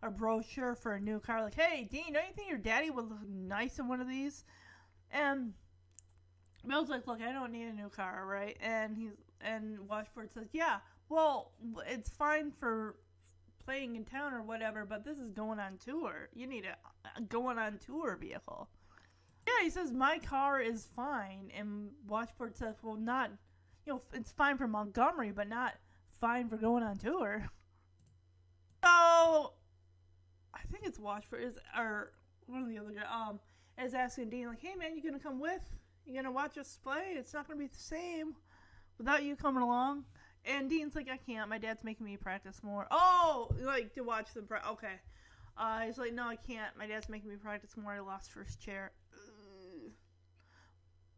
[0.02, 1.42] a brochure for a new car.
[1.42, 4.44] Like, hey, Dean, don't you think your daddy would look nice in one of these?
[5.10, 5.54] And
[6.66, 8.56] Bill's like, look, I don't need a new car, right?
[8.60, 10.78] And he's and Washboard says, yeah,
[11.08, 11.52] well,
[11.86, 12.96] it's fine for
[13.64, 16.28] playing in town or whatever, but this is going on tour.
[16.34, 16.76] You need a,
[17.16, 18.68] a going on tour vehicle.
[19.46, 23.30] Yeah, he says my car is fine, and Washboard says, well, not,
[23.86, 25.74] you know, it's fine for Montgomery, but not
[26.20, 27.46] fine for going on tour.
[28.84, 29.54] So,
[30.54, 32.12] I think it's Washboard is or
[32.46, 33.40] one of the other guys um
[33.76, 35.62] is asking Dean like, hey man, you gonna come with?
[36.06, 37.14] You gonna watch us play?
[37.16, 38.34] It's not gonna be the same
[38.96, 40.04] without you coming along.
[40.44, 41.50] And Dean's like, I can't.
[41.50, 42.86] My dad's making me practice more.
[42.90, 44.46] Oh, like to watch them.
[44.46, 44.94] Pra- okay.
[45.56, 46.76] Uh, he's like, no, I can't.
[46.78, 47.92] My dad's making me practice more.
[47.92, 48.92] I lost first chair.
[49.12, 49.90] Ugh.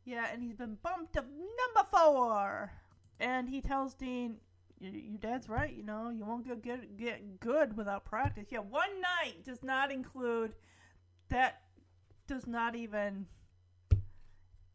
[0.05, 2.73] Yeah, and he's been bumped to number four.
[3.21, 4.39] And he tells Dean,
[4.81, 5.73] your, your dad's right.
[5.73, 8.47] You know, you won't get, get get good without practice.
[8.51, 10.55] Yeah, one night does not include.
[11.29, 11.63] That
[12.27, 13.27] does not even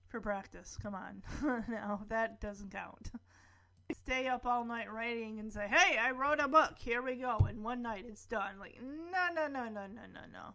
[0.08, 0.78] for practice.
[0.82, 1.24] Come on,
[1.68, 3.12] no, that doesn't count.
[3.92, 6.76] Stay up all night writing and say, "Hey, I wrote a book.
[6.78, 8.60] Here we go." And one night it's done.
[8.60, 10.54] Like, no, no, no, no, no, no, no.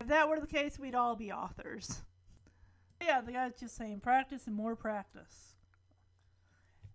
[0.00, 2.02] If that were the case, we'd all be authors.
[3.02, 5.56] Yeah, the guy's just saying practice and more practice.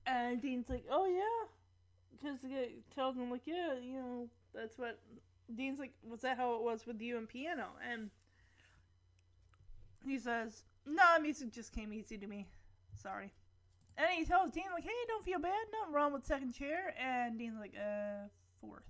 [0.08, 1.50] And Dean's like, "Oh yeah,"
[2.22, 5.00] because guy tells him like, "Yeah, you know, that's what."
[5.56, 8.12] Dean's like, "Was that how it was with you and piano?" And
[10.06, 12.48] he says, "No, music just came easy to me.
[12.96, 13.32] Sorry."
[13.98, 15.68] And he tells Dean like, "Hey, don't feel bad.
[15.72, 18.28] Nothing wrong with second chair." And Dean's like, "Uh,
[18.62, 18.84] fourth.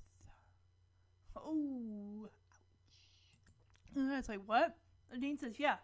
[1.36, 4.78] Oh, ouch." And it's like, "What?"
[5.12, 5.78] And Dean says, "Yeah,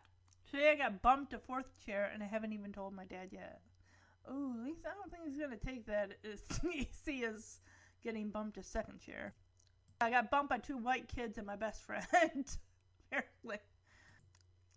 [0.50, 3.62] today I got bumped to fourth chair, and I haven't even told my dad yet."
[4.28, 6.14] Oh, at least I don't think he's gonna take that
[7.06, 7.60] see as
[8.04, 9.34] getting bumped to second chair.
[10.02, 12.06] I got bumped by two white kids and my best friend.
[13.12, 13.58] Apparently.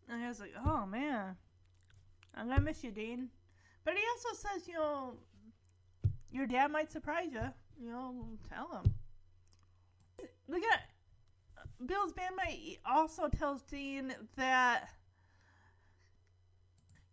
[0.08, 1.36] And I was like, oh man,
[2.34, 3.28] I'm gonna miss you, Dean.
[3.84, 5.14] But he also says, you know,
[6.30, 7.40] your dad might surprise you.
[7.80, 8.94] You know, tell him.
[10.48, 10.80] Look at
[11.86, 14.88] Bill's bandmate also tells Dean that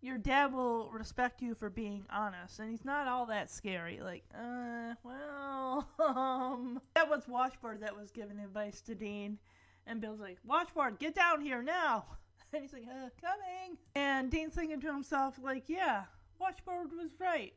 [0.05, 3.99] your dad will respect you for being honest, and he's not all that scary.
[3.99, 9.39] Like, uh, well, um, that was Washboard that was giving advice to Dean,
[9.87, 12.05] and Bill's like, Washboard, get down here now.
[12.53, 13.77] And he's like, uh, coming.
[13.95, 16.03] And Dean's thinking to himself, like, yeah,
[16.39, 17.51] Washboard was right.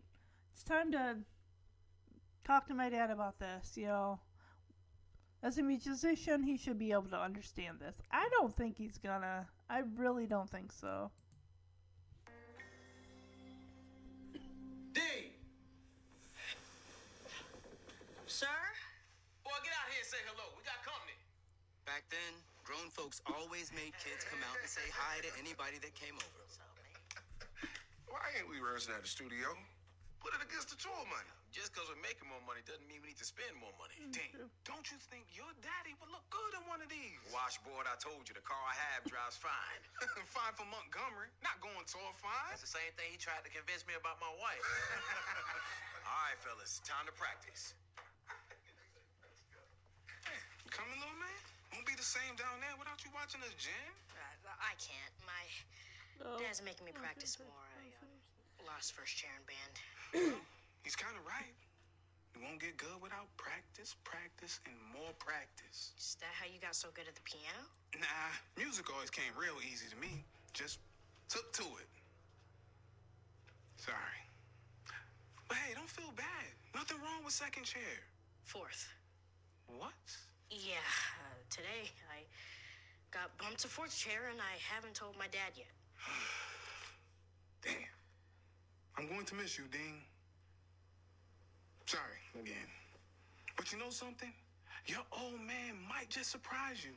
[0.52, 1.18] It's time to
[2.42, 4.18] talk to my dad about this, you know.
[5.40, 7.94] As a musician, he should be able to understand this.
[8.10, 9.46] I don't think he's gonna.
[9.70, 11.12] I really don't think so.
[22.08, 25.92] Back then, grown folks always made kids come out and say hi to anybody that
[25.92, 26.40] came over.
[28.08, 29.52] Why ain't we rehearsing at the studio?
[30.24, 31.32] Put it against the tour money.
[31.52, 33.92] Just because we're making more money doesn't mean we need to spend more money.
[34.00, 34.16] Mm-hmm.
[34.16, 37.20] Dean, don't you think your daddy would look good in one of these?
[37.28, 39.80] Washboard, I told you, the car I have drives fine.
[40.32, 42.56] fine for Montgomery, not going tour fine.
[42.56, 44.64] That's the same thing he tried to convince me about my wife.
[46.08, 47.76] All right, fellas, time to practice.
[50.64, 51.47] You coming, little man?
[51.98, 53.90] Won't be the same down there without you watching us jam.
[54.14, 55.14] Uh, I can't.
[55.26, 55.42] My
[56.38, 57.66] dad's making me practice more.
[57.74, 59.74] I uh, lost first chair in band.
[60.86, 61.58] He's kind of right.
[62.38, 65.90] You won't get good without practice, practice, and more practice.
[65.98, 67.66] Is that how you got so good at the piano?
[67.98, 70.22] Nah, music always came real easy to me.
[70.54, 70.78] Just
[71.26, 71.90] took to it.
[73.74, 74.22] Sorry.
[75.50, 76.46] But hey, don't feel bad.
[76.78, 78.06] Nothing wrong with second chair.
[78.46, 78.86] Fourth.
[79.66, 79.98] What?
[80.46, 80.78] Yeah,
[81.20, 82.24] uh, today I
[83.10, 85.72] got bumped to fourth chair and I haven't told my dad yet.
[87.62, 87.74] Damn.
[88.96, 90.02] I'm going to miss you, Dean.
[91.86, 92.68] Sorry again.
[93.56, 94.32] But you know something?
[94.86, 96.92] Your old man might just surprise you.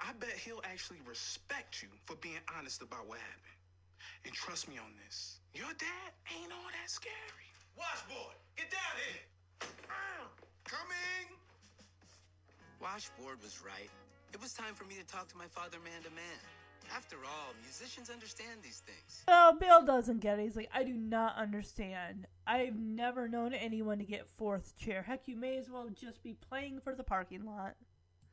[0.00, 3.58] I bet he'll actually respect you for being honest about what happened.
[4.24, 5.38] And trust me on this.
[5.54, 7.50] Your dad ain't all that scary.
[7.76, 9.68] Washboard, get down here.
[9.90, 10.28] Ah,
[10.64, 11.41] coming.
[12.82, 13.90] Washboard was right.
[14.34, 16.40] It was time for me to talk to my father man to man.
[16.94, 19.22] After all, musicians understand these things.
[19.28, 20.42] Well, Bill doesn't get it.
[20.42, 22.26] He's like, I do not understand.
[22.44, 25.02] I've never known anyone to get fourth chair.
[25.02, 27.76] Heck, you may as well just be playing for the parking lot.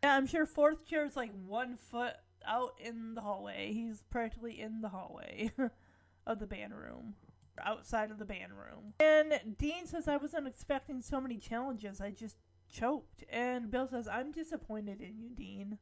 [0.04, 2.14] Yeah, I'm sure fourth chair is like one foot
[2.46, 3.72] out in the hallway.
[3.72, 5.52] He's practically in the hallway
[6.26, 7.14] of the band room,
[7.62, 8.94] outside of the band room.
[9.00, 12.02] And Dean says, I wasn't expecting so many challenges.
[12.02, 12.38] I just
[12.70, 13.24] choked.
[13.30, 15.78] And Bill says, I'm disappointed in you, Dean.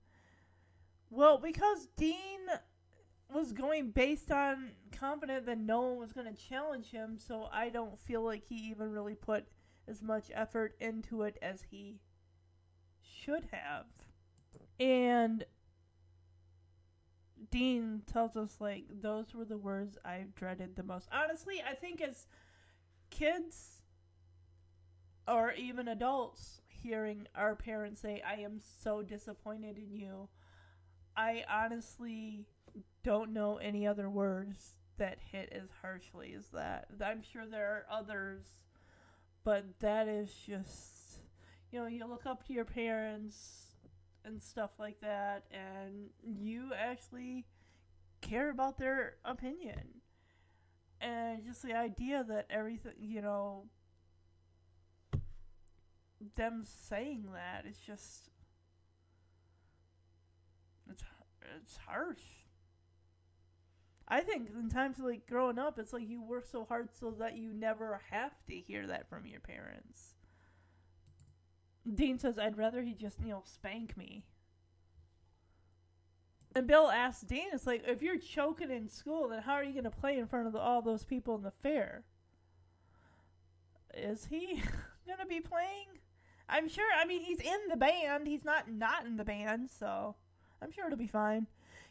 [1.10, 2.42] Well, because Dean
[3.34, 7.70] was going based on confident that no one was going to challenge him, so I
[7.70, 9.46] don't feel like he even really put
[9.88, 12.00] as much effort into it as he
[13.02, 13.86] should have.
[14.80, 15.46] And
[17.50, 21.08] Dean tells us like those were the words I dreaded the most.
[21.12, 22.28] Honestly, I think as
[23.10, 23.82] kids
[25.28, 30.30] or even adults hearing our parents say I am so disappointed in you,
[31.16, 32.46] I honestly
[33.04, 36.88] don't know any other words that hit as harshly as that.
[37.04, 38.42] I'm sure there are others,
[39.44, 41.20] but that is just
[41.72, 43.66] you know, you look up to your parents
[44.24, 47.46] and stuff like that and you actually
[48.22, 50.02] care about their opinion.
[51.02, 53.66] And just the idea that everything, you know,
[56.36, 58.30] them saying that it's just
[60.90, 61.04] it's
[61.58, 62.24] it's harsh.
[64.08, 67.38] I think in times like growing up, it's like you work so hard so that
[67.38, 70.16] you never have to hear that from your parents.
[71.94, 74.26] Dean says, I'd rather he just, you know, spank me.
[76.56, 79.74] And Bill asks Dean, it's like, if you're choking in school, then how are you
[79.74, 82.04] going to play in front of the, all those people in the fair?
[83.94, 84.62] Is he
[85.06, 85.88] going to be playing?
[86.50, 88.26] I'm sure, I mean, he's in the band.
[88.28, 90.16] He's not not in the band, so
[90.62, 91.48] I'm sure it'll be fine.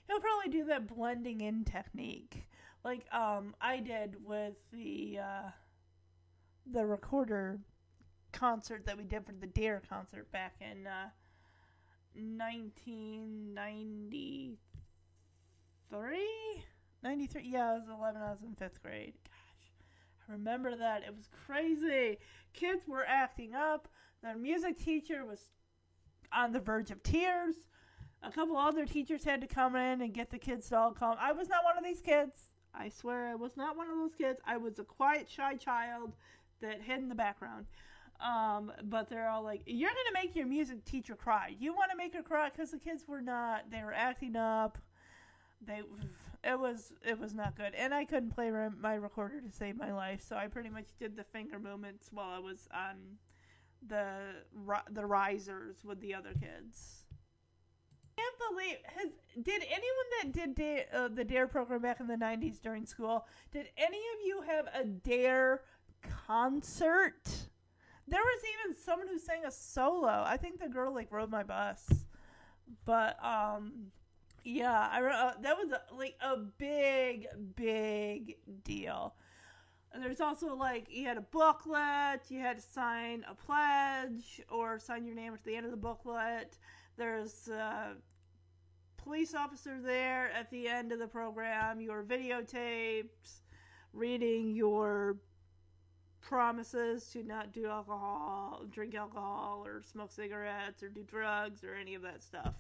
[0.07, 2.47] He'll probably do that blending in technique.
[2.85, 5.51] Like um I did with the uh
[6.71, 7.59] the recorder
[8.33, 11.11] concert that we did for the Dare concert back in uh
[12.15, 14.59] 1993
[17.03, 19.15] 93 yeah, I was 11 I was in 5th grade.
[19.25, 19.33] Gosh.
[20.29, 21.03] I remember that.
[21.03, 22.19] It was crazy.
[22.53, 23.89] Kids were acting up.
[24.27, 25.51] The music teacher was
[26.33, 27.55] on the verge of tears.
[28.23, 31.17] A couple other teachers had to come in and get the kids to all calm.
[31.21, 32.51] I was not one of these kids.
[32.75, 34.41] I swear I was not one of those kids.
[34.45, 36.15] I was a quiet, shy child
[36.61, 37.67] that hid in the background.
[38.19, 41.55] Um, but they're all like, "You're gonna make your music teacher cry.
[41.59, 43.71] You want to make her cry?" Because the kids were not.
[43.71, 44.79] They were acting up.
[45.65, 45.83] They,
[46.43, 49.93] it was it was not good, and I couldn't play my recorder to save my
[49.93, 50.23] life.
[50.27, 53.19] So I pretty much did the finger movements while I was on
[53.87, 54.45] the
[54.91, 57.05] the risers with the other kids.
[58.19, 59.09] I can't believe has
[59.45, 63.27] did anyone that did dare, uh, the dare program back in the 90s during school
[63.53, 65.63] did any of you have a dare
[66.27, 67.49] concert?
[68.09, 70.23] There was even someone who sang a solo.
[70.25, 71.87] I think the girl like rode my bus.
[72.85, 73.93] But um
[74.47, 77.27] yeah i uh, that was a, like a big
[77.57, 79.15] big deal
[79.93, 84.79] and there's also like you had a booklet, you had to sign a pledge or
[84.79, 86.59] sign your name at the end of the booklet.
[86.97, 87.95] There's a
[88.97, 91.81] police officer there at the end of the program.
[91.81, 93.41] You were videotaped
[93.93, 95.17] reading your
[96.21, 101.95] promises to not do alcohol, drink alcohol, or smoke cigarettes, or do drugs, or any
[101.95, 102.55] of that stuff.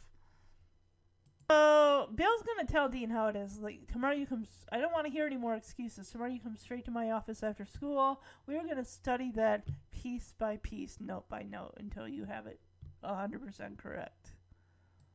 [1.51, 3.59] So Bill's gonna tell Dean how it is.
[3.59, 4.47] Like tomorrow, you come.
[4.73, 6.11] I don't want to hear any more excuses.
[6.11, 8.23] Tomorrow, you come straight to my office after school.
[8.47, 12.61] We are gonna study that piece by piece, note by note, until you have it
[13.05, 14.33] hundred percent correct.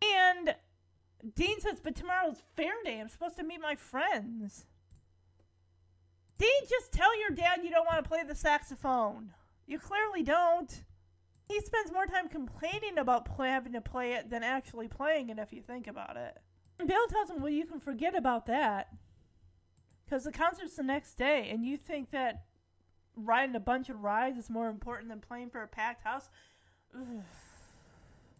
[0.01, 0.55] And
[1.35, 2.99] Dean says, but tomorrow's fair day.
[2.99, 4.65] I'm supposed to meet my friends.
[6.37, 9.31] Dean, just tell your dad you don't want to play the saxophone.
[9.67, 10.83] You clearly don't.
[11.51, 15.37] He spends more time complaining about play, having to play it than actually playing it
[15.37, 16.37] if you think about it.
[16.79, 18.87] And Bill tells him, well, you can forget about that.
[20.05, 22.45] Because the concert's the next day, and you think that
[23.17, 26.29] riding a bunch of rides is more important than playing for a packed house?
[26.95, 27.01] Ugh.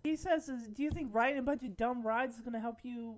[0.04, 2.80] He says, Do you think riding a bunch of dumb rides is going to help
[2.82, 3.18] you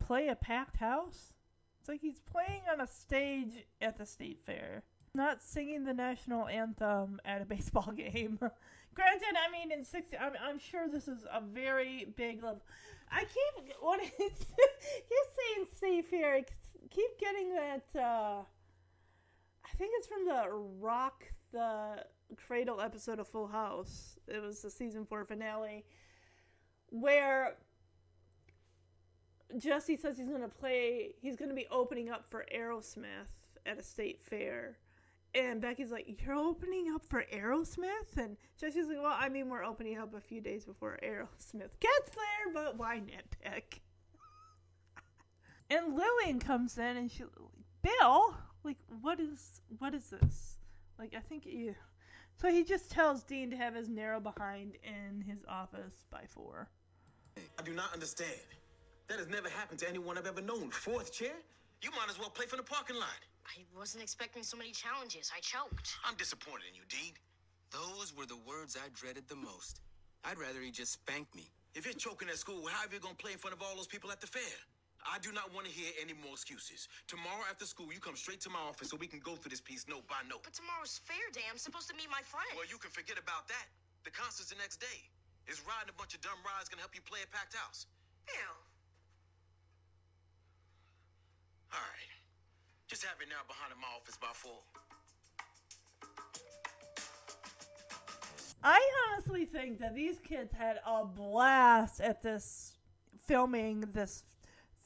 [0.00, 1.32] play a packed house?
[1.78, 4.82] It's like he's playing on a stage at the state fair,
[5.14, 8.38] not singing the national anthem at a baseball game.
[8.94, 12.62] Granted, I mean, in 60, I'm, I'm sure this is a very big level.
[13.10, 16.44] I keep, what is, keep saying state fair, I
[16.90, 18.42] keep getting that, uh,
[19.64, 20.48] I think it's from the
[20.80, 22.04] Rock the
[22.36, 24.18] Cradle episode of Full House.
[24.28, 25.84] It was the season four finale
[26.90, 27.56] where
[29.58, 33.30] Jesse says he's going to play, he's going to be opening up for Aerosmith
[33.66, 34.78] at a state fair.
[35.34, 38.16] And Becky's like, You're opening up for Aerosmith?
[38.16, 42.10] And Jesse's like, Well, I mean, we're opening up a few days before Aerosmith gets
[42.10, 43.80] there, but why nitpick?
[45.70, 47.24] and Lillian comes in and she,
[47.82, 50.56] Bill, like, what is, what is this?
[50.98, 51.74] Like, I think you.
[52.40, 56.68] So he just tells Dean to have his narrow behind in his office by four.
[57.58, 58.30] I do not understand.
[59.08, 60.70] That has never happened to anyone I've ever known.
[60.70, 61.34] Fourth chair?
[61.82, 63.08] You might as well play from the parking lot.
[63.46, 65.30] I wasn't expecting so many challenges.
[65.34, 65.96] I choked.
[66.04, 67.12] I'm disappointed in you, Dean.
[67.70, 69.80] Those were the words I dreaded the most.
[70.24, 71.50] I'd rather he just spanked me.
[71.74, 73.90] If you're choking at school, how are you gonna play in front of all those
[73.90, 74.56] people at the fair?
[75.04, 76.88] I do not want to hear any more excuses.
[77.10, 79.60] Tomorrow after school, you come straight to my office so we can go through this
[79.60, 80.40] piece note by note.
[80.48, 81.44] But tomorrow's fair day.
[81.50, 82.56] I'm supposed to meet my friends.
[82.56, 83.68] Well, you can forget about that.
[84.08, 85.04] The concert's the next day.
[85.44, 87.84] Is riding a bunch of dumb rides gonna help you play a packed house?
[88.24, 88.56] Bill.
[91.76, 92.13] All right.
[92.86, 94.60] Just have it now behind my office by four.
[98.62, 98.80] I
[99.12, 102.72] honestly think that these kids had a blast at this
[103.26, 104.22] filming this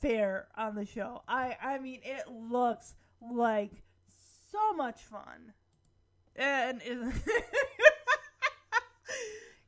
[0.00, 1.22] fair on the show.
[1.28, 3.70] I I mean it looks like
[4.50, 5.52] so much fun.
[6.36, 6.80] And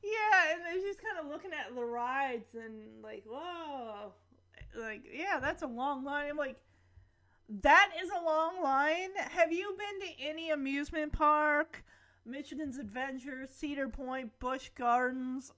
[0.02, 4.12] Yeah, and they're just kind of looking at the rides and like, whoa.
[4.78, 6.30] Like, yeah, that's a long line.
[6.30, 6.56] I'm like,
[7.62, 9.10] that is a long line.
[9.16, 11.84] Have you been to any amusement park?
[12.24, 15.52] Michigan's Adventure, Cedar Point, Busch Gardens.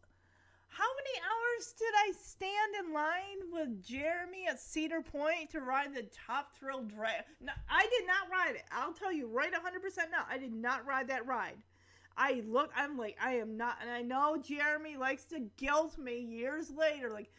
[0.69, 5.95] How many hours did I stand in line with Jeremy at Cedar Point to ride
[5.95, 7.25] the Top Thrill Drag?
[7.43, 8.65] No, I did not ride it.
[8.73, 10.25] I'll tell you right 100% now.
[10.31, 11.59] I did not ride that ride.
[12.17, 16.19] I look, I'm like, I am not, and I know Jeremy likes to guilt me
[16.19, 17.31] years later, like,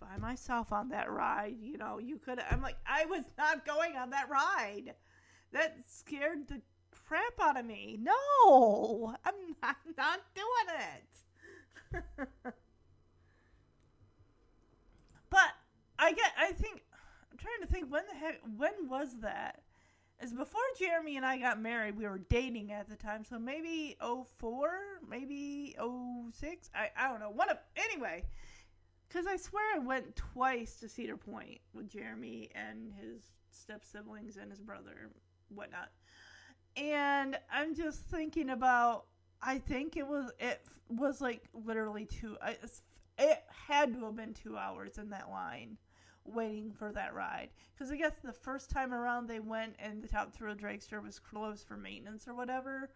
[0.00, 3.96] by myself on that ride, you know, you could, I'm like, I was not going
[3.96, 4.94] on that ride.
[5.52, 6.60] That scared the
[6.90, 7.98] crap out of me.
[8.00, 12.04] No, I'm not, not doing it.
[15.30, 15.50] but
[15.98, 16.82] I get, I think,
[17.30, 19.62] I'm trying to think, when the heck, when was that?
[20.22, 23.96] is before Jeremy and I got married, we were dating at the time, so maybe
[24.00, 24.70] 04,
[25.08, 25.74] maybe
[26.32, 26.70] 06.
[26.74, 27.30] I, I don't know.
[27.30, 28.24] One of anyway,
[29.10, 34.36] because I swear I went twice to Cedar Point with Jeremy and his step siblings
[34.36, 35.10] and his brother,
[35.48, 35.90] whatnot.
[36.76, 39.06] And I'm just thinking about.
[39.42, 42.36] I think it was it was like literally two.
[43.18, 45.78] It had to have been two hours in that line
[46.24, 47.48] waiting for that ride.
[47.74, 51.18] Because I guess the first time around they went and the Top Thrill Dragster was
[51.18, 52.90] closed for maintenance or whatever.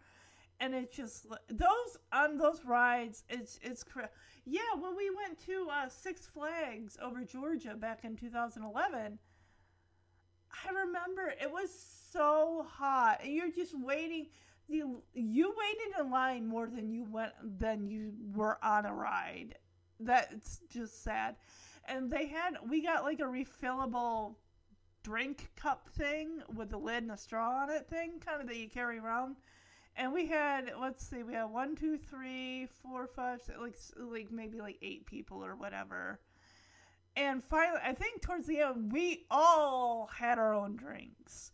[0.59, 3.23] And it's just those on those rides.
[3.29, 3.83] It's it's
[4.45, 4.61] yeah.
[4.79, 9.19] When we went to uh, Six Flags over Georgia back in 2011,
[10.65, 11.69] I remember it was
[12.11, 14.27] so hot, and you're just waiting.
[14.67, 19.55] You you waited in line more than you went than you were on a ride.
[19.99, 21.35] That's just sad
[21.87, 24.35] and they had we got like a refillable
[25.03, 28.57] drink cup thing with the lid and a straw on it thing, kind of that
[28.57, 29.35] you carry around.
[29.97, 34.31] And we had let's see, we had one, two, three, four, five, six, like like
[34.31, 36.19] maybe like eight people or whatever.
[37.15, 41.51] And finally, I think towards the end, we all had our own drinks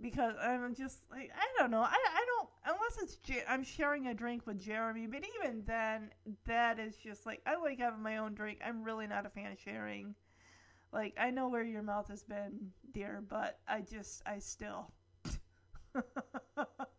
[0.00, 1.80] because I'm just like I don't know.
[1.80, 3.18] I, I don't unless it's
[3.48, 6.10] I'm sharing a drink with Jeremy, but even then,
[6.46, 8.60] that is just like I like having my own drink.
[8.64, 10.14] I'm really not a fan of sharing.
[10.92, 14.92] Like I know where your mouth has been, dear, but I just I still.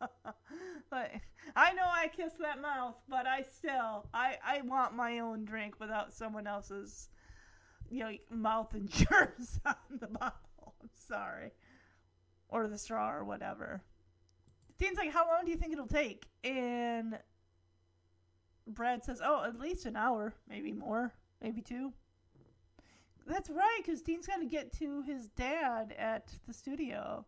[0.92, 1.22] like
[1.56, 5.80] I know I kissed that mouth, but I still I I want my own drink
[5.80, 7.10] without someone else's
[7.94, 10.76] you know, mouth and germs on the bottle.
[10.82, 11.52] I'm sorry.
[12.50, 13.84] Or the straw or whatever.
[14.80, 16.26] Dean's like, How long do you think it'll take?
[16.44, 17.20] And
[18.68, 20.34] Brad says, Oh, at least an hour.
[20.50, 21.14] Maybe more.
[21.42, 21.94] Maybe two.
[23.26, 27.26] That's right, because Dean's got to get to his dad at the studio.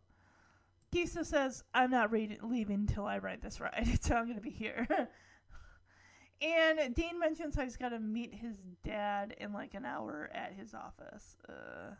[0.95, 4.41] Keisa says, I'm not reading, leaving until I ride this ride, so I'm going to
[4.41, 4.88] be here.
[6.41, 8.55] and Dean mentions how he's got to meet his
[8.85, 11.35] dad in like an hour at his office.
[11.49, 11.95] Uh,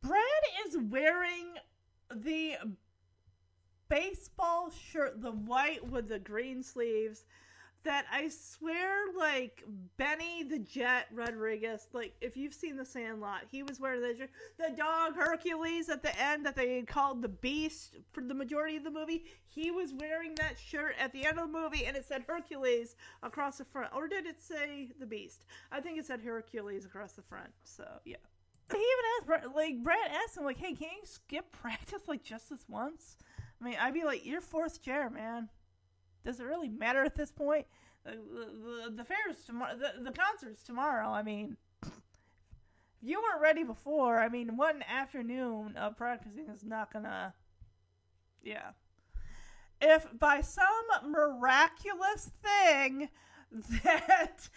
[0.00, 0.22] Brad
[0.66, 1.54] is wearing
[2.14, 2.54] the
[3.90, 7.26] baseball shirt, the white with the green sleeves
[7.84, 9.64] that I swear, like
[9.96, 14.28] Benny the Jet Rodriguez, like if you've seen The Sandlot, he was wearing the
[14.58, 18.84] the dog Hercules at the end that they called the Beast for the majority of
[18.84, 19.24] the movie.
[19.44, 22.96] He was wearing that shirt at the end of the movie, and it said Hercules
[23.22, 25.44] across the front, or did it say the Beast?
[25.70, 27.50] I think it said Hercules across the front.
[27.64, 28.16] So yeah.
[28.70, 32.48] He even asked, like Brad asked him, like, "Hey, can you skip practice like just
[32.48, 33.16] this once?"
[33.60, 35.50] I mean, I'd be like, "You're fourth chair, man."
[36.24, 37.66] Does it really matter at this point?
[38.04, 39.76] The, the, the fair's tomorrow.
[39.76, 41.08] The, the concert's tomorrow.
[41.08, 41.92] I mean, if
[43.00, 47.34] you weren't ready before, I mean, one afternoon of practicing is not gonna.
[48.42, 48.70] Yeah.
[49.80, 53.08] If by some miraculous thing
[53.84, 54.48] that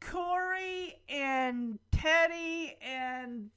[0.00, 3.50] Corey and Teddy and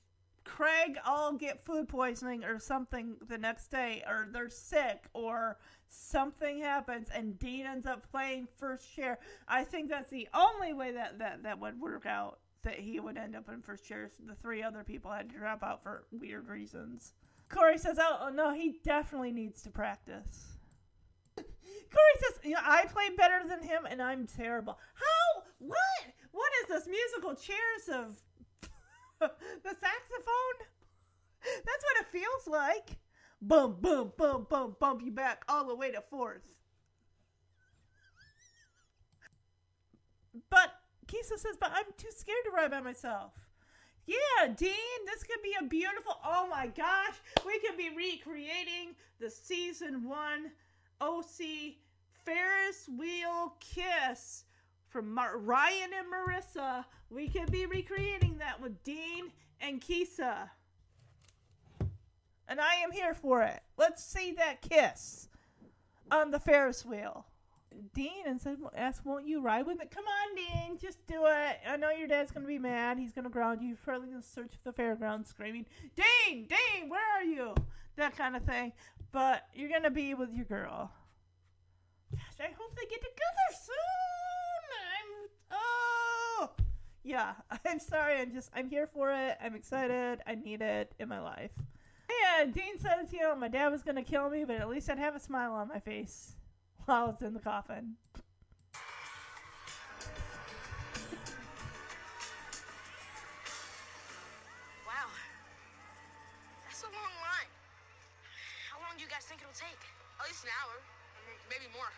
[0.46, 5.58] Craig all get food poisoning or something the next day, or they're sick, or
[5.88, 9.20] something happens and Dean ends up playing first chair.
[9.48, 13.18] I think that's the only way that, that, that would work out that he would
[13.18, 14.10] end up in first chair.
[14.26, 17.14] The three other people had to drop out for weird reasons.
[17.50, 20.58] Corey says, Oh, oh no, he definitely needs to practice.
[21.38, 24.80] Corey says, you know, I play better than him and I'm terrible.
[24.96, 25.44] How?
[25.60, 25.78] What?
[26.32, 28.20] What is this musical chairs of
[29.64, 30.58] the saxophone?
[31.44, 32.98] That's what it feels like
[33.42, 36.58] boom, boom, boom, boom, bump you back all the way to fourth.
[40.50, 40.74] But
[41.08, 43.34] Keisa says, but I'm too scared to ride by myself.
[44.06, 46.18] Yeah, Dean, this could be a beautiful.
[46.24, 47.16] Oh my gosh,
[47.46, 50.52] we could be recreating the season one
[51.02, 51.76] OC
[52.24, 54.45] Ferris wheel kiss
[54.96, 56.86] from Mar- Ryan and Marissa.
[57.10, 60.50] We could be recreating that with Dean and Keisa
[62.48, 63.62] and I am here for it.
[63.78, 65.28] Let's see that kiss
[66.12, 67.26] on the Ferris wheel.
[67.94, 69.86] Dean and said, "Ask, won't you ride with me?
[69.88, 71.60] Come on, Dean, just do it.
[71.68, 72.98] I know your dad's gonna be mad.
[72.98, 73.70] He's gonna ground you.
[73.70, 75.66] You're probably gonna search the fairgrounds, screaming,
[75.96, 77.54] Dean, Dean, where are you?
[77.98, 78.72] That kind of thing.
[79.12, 80.92] But you're gonna be with your girl.
[82.12, 84.15] Gosh, I hope they get together soon.
[87.06, 87.34] Yeah.
[87.66, 88.20] I'm sorry.
[88.20, 89.38] I'm just I'm here for it.
[89.42, 90.20] I'm excited.
[90.26, 91.52] I need it in my life."
[92.10, 94.90] Yeah, Dean says, you know, my dad was going to kill me, but at least
[94.90, 96.34] I'd have a smile on my face
[96.86, 97.96] while it's in the coffin.
[104.86, 105.10] Wow.
[106.66, 107.52] That's a long line.
[108.70, 109.82] How long do you guys think it'll take?
[110.22, 110.78] At least an hour.
[111.50, 111.90] Maybe more.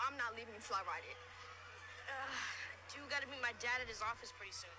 [0.00, 1.16] I'm not leaving until I ride it.
[2.08, 4.70] Uh, I do gotta meet my dad at his office pretty soon.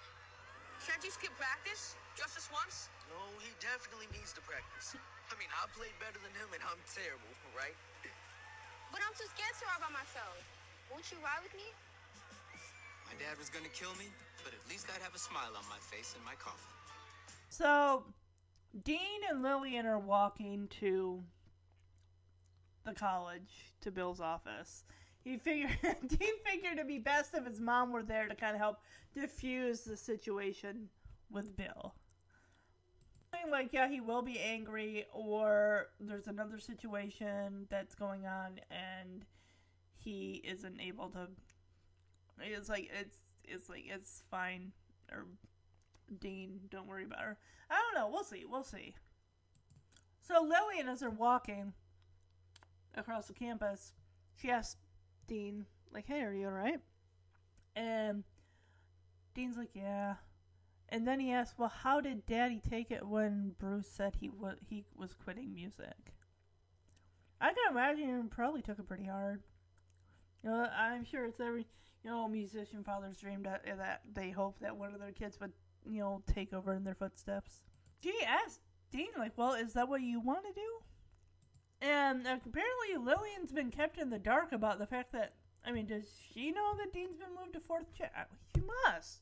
[0.88, 2.00] Can't you skip practice?
[2.16, 2.88] Just this once?
[3.12, 4.96] No, he definitely needs to practice.
[5.28, 7.76] I mean, I played better than him and I'm terrible, right?
[8.96, 10.40] But I'm too scared to ride by myself.
[10.88, 11.68] Won't you ride with me?
[13.12, 14.08] My dad was gonna kill me,
[14.48, 16.72] but at least I'd have a smile on my face in my coffin.
[17.52, 18.08] So,
[18.88, 21.20] Dean and Lillian are walking to
[22.88, 24.88] the college to Bill's office.
[25.28, 25.78] He figured
[26.08, 28.80] Dean figured it'd be best if his mom were there to kind of help
[29.14, 30.88] diffuse the situation
[31.30, 31.94] with Bill.
[33.50, 39.26] Like, yeah, he will be angry, or there's another situation that's going on, and
[39.98, 41.28] he isn't able to.
[42.40, 44.72] It's like it's it's like it's fine,
[45.12, 45.26] or
[46.20, 47.38] Dean, don't worry about her.
[47.70, 48.10] I don't know.
[48.10, 48.44] We'll see.
[48.50, 48.96] We'll see.
[50.22, 51.74] So Lillian, as they're walking
[52.96, 53.94] across the campus,
[54.36, 54.78] she asks
[55.28, 56.80] Dean, like, "Hey, are you alright?"
[57.76, 58.24] And
[59.34, 60.16] Dean's like, "Yeah."
[60.90, 64.58] And then he asks, "Well, how did Daddy take it when Bruce said he was
[64.68, 66.14] he was quitting music?"
[67.40, 69.44] I can imagine he probably took it pretty hard.
[70.44, 71.68] You know, I'm sure it's every
[72.04, 75.54] you know musician father's dream that that they hope that one of their kids would
[75.86, 77.62] you know take over in their footsteps.
[78.02, 80.80] She asked Dean, like, "Well, is that what you want to do?"
[81.82, 85.34] And apparently, Lillian's been kept in the dark about the fact that.
[85.66, 88.28] I mean, does she know that Dean's been moved to fourth chair?
[88.56, 89.20] She must.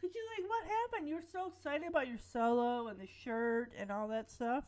[0.00, 1.08] Cause you're like, what happened?
[1.08, 4.64] You were so excited about your solo and the shirt and all that stuff.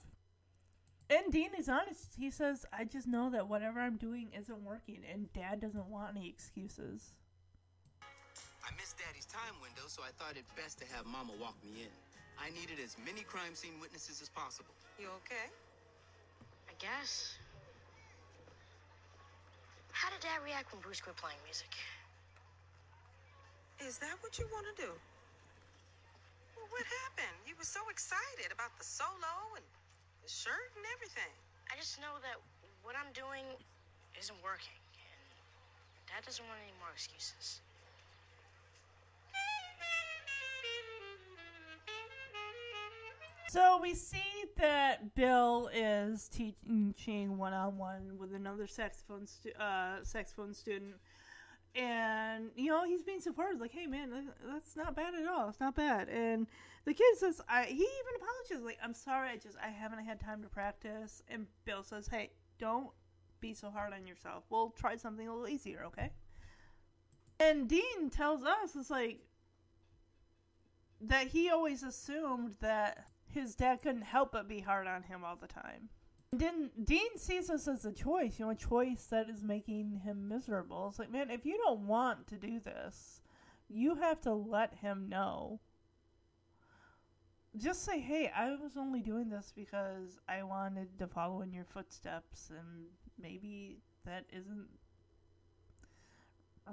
[1.08, 2.14] And Dean is honest.
[2.18, 6.16] He says, I just know that whatever I'm doing isn't working, and Dad doesn't want
[6.16, 7.12] any excuses.
[8.64, 11.82] I missed Daddy's time window, so I thought it best to have Mama walk me
[11.82, 11.92] in.
[12.40, 14.74] I needed as many crime scene witnesses as possible.
[14.98, 15.52] You okay?
[16.78, 17.34] Guess.
[19.92, 21.72] How did Dad react when Bruce quit playing music?
[23.80, 24.92] Is that what you want to do?
[26.52, 27.36] Well, what happened?
[27.48, 29.64] You were so excited about the solo and
[30.20, 31.32] the shirt and everything.
[31.72, 32.36] I just know that
[32.84, 33.44] what I'm doing
[34.16, 35.20] isn't working, and
[36.08, 37.64] Dad doesn't want any more excuses.
[43.48, 50.02] So we see that Bill is teaching one on one with another saxophone stu- uh,
[50.02, 50.96] saxophone student,
[51.74, 55.48] and you know he's being supportive, like, "Hey man, that's not bad at all.
[55.48, 56.48] It's not bad." And
[56.84, 60.18] the kid says, "I." He even apologizes, like, "I'm sorry, I just I haven't had
[60.18, 62.90] time to practice." And Bill says, "Hey, don't
[63.40, 64.44] be so hard on yourself.
[64.50, 66.10] We'll try something a little easier, okay?"
[67.38, 69.20] And Dean tells us, "It's like."
[70.98, 73.06] that he always assumed that
[73.36, 75.88] his dad couldn't help but be hard on him all the time.
[76.36, 80.28] Dean, Dean sees this as a choice, you know, a choice that is making him
[80.28, 80.88] miserable.
[80.88, 83.20] It's like, man, if you don't want to do this,
[83.68, 85.60] you have to let him know.
[87.56, 91.64] Just say, hey, I was only doing this because I wanted to follow in your
[91.64, 92.86] footsteps, and
[93.20, 94.68] maybe that isn't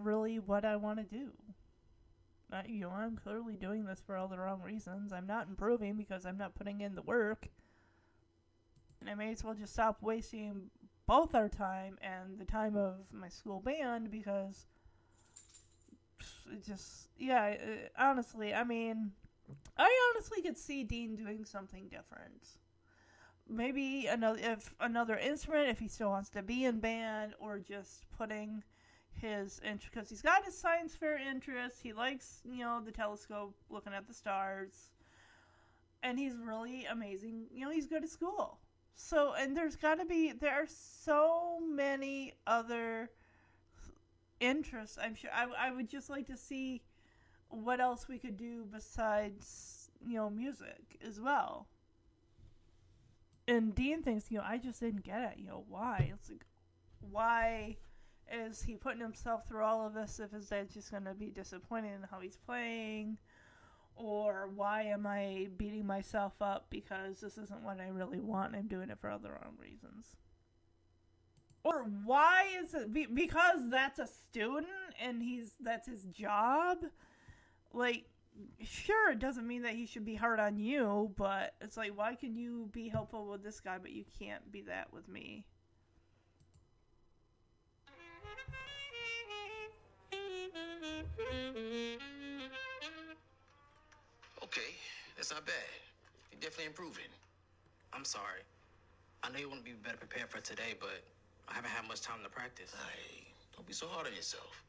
[0.02, 1.32] really what I want to do.
[2.54, 5.12] Uh, you know, I'm clearly doing this for all the wrong reasons.
[5.12, 7.48] I'm not improving because I'm not putting in the work.
[9.02, 10.70] And I may as well just stop wasting
[11.08, 14.68] both our time and the time of my school band because
[16.52, 19.12] it just, yeah, uh, honestly, I mean,
[19.76, 22.50] I honestly could see Dean doing something different.
[23.50, 28.06] Maybe another if another instrument if he still wants to be in band or just
[28.16, 28.64] putting
[29.20, 31.78] his interest because he's got his science fair interest.
[31.82, 34.92] He likes, you know, the telescope, looking at the stars,
[36.02, 37.46] and he's really amazing.
[37.52, 38.60] You know, he's good at school.
[38.96, 43.10] So, and there's got to be there are so many other
[44.40, 44.98] interests.
[45.02, 46.84] I'm sure I, I would just like to see
[47.50, 51.68] what else we could do besides you know music as well.
[53.48, 55.38] And Dean thinks, you know, I just didn't get it.
[55.38, 56.12] You know, why?
[56.14, 56.46] It's like,
[57.12, 57.78] why?
[58.32, 61.28] Is he putting himself through all of this if his dad's just going to be
[61.28, 63.18] disappointed in how he's playing?
[63.96, 68.56] Or why am I beating myself up because this isn't what I really want?
[68.56, 70.16] I'm doing it for all the wrong reasons.
[71.64, 74.68] Or why is it be, because that's a student
[75.00, 76.80] and he's that's his job?
[77.72, 78.06] Like
[78.62, 82.16] sure it doesn't mean that he should be hard on you, but it's like why
[82.16, 85.46] can you be helpful with this guy but you can't be that with me?
[94.44, 94.76] Okay,
[95.16, 95.56] that's not bad.
[96.32, 97.10] You're definitely improving.
[97.94, 98.42] I'm sorry.
[99.24, 101.02] I know you want to be better prepared for today, but
[101.48, 102.74] I haven't had much time to practice.
[102.74, 103.24] Hey,
[103.56, 104.64] don't be so hard on yourself.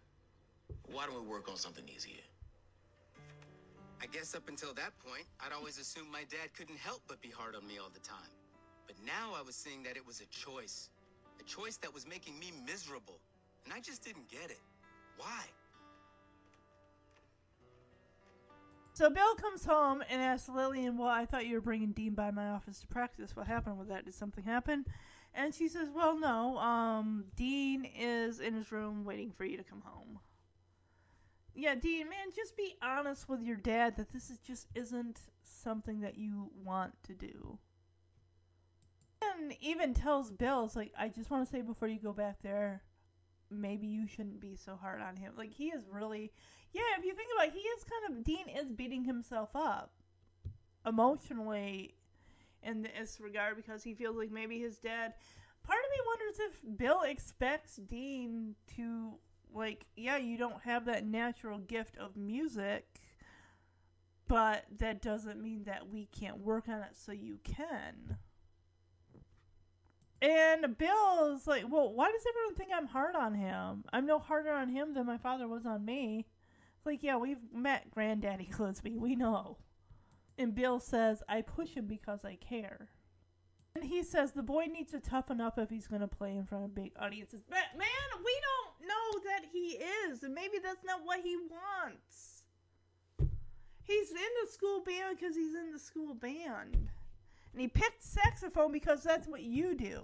[0.93, 2.23] Why don't we work on something easier?
[4.01, 7.31] I guess up until that point, I'd always assumed my dad couldn't help but be
[7.31, 8.31] hard on me all the time.
[8.87, 10.91] But now I was seeing that it was a choice.
[11.41, 13.19] A choice that was making me miserable.
[13.65, 14.61] And I just didn't get it.
[15.17, 15.45] Why?
[18.95, 22.31] So Bill comes home and asks Lillian, Well, I thought you were bringing Dean by
[22.31, 23.35] my office to practice.
[23.35, 24.05] What happened with that?
[24.05, 24.85] Did something happen?
[25.35, 26.57] And she says, Well, no.
[26.59, 30.21] Um, Dean is in his room waiting for you to come home.
[31.57, 36.01] Yeah, Dean, man, just be honest with your dad that this is just isn't something
[36.03, 37.59] that you want to do.
[39.23, 42.43] And even tells Bill, it's like, I just want to say before you go back
[42.43, 42.83] there,
[43.51, 45.33] maybe you shouldn't be so hard on him.
[45.37, 46.33] Like he is really
[46.75, 49.93] yeah, if you think about it, he is kind of Dean is beating himself up
[50.85, 51.95] emotionally
[52.63, 55.15] in this regard because he feels like maybe his dad
[55.63, 59.15] part of me wonders if Bill expects Dean to
[59.55, 62.85] like yeah, you don't have that natural gift of music,
[64.27, 68.19] but that doesn't mean that we can't work on it so you can.
[70.21, 73.85] And Bill's like, well, why does everyone think I'm hard on him?
[73.93, 76.27] I'm no harder on him than my father was on me.
[76.85, 78.99] Like, yeah, we've met Granddaddy Clisby.
[78.99, 79.59] We know.
[80.37, 82.89] And Bill says, I push him because I care.
[83.75, 86.45] And he says the boy needs to toughen up if he's going to play in
[86.45, 87.43] front of big audiences.
[87.49, 87.89] But, man,
[88.25, 89.79] we don't know that he
[90.09, 90.23] is.
[90.23, 92.45] And maybe that's not what he wants.
[93.83, 96.89] He's in the school band because he's in the school band.
[97.53, 100.03] And he picked saxophone because that's what you do.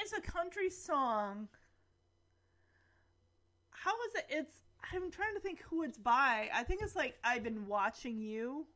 [0.00, 1.48] It's a country song.
[3.70, 4.26] How is it?
[4.28, 4.54] It's.
[4.92, 6.48] I'm trying to think who it's by.
[6.54, 8.66] I think it's like I've been watching you.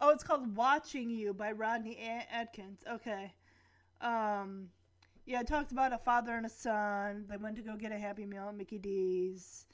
[0.00, 1.98] Oh, it's called "Watching You" by Rodney
[2.30, 2.80] Atkins.
[2.90, 3.32] Okay.
[4.00, 4.68] Um,
[5.26, 7.26] yeah, it talks about a father and a son.
[7.28, 9.66] They went to go get a Happy Meal at Mickey D's.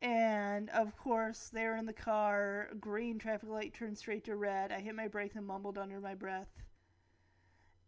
[0.00, 2.70] And of course, they're in the car.
[2.80, 4.72] Green traffic light turned straight to red.
[4.72, 6.48] I hit my brakes and mumbled under my breath.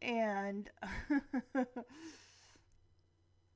[0.03, 0.71] And,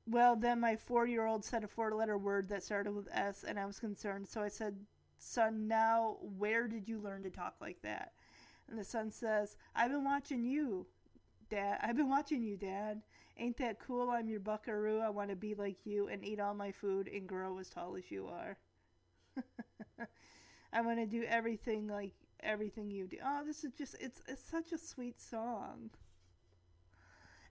[0.09, 3.45] well, then my four year old said a four letter word that started with S,
[3.47, 4.27] and I was concerned.
[4.27, 4.75] So I said,
[5.17, 8.13] Son, now where did you learn to talk like that?
[8.69, 10.87] And the son says, I've been watching you,
[11.49, 11.79] Dad.
[11.81, 13.01] I've been watching you, Dad.
[13.37, 14.09] Ain't that cool?
[14.09, 14.99] I'm your buckaroo.
[14.99, 17.95] I want to be like you and eat all my food and grow as tall
[17.95, 18.57] as you are.
[20.73, 23.17] I want to do everything like everything you do.
[23.25, 25.89] Oh, this is just it's it's such a sweet song.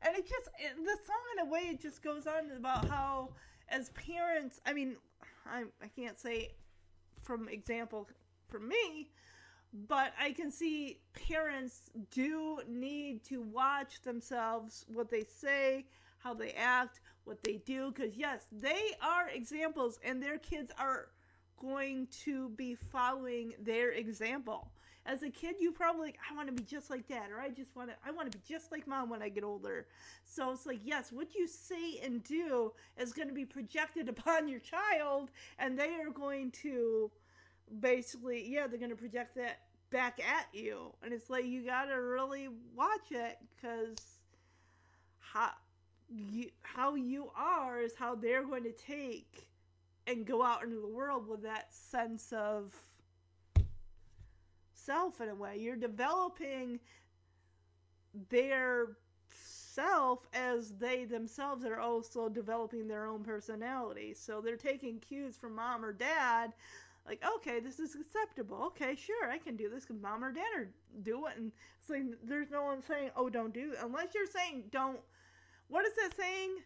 [0.03, 3.31] And it just it, the song in a way it just goes on about how
[3.69, 4.97] as parents, I mean,
[5.47, 6.53] I I can't say
[7.23, 8.09] from example
[8.49, 9.11] for me,
[9.73, 15.87] but I can see parents do need to watch themselves, what they say,
[16.19, 21.09] how they act, what they do, because yes, they are examples, and their kids are
[21.61, 24.70] going to be following their example.
[25.09, 27.48] As a kid, you probably like, I want to be just like dad, or I
[27.48, 29.86] just want to, I want to be just like mom when I get older.
[30.26, 34.48] So it's like, yes, what you say and do is going to be projected upon
[34.48, 37.10] your child, and they are going to
[37.80, 39.60] basically, yeah, they're going to project that
[39.90, 40.93] back at you.
[41.02, 43.97] And it's like, you got to really watch it because
[45.20, 45.52] how
[46.10, 49.48] you, how you are is how they're going to take
[50.06, 52.74] and go out into the world with that sense of
[54.89, 55.59] self in a way.
[55.59, 56.81] You're developing
[58.31, 58.97] their
[59.28, 64.15] self as they themselves are also developing their own personality.
[64.15, 66.52] So they're taking cues from mom or dad
[67.09, 68.65] like, okay, this is acceptable.
[68.66, 70.69] Okay, sure, I can do this because mom or dad are
[71.02, 71.39] do it.
[71.39, 73.78] And it's like, there's no one saying, oh, don't do it.
[73.82, 75.01] Unless you're saying, don't.
[75.69, 76.59] What is that saying?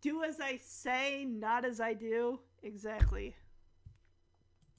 [0.00, 2.40] Do as I say, not as I do.
[2.62, 3.36] Exactly.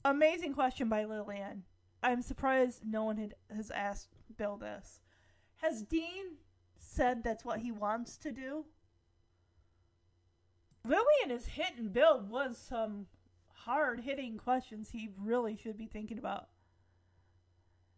[0.04, 1.62] Amazing question by Lillian.
[2.02, 5.00] I'm surprised no one had, has asked Bill this.
[5.56, 6.36] Has Dean
[6.76, 8.66] said that's what he wants to do?
[10.84, 13.06] Lillian is hitting Bill with some
[13.52, 16.48] hard hitting questions he really should be thinking about.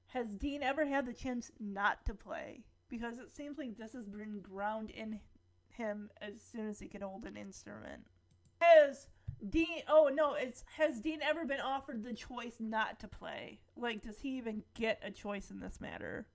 [0.09, 2.65] Has Dean ever had the chance not to play?
[2.89, 5.21] Because it seems like this has been ground in
[5.69, 8.07] him as soon as he could hold an instrument.
[8.61, 9.07] Has
[9.49, 13.61] Dean oh no, it's has Dean ever been offered the choice not to play?
[13.77, 16.27] Like does he even get a choice in this matter?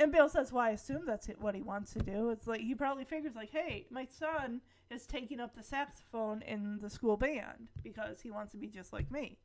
[0.00, 2.30] And Bill says, "Well, I assume that's what he wants to do.
[2.30, 4.60] It's like he probably figures, like, hey, my son
[4.90, 8.92] is taking up the saxophone in the school band because he wants to be just
[8.92, 9.38] like me."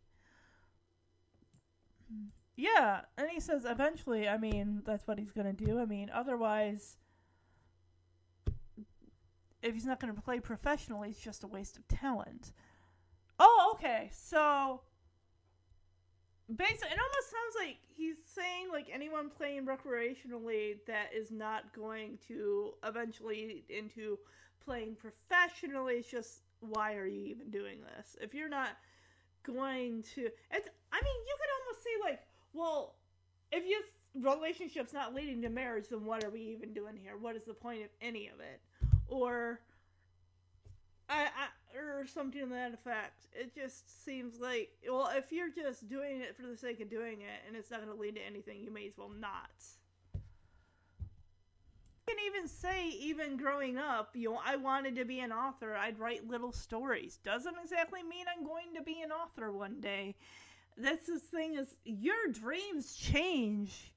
[2.56, 5.80] Yeah, and he says, eventually, I mean, that's what he's gonna do.
[5.80, 6.98] I mean, otherwise,
[9.64, 12.54] if he's not gonna play professionally, it's just a waste of talent.
[13.40, 14.82] Oh, okay, so
[16.56, 22.18] basically it almost sounds like he's saying like anyone playing recreationally that is not going
[22.28, 24.18] to eventually into
[24.64, 28.16] playing professionally it's just why are you even doing this?
[28.22, 28.70] If you're not
[29.44, 32.20] going to it's i mean you could almost say like
[32.54, 32.96] well
[33.52, 33.82] if your
[34.32, 37.18] relationship's not leading to marriage then what are we even doing here?
[37.18, 38.62] What is the point of any of it
[39.08, 39.60] or
[41.10, 41.48] I, I
[41.78, 43.28] or something to that effect.
[43.34, 47.22] It just seems like well, if you're just doing it for the sake of doing
[47.22, 49.50] it and it's not going to lead to anything, you may as well not.
[52.08, 55.74] Can even say, even growing up, you know, I wanted to be an author.
[55.74, 57.18] I'd write little stories.
[57.24, 60.16] Doesn't exactly mean I'm going to be an author one day.
[60.78, 63.93] That's the thing is, your dreams change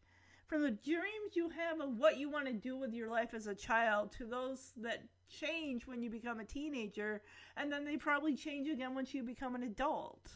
[0.47, 3.47] from the dreams you have of what you want to do with your life as
[3.47, 7.23] a child to those that change when you become a teenager,
[7.57, 10.31] and then they probably change again once you become an adult.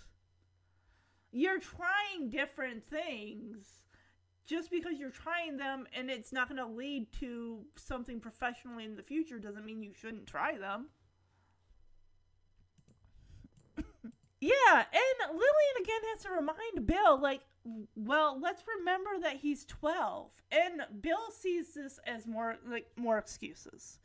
[1.33, 3.83] You're trying different things.
[4.47, 8.97] Just because you're trying them and it's not going to lead to something professionally in
[8.97, 10.89] the future doesn't mean you shouldn't try them.
[14.41, 17.43] yeah, and Lillian again has to remind Bill, like,
[17.95, 20.31] well, let's remember that he's 12.
[20.51, 23.99] And Bill sees this as more like more excuses.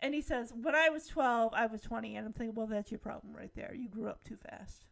[0.00, 2.16] And he says, When I was 12, I was 20.
[2.16, 3.74] And I'm thinking, Well, that's your problem right there.
[3.74, 4.86] You grew up too fast.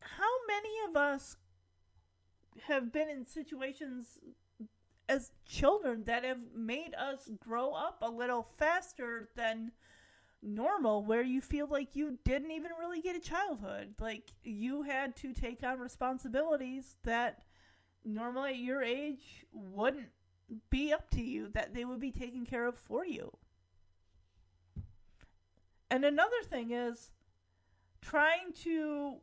[0.00, 1.36] how many of us
[2.68, 4.18] have been in situations
[5.08, 9.72] as children that have made us grow up a little faster than
[10.46, 15.16] normal where you feel like you didn't even really get a childhood like you had
[15.16, 17.42] to take on responsibilities that
[18.04, 20.08] normally at your age wouldn't
[20.70, 23.30] be up to you that they would be taken care of for you
[25.90, 27.10] and another thing is
[28.00, 29.16] trying to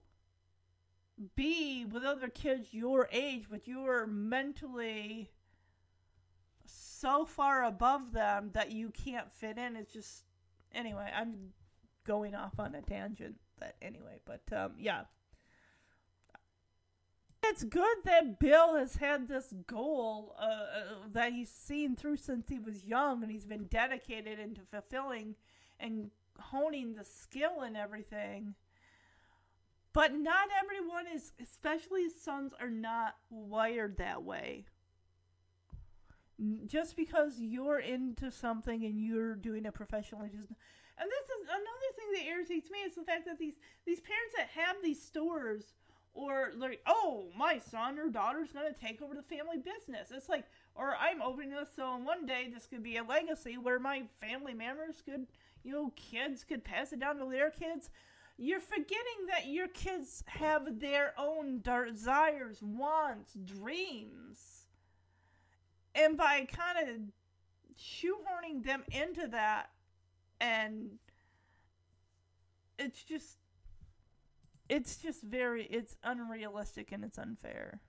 [1.36, 5.32] be with other kids your age, but you are mentally
[6.66, 9.76] so far above them that you can't fit in.
[9.76, 10.24] It's just
[10.74, 11.12] anyway.
[11.16, 11.54] I'm
[12.06, 13.36] going off on a tangent.
[13.60, 15.02] That anyway, but um, yeah.
[17.46, 22.48] It's good that Bill has had this goal uh, uh, that he's seen through since
[22.48, 25.36] he was young, and he's been dedicated into fulfilling
[25.78, 26.10] and
[26.40, 28.56] honing the skill and everything.
[29.94, 34.66] But not everyone is, especially sons, are not wired that way.
[36.66, 40.52] Just because you're into something and you're doing it professionally, just
[41.00, 43.56] and this is another thing that irritates me is the fact that these
[43.86, 45.74] these parents that have these stores
[46.16, 50.10] or like, oh, my son or daughter's gonna take over the family business.
[50.12, 50.46] It's like,
[50.76, 54.54] or I'm opening this so one day this could be a legacy where my family
[54.54, 55.26] members could,
[55.64, 57.90] you know, kids could pass it down to their kids
[58.38, 64.53] you're forgetting that your kids have their own desires, wants, dreams.
[65.96, 66.96] And by kind of
[67.78, 69.70] shoehorning them into that,
[70.40, 70.98] and
[72.80, 73.38] it's just,
[74.70, 77.80] it's just very, it's unrealistic and it's unfair.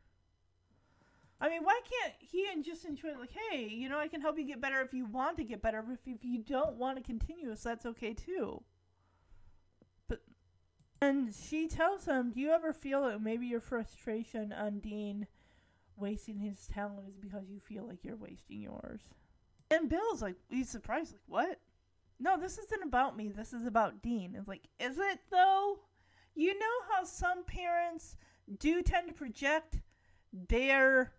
[1.40, 4.38] I mean, why can't he and just enjoy like, hey, you know, I can help
[4.38, 5.84] you get better if you want to get better.
[5.92, 8.62] If, if you don't want to continue, so that's okay too.
[10.08, 10.22] But
[11.02, 15.26] and she tells him, Do you ever feel that maybe your frustration on Dean
[15.96, 19.00] wasting his talent is because you feel like you're wasting yours?
[19.70, 21.60] And Bill's like, he's surprised, like, what?
[22.20, 23.28] No, this isn't about me.
[23.28, 24.34] This is about Dean.
[24.38, 25.80] It's like, is it though?
[26.34, 28.16] You know how some parents
[28.58, 29.78] do tend to project
[30.32, 31.12] their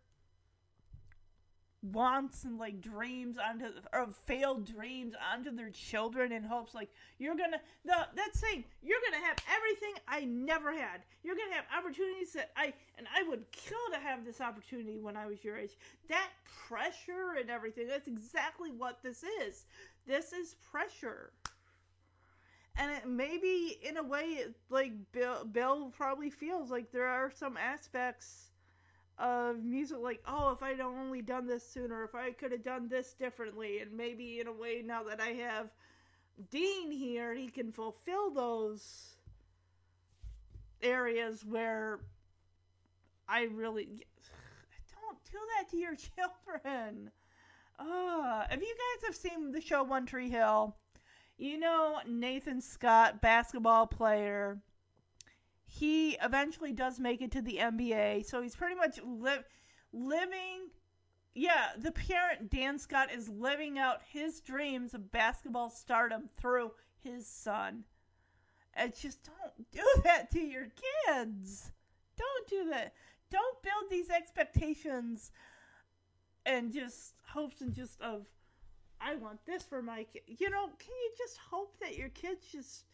[1.92, 7.36] wants and like dreams onto or failed dreams onto their children in hopes like you're
[7.36, 11.02] gonna the that saying you're gonna have everything I never had.
[11.24, 15.18] You're gonna have opportunities that I and I would kill to have this opportunity when
[15.18, 15.72] I was your age.
[16.10, 16.30] That
[16.68, 17.88] pressure and everything.
[17.88, 19.66] That's exactly what this is.
[20.08, 21.32] This is pressure.
[22.78, 27.58] And it maybe in a way like Bill Bill probably feels like there are some
[27.58, 28.52] aspects
[29.18, 32.88] of music like oh if i'd only done this sooner if i could have done
[32.90, 35.70] this differently and maybe in a way now that i have
[36.52, 39.16] dean here he can fulfill those
[40.82, 42.00] areas where
[43.30, 43.86] i really
[45.02, 47.10] don't do that to your children.
[47.78, 50.76] Uh, if you guys have seen the show one tree hill?
[51.38, 54.58] You know nathan scott basketball player
[55.78, 58.26] he eventually does make it to the NBA.
[58.26, 59.44] So he's pretty much li-
[59.92, 60.70] living.
[61.34, 66.72] Yeah, the parent, Dan Scott, is living out his dreams of basketball stardom through
[67.04, 67.84] his son.
[68.74, 70.68] And just don't do that to your
[71.08, 71.72] kids.
[72.18, 72.94] Don't do that.
[73.30, 75.32] Don't build these expectations
[76.46, 78.28] and just hopes and just of,
[79.02, 80.22] I want this for my kid.
[80.28, 82.86] You know, can you just hope that your kids just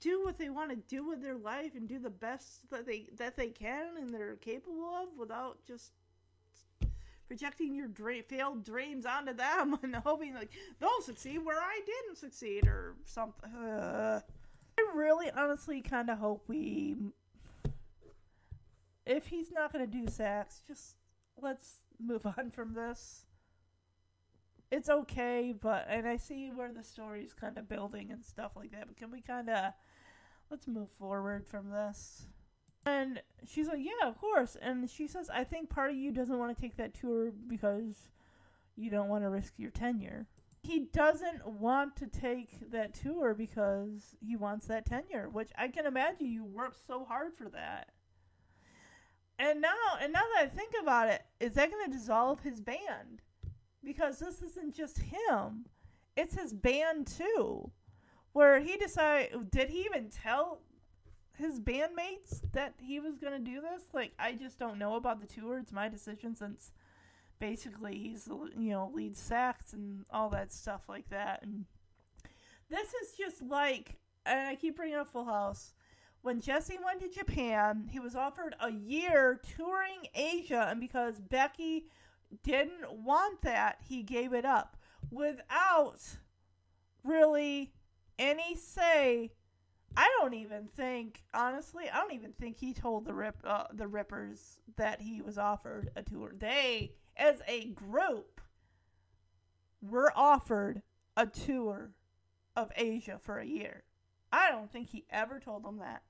[0.00, 3.06] do what they want to do with their life and do the best that they
[3.16, 5.92] that they can and they're capable of without just
[7.28, 10.50] projecting your dream, failed dreams onto them and hoping like
[10.80, 13.50] they'll succeed where I didn't succeed or something.
[13.50, 14.20] Uh,
[14.78, 16.96] I really honestly kind of hope we
[19.06, 20.96] if he's not going to do sax, just
[21.40, 23.25] let's move on from this.
[24.70, 28.72] It's okay, but and I see where the story's kind of building and stuff like
[28.72, 28.88] that.
[28.88, 29.72] But can we kind of
[30.50, 32.26] let's move forward from this.
[32.84, 34.56] And she's like, yeah, of course.
[34.60, 38.10] And she says, I think part of you doesn't want to take that tour because
[38.76, 40.26] you don't want to risk your tenure.
[40.62, 45.86] He doesn't want to take that tour because he wants that tenure, which I can
[45.86, 47.90] imagine you worked so hard for that.
[49.38, 52.60] And now, and now that I think about it, is that going to dissolve his
[52.60, 53.22] band?
[53.86, 55.66] Because this isn't just him;
[56.16, 57.70] it's his band too.
[58.32, 60.58] Where he decided did he even tell
[61.38, 63.84] his bandmates that he was going to do this?
[63.94, 65.58] Like i just don't know about the tour.
[65.58, 66.72] It's my decision since
[67.38, 71.44] basically he's you know lead sax and all that stuff like that.
[71.44, 71.64] And
[72.68, 75.74] this is just like and i keep bringing up full house.
[76.22, 81.86] When Jesse went to Japan, he was offered a year touring Asia, and because Becky
[82.42, 84.76] didn't want that, he gave it up
[85.10, 86.00] without
[87.04, 87.72] really
[88.18, 89.32] any say.
[89.96, 93.86] I don't even think, honestly, I don't even think he told the rip uh, the
[93.86, 96.34] Rippers that he was offered a tour.
[96.38, 98.40] They, as a group,
[99.80, 100.82] were offered
[101.16, 101.92] a tour
[102.56, 103.84] of Asia for a year.
[104.32, 106.02] I don't think he ever told them that.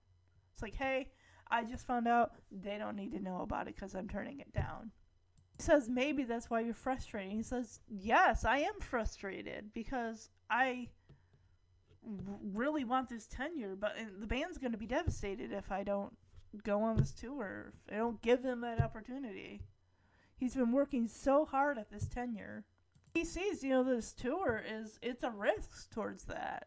[0.52, 1.10] It's like, hey,
[1.48, 4.52] I just found out they don't need to know about it because I'm turning it
[4.52, 4.90] down.
[5.56, 7.32] He says, maybe that's why you're frustrated.
[7.32, 10.88] He says, yes, I am frustrated because I
[12.52, 16.14] really want this tenure, but the band's going to be devastated if I don't
[16.62, 17.72] go on this tour.
[17.88, 19.62] If I don't give them that opportunity.
[20.36, 22.64] He's been working so hard at this tenure.
[23.14, 26.66] He sees, you know, this tour is it's a risk towards that.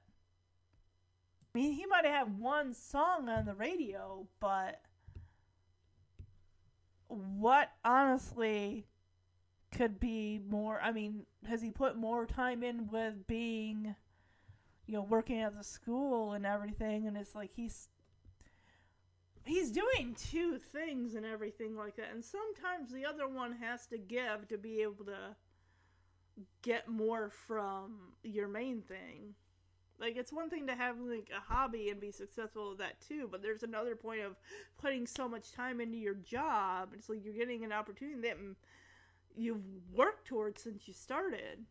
[1.53, 4.82] I mean, he might have had one song on the radio, but
[7.10, 8.86] what honestly
[9.72, 10.80] could be more?
[10.81, 13.95] I mean, has he put more time in with being,
[14.86, 17.07] you know, working at the school and everything?
[17.07, 17.90] And it's like he's
[19.45, 23.98] he's doing two things and everything like that, and sometimes the other one has to
[23.98, 25.36] give to be able to
[26.61, 29.34] get more from your main thing.
[30.00, 33.28] Like it's one thing to have like a hobby and be successful at that too,
[33.30, 34.38] but there's another point of
[34.78, 36.90] putting so much time into your job.
[36.94, 38.38] It's like you're getting an opportunity that
[39.36, 39.64] you've
[39.94, 41.66] worked towards since you started.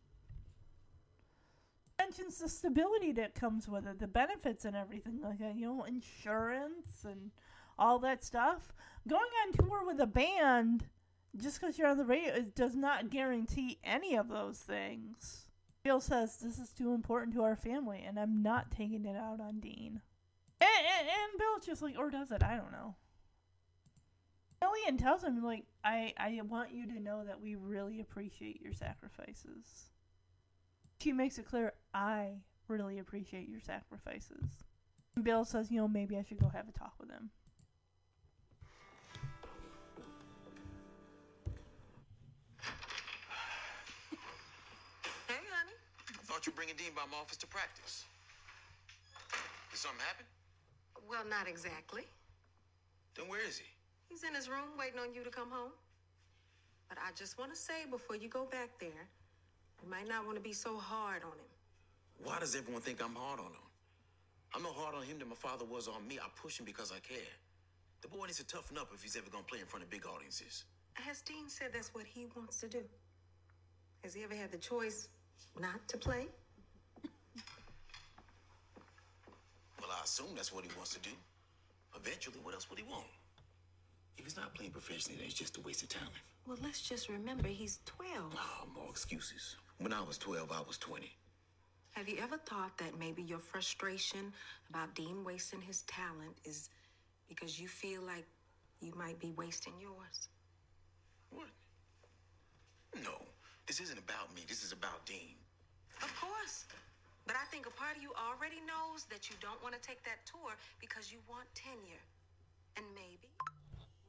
[1.97, 5.55] Mentions the stability that comes with it, the benefits and everything like that.
[5.55, 7.31] You know, insurance and
[7.77, 8.73] all that stuff.
[9.07, 10.85] Going on tour with a band
[11.37, 15.48] just because you're on the radio it does not guarantee any of those things.
[15.83, 19.39] Bill says this is too important to our family, and I'm not taking it out
[19.39, 20.01] on Dean.
[20.61, 20.69] And,
[20.99, 22.43] and, and just like, or does it?
[22.43, 22.95] I don't know.
[24.61, 28.73] Lillian tells him, like, I, I want you to know that we really appreciate your
[28.73, 29.91] sacrifices.
[30.99, 32.31] She makes it clear, I
[32.67, 34.65] really appreciate your sacrifices.
[35.15, 37.29] And Bill says, you know, maybe I should go have a talk with him.
[46.39, 48.05] Thought you were bringing Dean by my office to practice.
[49.71, 50.23] Did something happen?
[51.03, 52.03] Well, not exactly.
[53.13, 53.67] Then where is he?
[54.07, 55.75] He's in his room waiting on you to come home.
[56.87, 59.03] But I just want to say before you go back there,
[59.83, 61.51] you might not want to be so hard on him.
[62.23, 63.67] Why does everyone think I'm hard on him?
[64.55, 66.19] I'm no hard on him than my father was on me.
[66.23, 67.35] I push him because I care.
[68.01, 69.89] The boy needs to toughen up if he's ever going to play in front of
[69.89, 70.63] big audiences.
[70.93, 72.83] Has Dean said that's what he wants to do?
[74.05, 75.09] Has he ever had the choice
[75.59, 76.27] not to play?
[79.79, 81.11] Well, I assume that's what he wants to do.
[81.95, 83.05] Eventually, what else would he want?
[84.17, 86.11] If he's not playing professionally, then it's just a waste of talent.
[86.45, 88.35] Well, let's just remember he's 12.
[88.35, 89.55] Oh, more excuses.
[89.77, 91.09] When I was 12, I was 20.
[91.91, 94.33] Have you ever thought that maybe your frustration
[94.69, 96.69] about Dean wasting his talent is
[97.27, 98.25] because you feel like
[98.81, 100.27] you might be wasting yours?
[101.31, 101.47] What?
[103.03, 103.13] No.
[103.69, 104.41] This isn't about me.
[104.49, 105.37] This is about Dean.
[106.01, 106.65] Of course.
[107.29, 110.01] But I think a part of you already knows that you don't want to take
[110.09, 112.01] that tour because you want tenure.
[112.81, 113.29] And maybe,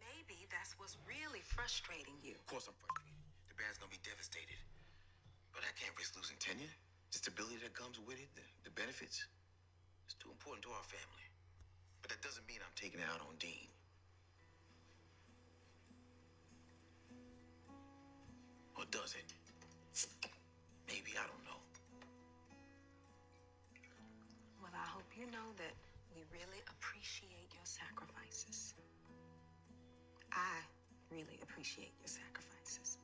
[0.00, 2.32] maybe that's what's really frustrating you.
[2.40, 3.12] Of course I'm frustrated.
[3.52, 4.56] The band's gonna be devastated.
[5.52, 6.72] But I can't risk losing tenure.
[7.12, 9.28] The stability that comes with it, the, the benefits.
[10.08, 11.26] It's too important to our family.
[12.00, 13.68] But that doesn't mean I'm taking it out on Dean.
[18.80, 19.36] Or does it?
[20.86, 21.60] Maybe, I don't know.
[24.62, 25.74] Well, I hope you know that
[26.14, 28.74] we really appreciate your sacrifices.
[30.32, 30.62] I
[31.10, 32.98] really appreciate your sacrifices.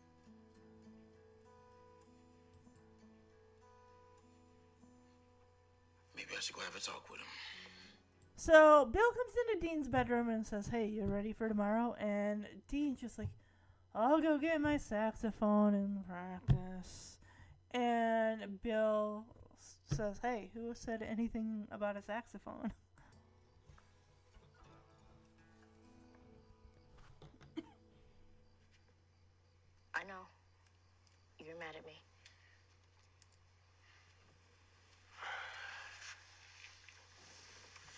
[6.17, 7.27] Maybe I should go have a talk with him.
[8.37, 13.01] So Bill comes into Dean's bedroom and says, "Hey, you ready for tomorrow?" And Dean's
[13.01, 13.29] just like,
[13.97, 17.19] "I'll go get my saxophone and practice."
[17.71, 19.25] And Bill
[19.87, 22.75] says, "Hey, who said anything about a saxophone?"
[29.95, 30.29] I know.
[31.39, 32.03] You're mad at me.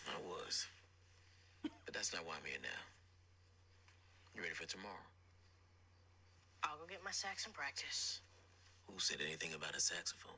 [0.06, 0.66] I was.
[1.62, 2.68] But that's not why I'm here now.
[4.36, 4.94] You ready for tomorrow?
[7.09, 8.20] I'll go get my sax and practice.
[8.86, 10.35] Who said anything about a saxophone?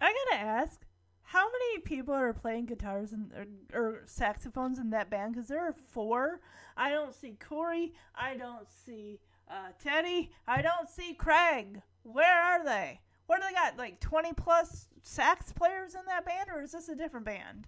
[0.00, 0.80] I gotta ask,
[1.22, 3.32] how many many people are playing guitars and
[3.72, 5.34] or, or saxophones in that band?
[5.34, 6.40] Because there are four.
[6.76, 7.92] I don't see Corey.
[8.14, 10.30] I don't see uh, Teddy.
[10.46, 11.82] I don't see Craig.
[12.02, 13.00] Where are they?
[13.26, 13.78] What do they got?
[13.78, 17.66] Like twenty plus sax players in that band, or is this a different band?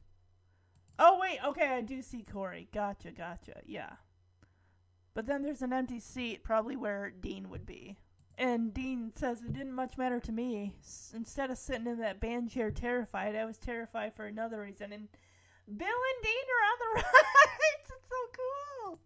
[0.98, 2.68] Oh wait, okay, I do see Corey.
[2.72, 3.60] Gotcha, gotcha.
[3.66, 3.90] Yeah.
[5.14, 7.96] But then there's an empty seat, probably where Dean would be.
[8.36, 10.74] And Dean says it didn't much matter to me.
[10.80, 14.92] S- Instead of sitting in that band chair terrified, I was terrified for another reason.
[14.92, 15.08] And
[15.68, 17.90] Bill and Dean are on the rides.
[17.96, 18.16] It's so
[18.86, 18.98] cool.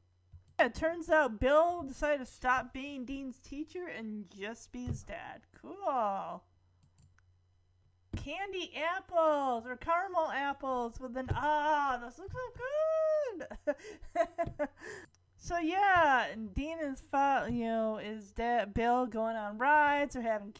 [0.58, 5.02] Yeah, it turns out Bill decided to stop being Dean's teacher and just be his
[5.02, 5.42] dad.
[5.60, 6.42] Cool.
[8.16, 13.76] Candy apples or caramel apples with an ah, those look so
[14.16, 14.68] good.
[15.40, 17.00] So yeah, and Dean is
[17.48, 20.14] you know is dad Bill going on rides.
[20.14, 20.54] They're having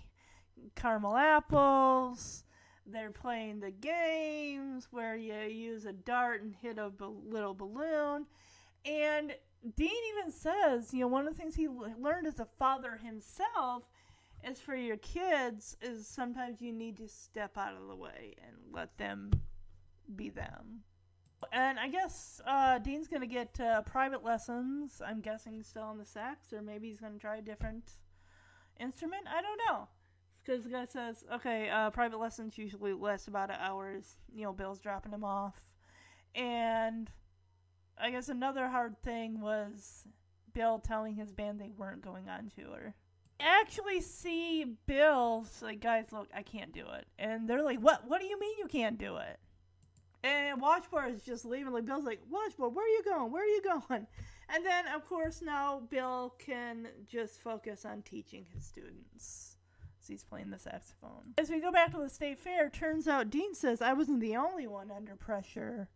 [0.77, 2.45] caramel apples.
[2.87, 8.27] They're playing the games where you use a dart and hit a little balloon.
[8.87, 9.35] And
[9.77, 13.83] Dean even says, you know, one of the things he learned as a father himself
[14.49, 18.57] is for your kids is sometimes you need to step out of the way and
[18.73, 19.33] let them
[20.15, 20.85] be them.
[21.53, 25.01] And I guess uh, Dean's to get uh, private lessons.
[25.05, 27.93] I'm guessing still on the sax, or maybe he's to try a different
[28.81, 29.23] instrument.
[29.29, 29.89] I don't know.
[30.45, 34.01] Because the guy says, okay, uh, private lessons usually last about an hour.
[34.35, 35.61] You know, Bill's dropping him off.
[36.35, 37.11] And
[38.01, 40.05] I guess another hard thing was
[40.55, 42.95] Bill telling his band they weren't going on tour.
[43.41, 48.09] Actually, see Bill's like, guys, look, I can't do it, and they're like, what?
[48.09, 49.39] What do you mean you can't do it?
[50.25, 51.73] And Watchboard is just leaving.
[51.73, 53.33] Like Bill's like, Watchboard, where are you going?
[53.33, 54.07] Where are you going?
[54.51, 59.57] And then, of course, now Bill can just focus on teaching his students.
[60.01, 61.35] So he's playing the saxophone.
[61.37, 64.37] As we go back to the state fair, turns out Dean says I wasn't the
[64.37, 65.91] only one under pressure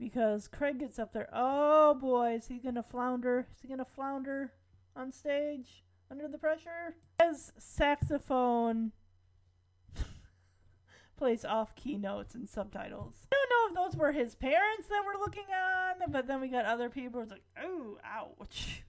[0.00, 1.28] because Craig gets up there.
[1.32, 3.46] Oh boy, is he gonna flounder?
[3.54, 4.52] Is he gonna flounder
[4.96, 6.96] on stage under the pressure?
[7.20, 8.90] As saxophone
[11.16, 13.14] plays off key notes and subtitles.
[13.32, 16.48] I don't know if those were his parents that were looking on, but then we
[16.48, 18.82] got other people who's like, oh, ouch.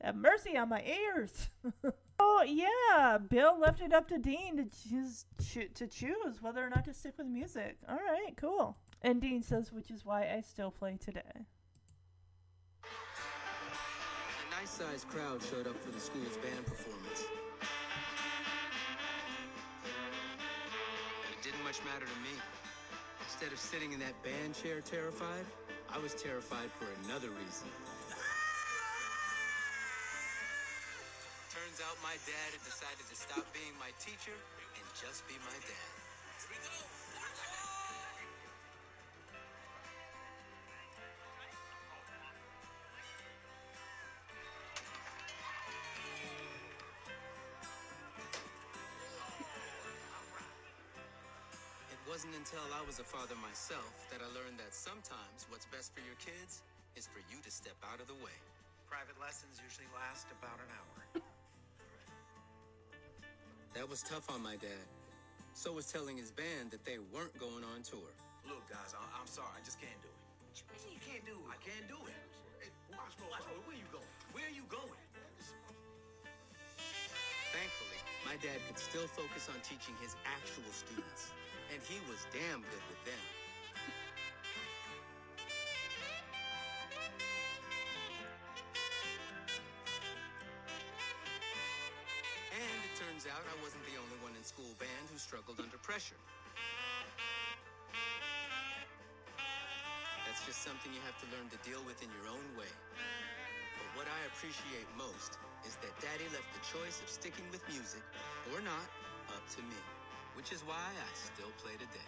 [0.00, 1.50] Have mercy on my ears.
[2.20, 6.70] oh yeah, Bill left it up to Dean to choose cho- to choose whether or
[6.70, 7.78] not to stick with music.
[7.88, 8.76] All right, cool.
[9.02, 11.46] And Dean says, which is why I still play today.
[12.84, 17.24] A nice sized crowd showed up for the school's band performance.
[21.48, 22.36] Didn't much matter to me.
[23.24, 25.48] Instead of sitting in that band chair terrified,
[25.88, 27.72] I was terrified for another reason.
[31.48, 34.36] Turns out my dad had decided to stop being my teacher
[34.76, 36.07] and just be my dad.
[52.28, 56.04] Wasn't until I was a father myself that I learned that sometimes what's best for
[56.04, 56.60] your kids
[56.92, 58.36] is for you to step out of the way.
[58.84, 61.24] Private lessons usually last about an hour.
[63.72, 64.84] That was tough on my dad.
[65.56, 68.12] So was telling his band that they weren't going on tour.
[68.44, 69.48] Look, guys, I- I'm sorry.
[69.56, 70.20] I just can't do it.
[70.68, 71.48] What you mean you can't do it?
[71.48, 72.20] I can't do it.
[72.60, 73.56] Hey, watch, bro, watch, bro.
[73.64, 74.12] Where you going?
[74.36, 75.00] Where are you going?
[77.56, 81.32] Thankfully, my dad could still focus on teaching his actual students,
[81.72, 83.24] and he was damn good with them.
[92.56, 95.78] And it turns out I wasn't the only one in school band who struggled under
[95.78, 96.18] pressure.
[100.26, 102.70] That's just something you have to learn to deal with in your own way.
[103.78, 108.02] But what I appreciate most is that Daddy left the choice of sticking with music
[108.54, 108.88] or not
[109.34, 109.80] up to me,
[110.38, 111.98] which is why I still play today.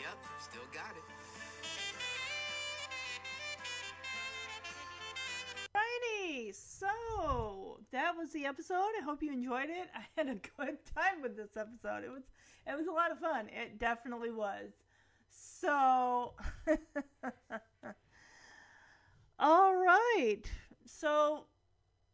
[0.00, 1.02] Yep, still got it.
[6.52, 8.76] So that was the episode.
[8.98, 9.88] I hope you enjoyed it.
[9.94, 12.04] I had a good time with this episode.
[12.04, 12.22] It was
[12.66, 13.48] it was a lot of fun.
[13.48, 14.70] It definitely was.
[15.28, 16.32] So
[19.38, 20.42] All right.
[20.86, 21.44] So um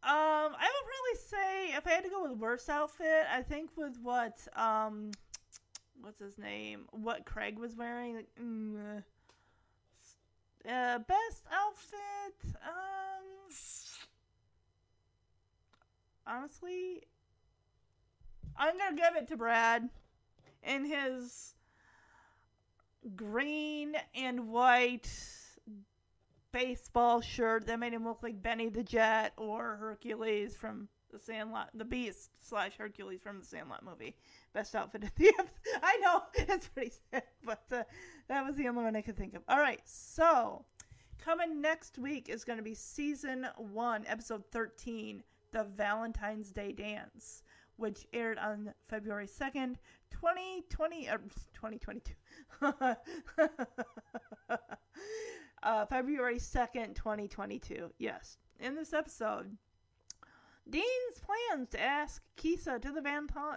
[0.03, 3.97] I would probably say if I had to go with worst outfit, I think with
[4.01, 5.11] what um
[6.01, 6.85] what's his name?
[6.91, 8.23] What Craig was wearing.
[8.41, 9.03] mm,
[10.67, 12.55] uh, best outfit.
[12.65, 13.53] Um,
[16.25, 17.03] honestly,
[18.57, 19.89] I'm gonna give it to Brad
[20.63, 21.55] in his
[23.15, 25.09] green and white
[26.53, 31.69] baseball shirt that made him look like Benny the Jet or Hercules from the Sandlot,
[31.73, 34.15] the Beast slash Hercules from the Sandlot movie.
[34.53, 35.49] Best outfit of the episode.
[35.83, 37.83] I know it's pretty sad, but uh,
[38.29, 39.41] that was the only one I could think of.
[39.49, 40.63] All right, so
[41.19, 47.43] coming next week is going to be season one, episode thirteen, the Valentine's Day Dance,
[47.77, 49.79] which aired on February second,
[50.11, 51.17] twenty twenty, uh,
[51.53, 52.13] twenty twenty two.
[55.63, 57.91] uh, February 2nd, 2022.
[57.97, 58.37] Yes.
[58.59, 59.57] In this episode,
[60.69, 63.01] Dean's plans to ask Keisa to the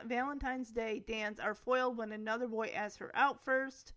[0.07, 3.93] Valentine's Day dance are foiled when another boy asks her out first.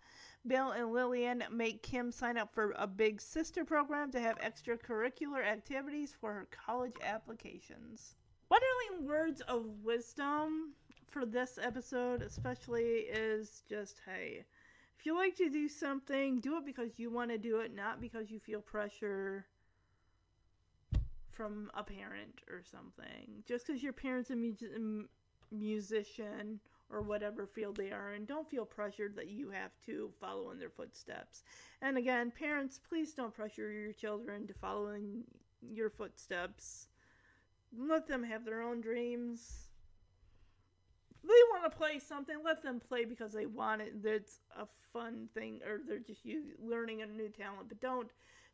[0.48, 5.46] Bill and Lillian make Kim sign up for a big sister program to have extracurricular
[5.46, 8.16] activities for her college applications.
[8.52, 10.74] Wonderling words of wisdom
[11.08, 14.46] for this episode, especially, is just hey,
[15.00, 18.02] if you like to do something, do it because you want to do it, not
[18.02, 19.46] because you feel pressure
[21.32, 23.42] from a parent or something.
[23.48, 25.06] Just because your parent's a mu-
[25.52, 26.60] musician
[26.90, 30.60] or whatever field they are in, don't feel pressured that you have to follow in
[30.60, 31.44] their footsteps.
[31.82, 35.24] And again, parents, please don't pressure your children to follow in
[35.62, 36.88] your footsteps.
[37.78, 39.69] Let them have their own dreams
[41.24, 44.02] they want to play something, let them play because they want it.
[44.04, 47.68] That's a fun thing, or they're just you learning a new talent.
[47.68, 48.10] But don't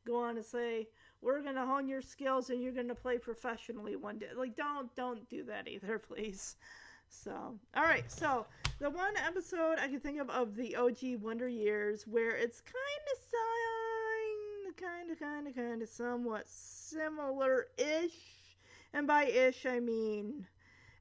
[0.05, 0.87] go on and say
[1.21, 4.27] we're going to hone your skills and you're going to play professionally one day.
[4.35, 6.55] Like don't don't do that either, please.
[7.07, 8.11] So, all right.
[8.11, 8.47] So,
[8.79, 12.75] the one episode I can think of of the OG Wonder Years where it's kind
[13.13, 13.25] of
[14.77, 18.13] kind of kind of kind of somewhat similar-ish.
[18.93, 20.47] And by ish I mean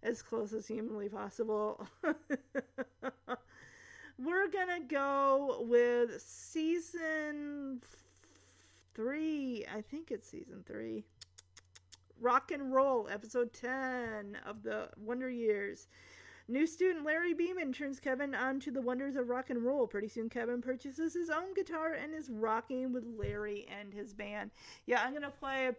[0.04, 1.84] as close as humanly possible.
[4.18, 7.80] We're gonna go with season
[8.94, 9.64] three.
[9.74, 11.04] I think it's season three.
[12.20, 15.88] Rock and Roll, episode 10 of the Wonder Years.
[16.46, 19.86] New student Larry Beeman turns Kevin on to the wonders of rock and roll.
[19.86, 24.50] Pretty soon, Kevin purchases his own guitar and is rocking with Larry and his band.
[24.86, 25.70] Yeah, I'm going to play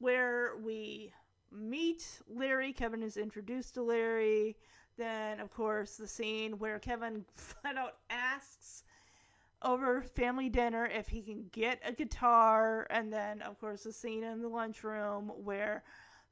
[0.00, 1.12] where we
[1.52, 2.72] meet Larry.
[2.72, 4.56] Kevin is introduced to Larry.
[4.96, 8.84] Then, of course, the scene where Kevin flat out asks
[9.62, 12.86] over family dinner if he can get a guitar.
[12.90, 15.82] And then, of course, the scene in the lunchroom where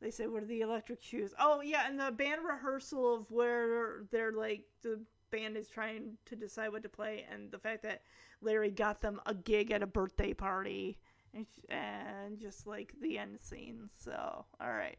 [0.01, 1.35] they say, What are the electric shoes?
[1.39, 5.01] Oh, yeah, and the band rehearsal of where they're like, the
[5.31, 8.03] band is trying to decide what to play, and the fact that
[8.41, 10.99] Larry got them a gig at a birthday party.
[11.35, 13.89] And, and just like the end scene.
[14.03, 14.99] So, all right.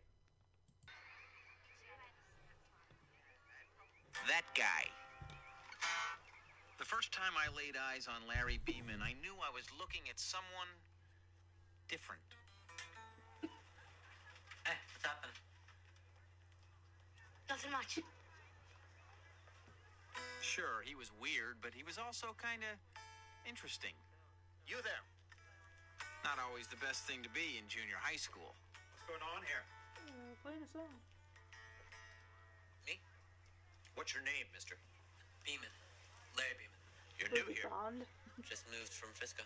[4.28, 4.90] That guy.
[6.78, 10.20] The first time I laid eyes on Larry Beeman, I knew I was looking at
[10.20, 10.68] someone
[11.88, 12.22] different.
[13.42, 13.48] Hey,
[14.68, 15.36] eh, what's happening?
[17.50, 18.00] Nothing much.
[20.42, 22.78] Sure, he was weird, but he was also kind of
[23.48, 23.94] interesting.
[24.68, 25.15] You there.
[26.26, 28.58] Not always the best thing to be in junior high school.
[28.98, 29.62] What's going on here?
[30.10, 30.90] Uh, playing a song.
[32.90, 32.98] Me?
[33.94, 34.74] What's your name, mister?
[35.46, 35.70] Beeman.
[36.34, 36.82] Larry Beeman.
[37.22, 37.70] You're new here.
[37.70, 38.10] Bond.
[38.42, 39.46] Just moved from Frisco.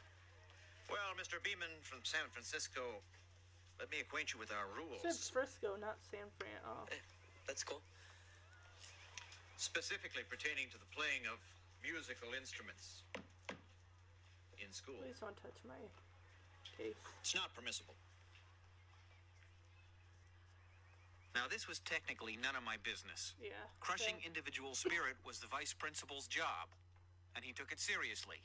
[0.88, 1.44] Well, Mr.
[1.44, 3.04] Beeman from San Francisco,
[3.76, 5.04] let me acquaint you with our rules.
[5.04, 6.64] Said Frisco, not San Fran.
[6.64, 6.88] Oh.
[6.88, 7.04] Hey,
[7.44, 7.84] that's cool.
[9.60, 11.44] Specifically pertaining to the playing of
[11.84, 13.04] musical instruments
[14.64, 15.04] in school.
[15.04, 15.76] Please don't touch my
[16.80, 16.96] case.
[17.22, 17.96] It's not permissible.
[21.36, 23.36] Now, this was technically none of my business.
[23.40, 23.52] Yeah.
[23.80, 24.28] Crushing okay.
[24.28, 26.72] individual spirit was the vice principal's job,
[27.36, 28.42] and he took it seriously.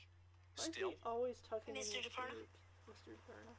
[0.58, 1.96] Why Still, is he always tucking Mr.
[1.96, 2.34] in his DePerna?
[2.38, 2.50] shirt?
[2.90, 3.10] Mr.
[3.16, 3.54] DePerna.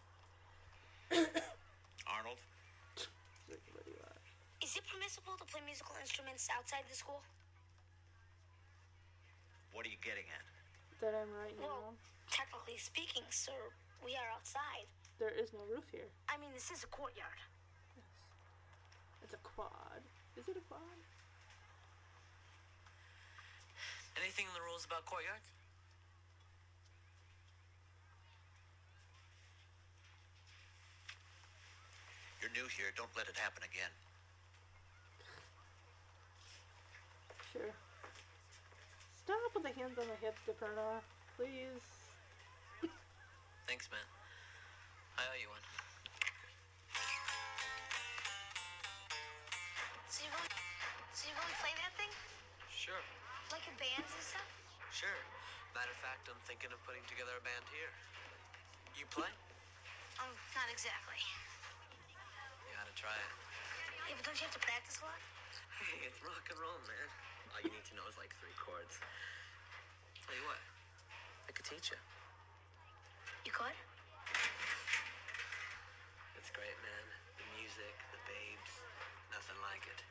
[2.07, 2.37] Arnold,
[4.61, 7.21] Is it permissible to play musical instruments outside the school?
[9.73, 10.45] what are you getting at?
[11.03, 12.31] That I'm right Well, now.
[12.31, 13.59] technically speaking, sir,
[14.03, 14.87] we are outside.
[15.19, 16.09] There is no roof here.
[16.27, 17.39] I mean, this is a courtyard.
[17.95, 18.05] Yes.
[19.23, 20.03] It's a quad.
[20.35, 20.99] Is it a quad?
[24.19, 25.47] Anything in the rules about courtyards?
[32.41, 32.91] You're new here.
[32.95, 33.91] Don't let it happen again.
[37.51, 37.73] Sure.
[39.23, 41.01] Stop with the hands on the hips, DePerna.
[41.37, 42.04] Please.
[43.65, 44.05] Thanks, man.
[45.17, 45.65] I owe you one.
[50.05, 50.53] So you really,
[51.17, 52.13] so you really play that thing?
[52.69, 53.01] Sure.
[53.49, 54.45] Like in bands and stuff?
[54.93, 55.17] Sure.
[55.73, 57.89] Matter of fact, I'm thinking of putting together a band here.
[58.93, 59.33] You play?
[60.21, 61.19] Um, not exactly.
[62.69, 63.31] You gotta try it.
[64.07, 65.19] Yeah, but don't you have to practice a lot?
[65.81, 67.07] Hey, it's rock and roll, man.
[67.51, 69.01] All you need to know is like three chords.
[70.21, 70.61] Tell you what,
[71.49, 71.99] I could teach you.
[73.45, 73.77] You could?
[76.37, 77.05] It's great, man.
[77.37, 78.71] The music, the babes,
[79.31, 80.01] nothing like it.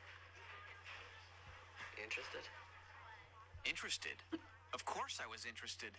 [1.97, 2.43] You interested?
[3.65, 4.17] Interested?
[4.73, 5.91] Of course I was interested.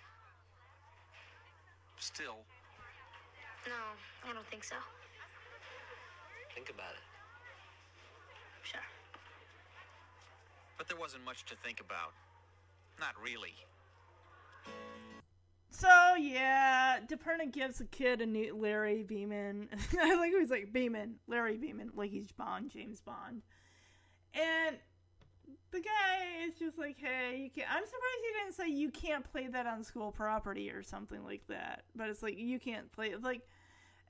[1.97, 2.45] Still,
[3.65, 3.81] No,
[4.29, 4.77] I don't think so.
[6.55, 7.05] Think about it.
[8.69, 8.85] Sure.
[10.77, 12.13] but there wasn't much to think about.
[13.01, 13.55] Not really.
[15.79, 19.69] So yeah, DePerna gives the kid a new Larry Beeman.
[20.01, 23.43] I like he's like Beeman, Larry Beeman, like he's Bond, James Bond.
[24.33, 24.79] And
[25.73, 27.69] the guy is just like, hey, you can't.
[27.71, 31.47] I'm surprised he didn't say you can't play that on school property or something like
[31.49, 31.83] that.
[31.95, 33.23] But it's like you can't play it.
[33.23, 33.43] Like,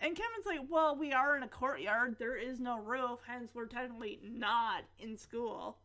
[0.00, 2.14] and Kevin's like, well, we are in a courtyard.
[2.20, 5.78] There is no roof, hence we're technically not in school.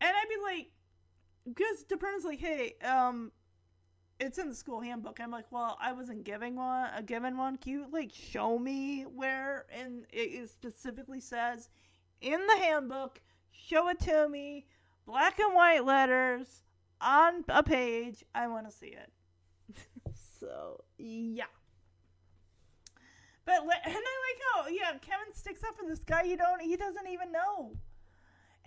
[0.00, 0.70] And I'd be like,
[1.44, 3.30] because DePerna's like, hey, um,
[4.20, 5.20] it's in the school handbook.
[5.20, 7.56] I'm like, well, I wasn't giving one, a given one.
[7.56, 9.66] Can you like show me where?
[9.72, 11.68] And it specifically says
[12.20, 13.20] in the handbook.
[13.50, 14.66] Show it to me,
[15.04, 16.62] black and white letters
[17.00, 18.24] on a page.
[18.34, 19.10] I want to see it.
[20.40, 21.44] so yeah.
[23.44, 26.76] But and I like how yeah Kevin sticks up for this guy you don't he
[26.76, 27.72] doesn't even know.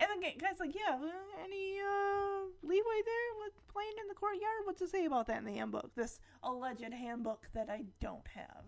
[0.02, 4.66] And the guy's like, yeah, uh, any uh, leeway there with playing in the courtyard?
[4.66, 5.94] What's to say about that in the handbook?
[5.96, 8.66] This alleged handbook that I don't have.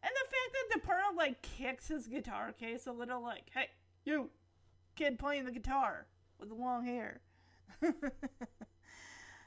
[0.00, 3.66] And the fact that the Pearl like kicks his guitar case a little, like, hey,
[4.04, 4.30] you,
[4.94, 6.06] kid playing the guitar
[6.38, 7.20] with the long hair.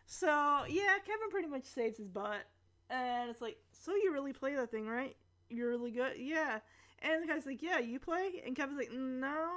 [0.06, 2.44] so yeah, Kevin pretty much saves his butt,
[2.90, 5.16] and it's like, so you really play that thing, right?
[5.50, 6.60] You're really good, yeah.
[7.00, 9.48] And the guy's like, yeah, you play, and Kevin's like, no,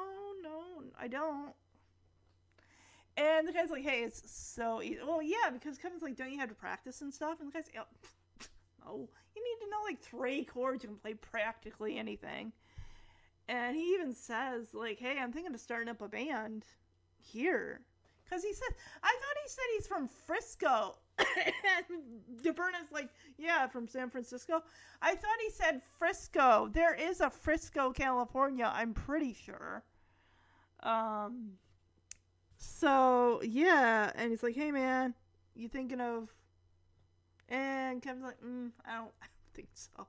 [0.44, 1.52] no, I don't.
[3.16, 4.98] And the guy's like, hey, it's so easy.
[5.06, 7.40] Well, yeah, because Kevin's like, don't you have to practice and stuff?
[7.40, 7.86] And the guy's like,
[8.86, 10.82] oh, you need to know like three chords.
[10.82, 12.52] You can play practically anything.
[13.48, 16.64] And he even says, like, hey, I'm thinking of starting up a band
[17.20, 17.82] here.
[18.24, 20.96] Because he said, I thought he said he's from Frisco.
[21.18, 24.62] and DePerna's like, yeah, from San Francisco.
[25.02, 26.68] I thought he said Frisco.
[26.72, 29.84] There is a Frisco, California, I'm pretty sure.
[30.84, 31.52] Um,
[32.56, 34.12] so, yeah.
[34.14, 35.14] And he's like, hey, man,
[35.54, 36.32] you thinking of.
[37.48, 40.06] And Kevin's like, mm, I, don't, I don't think so.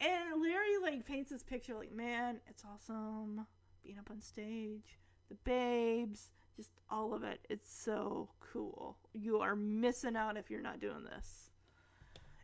[0.00, 3.46] And Larry like paints this picture like, man, it's awesome
[3.82, 4.98] being up on stage,
[5.28, 7.40] the babes, just all of it.
[7.48, 8.96] It's so cool.
[9.12, 11.50] You are missing out if you're not doing this.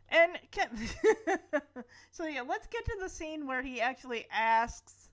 [0.09, 0.69] And Ken-
[2.11, 5.08] so yeah, let's get to the scene where he actually asks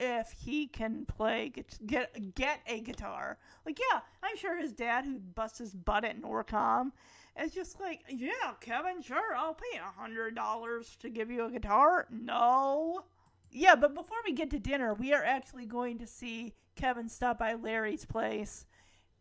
[0.00, 1.52] if he can play
[1.86, 3.38] get get a guitar.
[3.64, 6.90] Like yeah, I'm sure his dad who busts his butt at Norcom
[7.40, 11.50] is just like, yeah, Kevin, sure, I'll pay a hundred dollars to give you a
[11.50, 12.06] guitar.
[12.10, 13.04] No.
[13.52, 17.38] Yeah, but before we get to dinner, we are actually going to see Kevin stop
[17.38, 18.66] by Larry's place.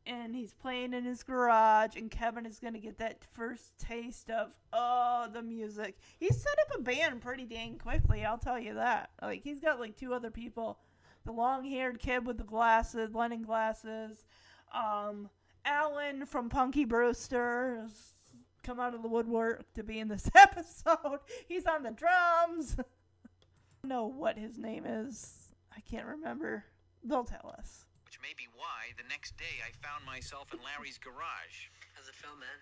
[0.09, 4.31] And he's playing in his garage, and Kevin is going to get that first taste
[4.31, 5.99] of, oh, the music.
[6.17, 9.11] He set up a band pretty dang quickly, I'll tell you that.
[9.21, 10.79] Like, he's got like two other people
[11.25, 14.25] the long haired kid with the glasses, Lennon glasses,
[14.73, 15.29] um,
[15.63, 17.87] Alan from Punky Brewster
[18.63, 21.19] come out of the woodwork to be in this episode.
[21.47, 22.75] He's on the drums.
[22.79, 22.83] I
[23.83, 25.53] don't know what his name is.
[25.75, 26.65] I can't remember.
[27.03, 27.85] They'll tell us.
[28.19, 31.71] Which may be why the next day I found myself in Larry's garage.
[31.95, 32.59] How's it feel, man?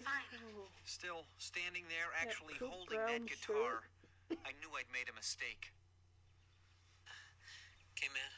[0.00, 0.40] Fine.
[0.88, 3.84] Still standing there, actually cool holding that guitar.
[4.32, 5.68] I knew I'd made a mistake.
[7.92, 8.32] Okay, man.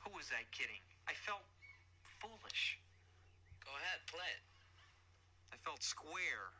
[0.00, 0.80] Who was I kidding?
[1.04, 1.44] I felt
[2.24, 2.80] foolish.
[3.60, 4.44] Go ahead, play it.
[5.52, 6.56] I felt square.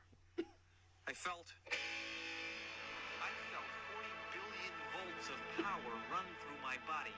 [1.09, 1.57] I felt.
[1.73, 7.17] I felt 40 billion volts of power run through my body.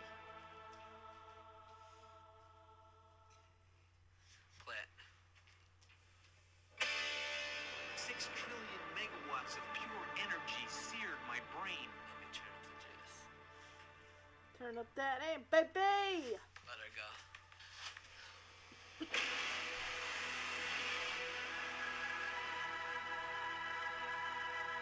[14.66, 16.34] Turn up that amp, baby!
[16.66, 17.06] Let her go.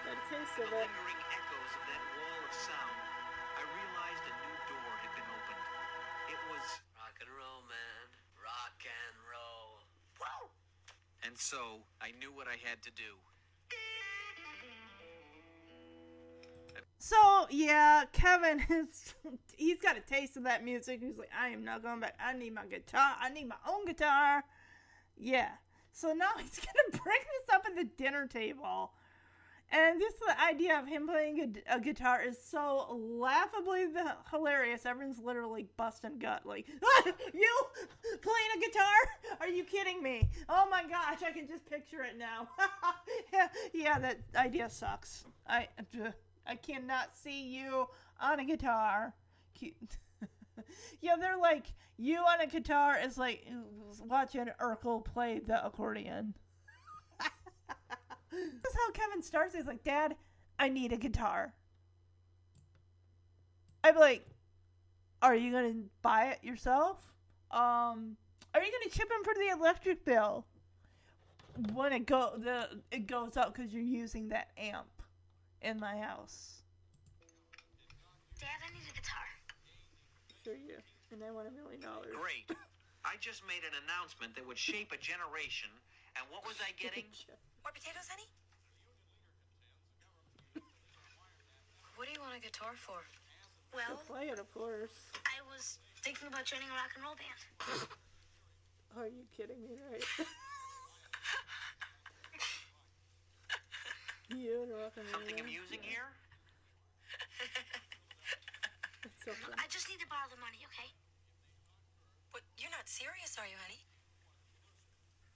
[0.09, 0.89] Got a taste The of it.
[1.37, 2.97] echoes of that wall of sound.
[3.61, 5.61] I realized a new door had been opened.
[6.33, 6.65] It was.
[6.97, 8.09] Rock and roll, man.
[8.41, 9.85] Rock and roll.
[11.29, 13.21] And so I knew what I had to do.
[17.05, 19.15] So yeah, Kevin is
[19.59, 21.01] he's got a taste of that music.
[21.03, 22.19] He's like, I am not going back.
[22.19, 23.17] I need my guitar.
[23.21, 24.43] I need my own guitar.
[25.15, 25.51] Yeah.
[25.93, 28.93] So now he's gonna bring this up at the dinner table.
[29.71, 34.87] And just the idea of him playing a, a guitar is so laughably the, hilarious.
[34.87, 37.67] Everyone's literally busting gut, like, ah, "You
[38.23, 39.39] playing a guitar?
[39.41, 40.29] Are you kidding me?
[40.49, 42.49] Oh my gosh, I can just picture it now."
[43.33, 45.25] yeah, yeah, that idea sucks.
[45.47, 45.69] I,
[46.47, 47.89] I cannot see you
[48.21, 49.15] on a guitar.
[51.01, 51.67] yeah, they're like
[51.97, 53.47] you on a guitar is like
[54.01, 56.35] watching Urkel play the accordion.
[58.31, 59.55] this is how Kevin starts.
[59.55, 60.17] He's like, Dad,
[60.59, 61.55] I need a guitar.
[63.83, 64.27] I'm like,
[65.23, 67.13] Are you gonna buy it yourself?
[67.51, 68.17] Um,
[68.55, 70.47] are you gonna chip in for the electric bill
[71.73, 75.03] when it go the it goes up because you're using that amp
[75.65, 76.61] in my house?
[78.37, 79.29] Dad, I need a guitar.
[80.45, 80.77] Sure you.
[81.11, 82.13] And I want a million dollars.
[82.13, 82.45] Great.
[83.09, 85.69] I just made an announcement that would shape a generation,
[86.17, 87.05] and what was I getting?
[87.65, 88.29] More potatoes, honey?
[91.97, 92.99] What do you want a guitar for?
[93.71, 94.91] Well, to play it, of course.
[95.15, 97.41] I was thinking about joining a rock and roll band.
[98.99, 100.03] Are you kidding me, right?
[104.31, 105.49] you and a rock and roll Something band?
[105.49, 105.91] amusing Yeah.
[105.91, 106.09] here?
[109.05, 109.53] It's so fun.
[109.61, 110.89] I just need to borrow the money, okay?
[112.33, 113.85] But you're not serious, are you, honey?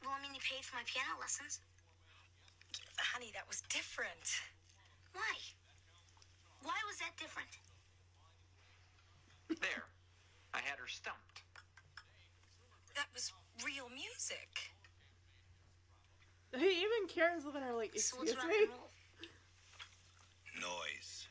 [0.03, 1.61] Well, I mean, you paid for my piano lessons.
[2.99, 4.41] Honey, that was different.
[5.13, 5.37] Why?
[6.63, 7.51] Why was that different?
[9.61, 9.85] There.
[10.55, 11.43] I had her stumped.
[12.97, 13.33] That was
[13.65, 14.73] real music.
[16.57, 18.67] He even Karen's looking at her like, excuse it's me?
[20.61, 21.27] Noise.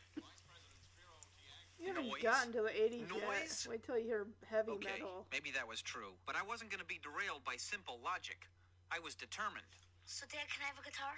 [1.80, 2.22] You haven't Noise?
[2.23, 3.22] gotten to the 80s Noise?
[3.22, 3.68] yet.
[3.69, 5.26] Wait till you hear heavy Okay, metal.
[5.31, 8.45] maybe that was true, but I wasn't going to be derailed by simple logic.
[8.91, 9.68] I was determined.
[10.06, 11.14] So, Dad, can I have a guitar?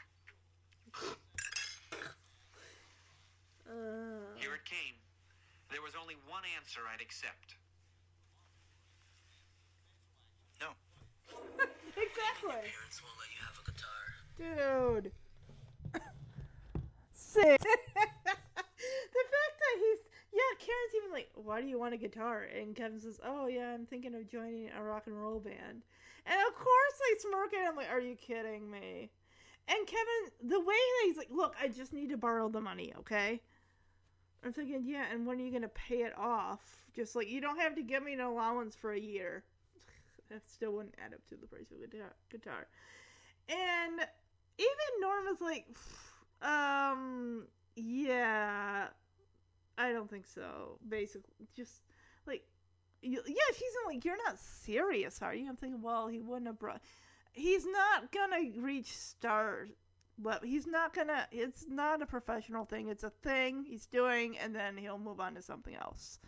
[3.69, 4.95] Uh, Here it came.
[5.71, 7.55] There was only one answer I'd accept.
[10.59, 10.75] No.
[11.95, 12.51] exactly.
[12.51, 13.38] Parents won't let you have a guitar.
[14.39, 15.11] Dude.
[17.13, 17.59] Sick.
[17.61, 18.35] the fact
[19.59, 19.99] that he's
[20.31, 22.47] yeah, Karen's even like, why do you want a guitar?
[22.55, 25.83] And Kevin says, oh yeah, I'm thinking of joining a rock and roll band.
[26.25, 29.09] And of course they smirk at him like, are you kidding me?
[29.67, 32.93] And Kevin, the way that he's like, look, I just need to borrow the money,
[32.99, 33.41] okay?
[34.45, 36.61] I'm thinking, yeah, and when are you gonna pay it off?
[36.95, 39.43] Just like you don't have to give me an allowance for a year.
[40.29, 41.87] That still wouldn't add up to the price of a
[42.29, 42.67] guitar.
[43.49, 44.01] And
[44.59, 45.65] even Norma's like,
[46.41, 48.87] um, yeah,
[49.77, 50.77] I don't think so.
[50.87, 51.81] Basically, just
[52.27, 52.43] like,
[53.01, 53.19] yeah,
[53.53, 55.47] she's like, you're not serious, are you?
[55.47, 56.81] I'm thinking, well, he wouldn't have brought.
[57.31, 59.69] He's not gonna reach stars,
[60.17, 61.25] but he's not gonna.
[61.31, 62.89] It's not a professional thing.
[62.89, 66.19] It's a thing he's doing, and then he'll move on to something else.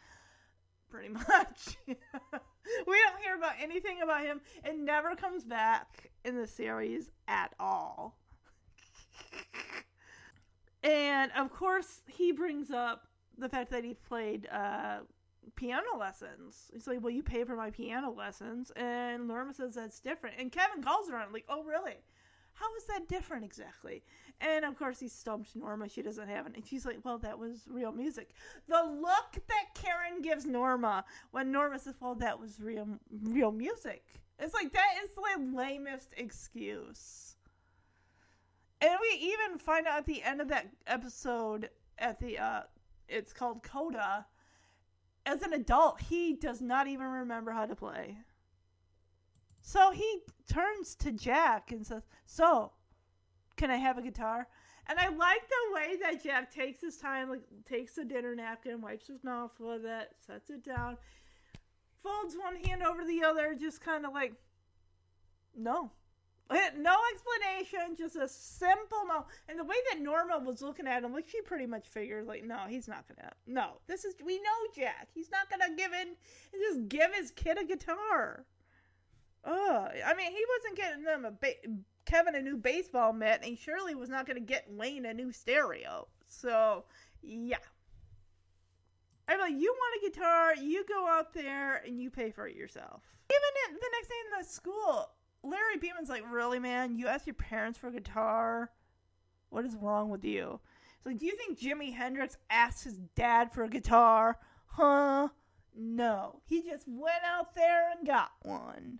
[0.90, 1.78] Pretty much.
[1.88, 1.96] we
[2.86, 4.40] don't hear about anything about him.
[4.64, 8.21] It never comes back in the series at all.
[10.84, 13.08] And of course, he brings up
[13.38, 15.00] the fact that he played uh,
[15.56, 16.72] piano lessons.
[16.74, 20.38] He's like, "Well, you pay for my piano lessons," and Norma says that's different.
[20.40, 21.98] And Kevin calls her on it, like, "Oh, really?
[22.54, 24.04] How is that different exactly?"
[24.40, 25.88] And of course, he stumps Norma.
[25.88, 28.34] She doesn't have it, and she's like, "Well, that was real music."
[28.68, 34.04] The look that Karen gives Norma when Norma says, "Well, that was real, real music,"
[34.40, 37.36] it's like that is the lamest excuse.
[38.82, 42.62] And we even find out at the end of that episode at the uh
[43.08, 44.26] it's called Coda.
[45.26, 48.18] As an adult, he does not even remember how to play.
[49.60, 50.22] So he
[50.52, 52.72] turns to Jack and says, "So,
[53.56, 54.48] can I have a guitar?"
[54.88, 58.82] And I like the way that Jack takes his time, like takes the dinner napkin,
[58.82, 60.98] wipes his mouth with it, sets it down,
[62.02, 64.34] folds one hand over the other, just kind of like,
[65.56, 65.92] no,
[66.78, 69.26] no explanation, just a simple no.
[69.48, 72.44] And the way that Norma was looking at him, like she pretty much figured, like,
[72.44, 73.32] no, he's not gonna.
[73.48, 75.08] No, this is we know Jack.
[75.14, 76.16] He's not gonna give in
[76.54, 78.46] just give his kid a guitar.
[79.46, 79.92] Ugh.
[80.06, 83.56] I mean, he wasn't getting them a ba- Kevin a new baseball mitt, and he
[83.56, 86.08] surely was not gonna get Wayne a new stereo.
[86.28, 86.84] So
[87.22, 87.58] yeah.
[89.28, 92.56] I'm like, you want a guitar, you go out there and you pay for it
[92.56, 93.04] yourself.
[93.30, 95.10] Even the next day in the school,
[95.44, 96.98] Larry Beeman's like, really, man?
[96.98, 98.72] You asked your parents for a guitar?
[99.50, 100.60] What is wrong with you?
[100.98, 104.38] It's like, do you think Jimi Hendrix asked his dad for a guitar?
[104.68, 105.30] Huh?
[105.76, 106.42] No.
[106.46, 109.00] He just went out there and got one.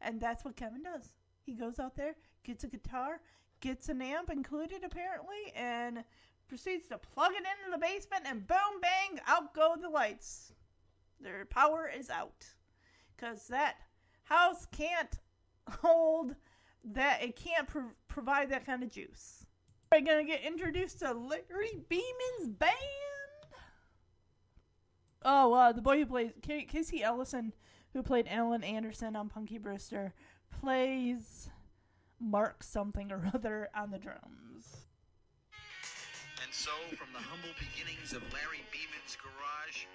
[0.00, 1.12] And that's what Kevin does.
[1.42, 2.14] He goes out there,
[2.44, 3.20] gets a guitar,
[3.60, 6.04] gets an amp included apparently, and
[6.48, 10.52] proceeds to plug it into the basement, and boom, bang, out go the lights.
[11.20, 12.46] Their power is out.
[13.16, 13.76] Because that
[14.24, 15.18] house can't
[15.68, 16.34] hold
[16.84, 19.46] that, it can't pro- provide that kind of juice.
[19.92, 22.72] We're gonna get introduced to Larry Beeman's band.
[25.22, 27.52] Oh, uh, the boy who plays K- Casey Ellison,
[27.92, 30.14] who played Alan Anderson on Punky Brewster,
[30.60, 31.50] plays
[32.20, 34.86] Mark something or other on the drums.
[36.42, 39.86] And so, from the humble beginnings of Larry Beeman's garage,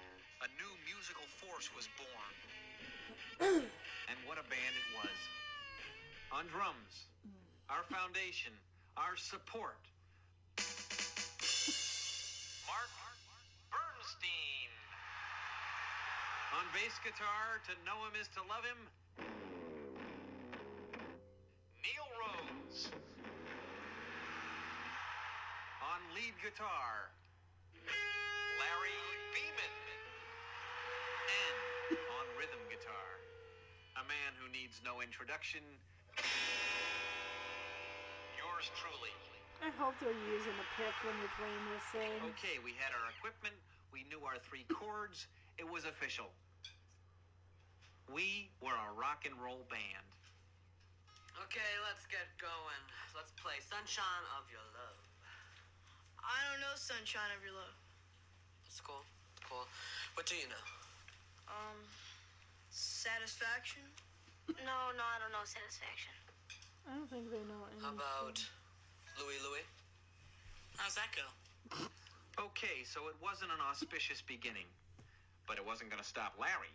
[0.44, 3.62] a new musical force was born.
[4.08, 5.16] and what a band it was.
[6.32, 7.12] On drums,
[7.68, 8.52] our foundation,
[8.96, 9.76] our support.
[12.64, 12.88] Mark
[13.68, 14.72] Bernstein.
[16.56, 18.80] On bass guitar, to know him is to love him.
[21.84, 22.88] Neil Rhodes.
[25.84, 27.12] On lead guitar,
[28.56, 29.04] Larry
[29.36, 29.74] Beeman.
[31.28, 33.20] And on rhythm guitar,
[34.00, 35.60] a man who needs no introduction.
[38.38, 39.14] Yours truly.
[39.62, 42.18] I hope they're using a pick when you're playing this thing.
[42.34, 43.54] Okay, we had our equipment,
[43.94, 45.26] we knew our three chords,
[45.58, 46.34] it was official.
[48.10, 50.08] We were a rock and roll band.
[51.46, 52.82] Okay, let's get going.
[53.16, 55.00] Let's play Sunshine of Your Love.
[56.20, 57.76] I don't know Sunshine of Your Love.
[58.68, 59.00] It's cool.
[59.34, 59.64] It's cool.
[60.14, 60.64] What do you know?
[61.48, 61.78] Um,
[62.70, 63.82] Satisfaction?
[64.48, 66.12] No, no, I don't know Satisfaction.
[66.88, 67.84] I don't think they know anything.
[67.86, 68.42] How about
[69.18, 69.66] Louie Louie?
[70.76, 71.26] How's that go?
[72.40, 74.66] Okay, so it wasn't an auspicious beginning,
[75.46, 76.72] but it wasn't going to stop Larry.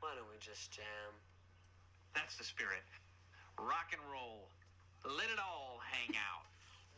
[0.00, 1.12] Why don't we just jam?
[2.14, 2.84] That's the spirit.
[3.58, 4.48] Rock and roll.
[5.04, 6.44] Let it all hang out.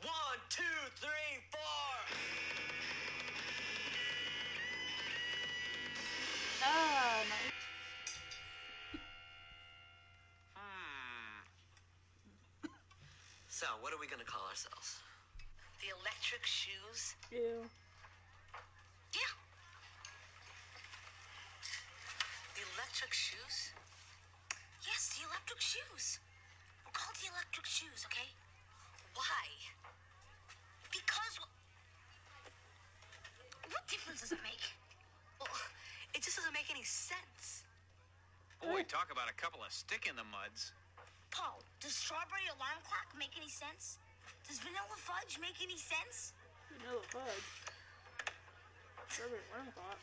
[0.03, 0.63] One, two,
[0.97, 1.95] three, four.
[6.65, 7.58] Ah, nice.
[13.59, 15.03] So, what are we gonna call ourselves?
[15.83, 17.19] The electric shoes?
[17.35, 17.67] Ew.
[19.11, 19.35] Yeah.
[22.55, 23.75] The electric shoes?
[24.87, 26.23] Yes, the electric shoes.
[26.87, 28.31] We're called the electric shoes, okay?
[29.19, 29.51] Why?
[30.95, 31.43] Because.
[33.75, 34.63] What difference does it make?
[35.43, 35.51] Well,
[36.15, 37.67] it just doesn't make any sense.
[38.63, 40.71] Boy, talk about a couple of stick in the muds.
[41.35, 44.03] Paul, does strawberry alarm clock make any sense?
[44.47, 46.35] Does vanilla fudge make any sense?
[46.73, 47.49] Vanilla fudge.
[49.09, 50.01] Strawberry alarm clock.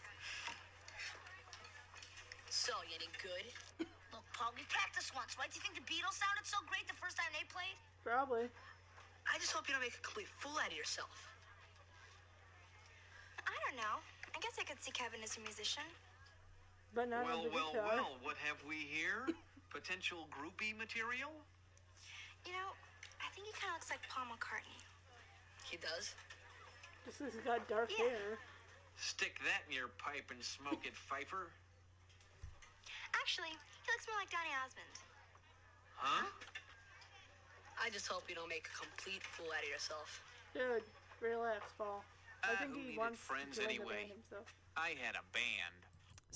[2.50, 3.46] So, you any good?
[4.16, 5.52] Look, Paul, we practiced once, right?
[5.52, 7.76] Do you think the Beatles sounded so great the first time they played?
[8.02, 8.48] Probably.
[9.28, 11.12] I just hope you don't make a complete fool out of yourself.
[13.44, 14.00] I don't know.
[14.34, 15.86] I guess I could see Kevin as a musician.
[16.96, 17.92] But not well, on the well, guitar.
[17.92, 19.28] well, what have we here?
[19.76, 21.36] Potential groupie material?
[22.46, 22.70] You know,
[23.22, 24.80] I think he kind of looks like Paul McCartney.
[25.66, 26.14] He does?
[27.06, 28.06] Just 'cause he's got dark Yeah.
[28.06, 28.40] hair.
[28.98, 31.52] Stick that in your pipe and smoke it, Pfeiffer.
[33.14, 35.00] Actually, he looks more like Donny Osmond.
[35.96, 36.26] Huh?
[37.78, 40.22] I just hope you don't make a complete fool out of yourself.
[40.54, 40.84] Dude,
[41.20, 42.06] relax, Paul.
[42.44, 44.08] I Ah, think who he needed wants friends to anyway?
[44.08, 44.54] himself.
[44.78, 45.85] I had a band.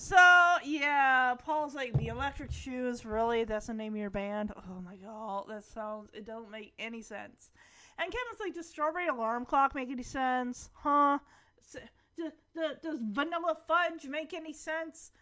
[0.02, 0.16] So
[0.64, 3.04] yeah, Paul's like the Electric Shoes.
[3.04, 4.50] Really, that's the name of your band?
[4.56, 6.08] Oh my god, that sounds.
[6.14, 7.50] It don't make any sense.
[7.98, 10.70] And Kevin's like, does Strawberry Alarm Clock make any sense?
[10.72, 11.18] Huh?
[11.58, 11.82] S-
[12.16, 15.12] d- d- does Vanilla Fudge make any sense?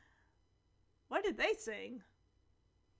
[1.08, 2.00] What did they sing?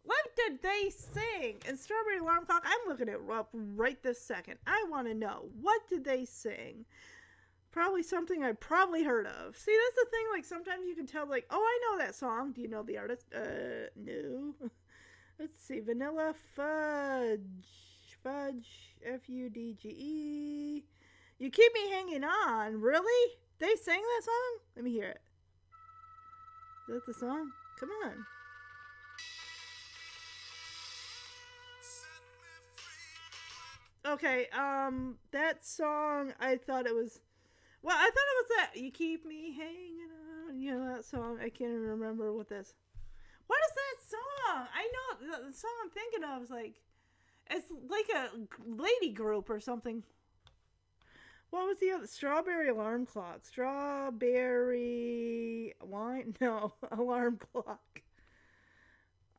[0.02, 1.58] What did they sing?
[1.68, 4.58] And Strawberry Alarm Clock, I'm looking it up right this second.
[4.66, 5.48] I want to know.
[5.62, 6.86] What did they sing?
[7.70, 9.56] Probably something I probably heard of.
[9.56, 10.26] See, that's the thing.
[10.32, 12.52] Like, sometimes you can tell, like, oh, I know that song.
[12.52, 13.26] Do you know the artist?
[13.34, 14.54] Uh, no.
[15.38, 15.80] Let's see.
[15.80, 17.40] Vanilla Fudge.
[18.22, 18.96] Fudge.
[19.04, 20.84] F U D G E.
[21.38, 22.80] You keep me hanging on.
[22.80, 23.34] Really?
[23.58, 24.58] They sang that song?
[24.76, 25.20] Let me hear it.
[26.88, 27.50] Is that the song?
[27.78, 28.26] Come on.
[34.06, 37.20] Okay, um, that song, I thought it was.
[37.82, 38.76] Well, I thought it was that.
[38.80, 40.08] You keep me hanging
[40.48, 40.60] on.
[40.60, 41.38] You know that song?
[41.40, 42.74] I can't even remember what this.
[43.46, 44.66] What is that song?
[44.74, 46.80] I know the, song I'm thinking of is like.
[47.50, 48.28] It's like a
[48.66, 50.02] lady group or something.
[51.50, 52.06] What was the other?
[52.06, 53.46] Strawberry alarm clock.
[53.46, 54.14] Strawberry
[55.80, 56.34] wine?
[56.40, 58.02] No, alarm clock.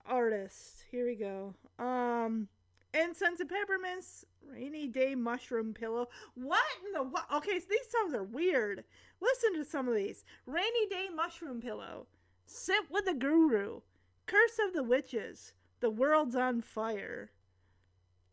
[0.07, 0.85] Artist.
[0.89, 1.53] Here we go.
[1.77, 2.47] Um,
[2.95, 4.25] incense and peppermints.
[4.47, 6.09] Rainy day mushroom pillow.
[6.35, 7.25] What in the what?
[7.33, 8.83] Okay, so these songs are weird.
[9.21, 10.23] Listen to some of these.
[10.45, 12.07] Rainy day mushroom pillow.
[12.45, 13.81] Sit with the guru.
[14.25, 15.53] Curse of the witches.
[15.79, 17.31] The world's on fire.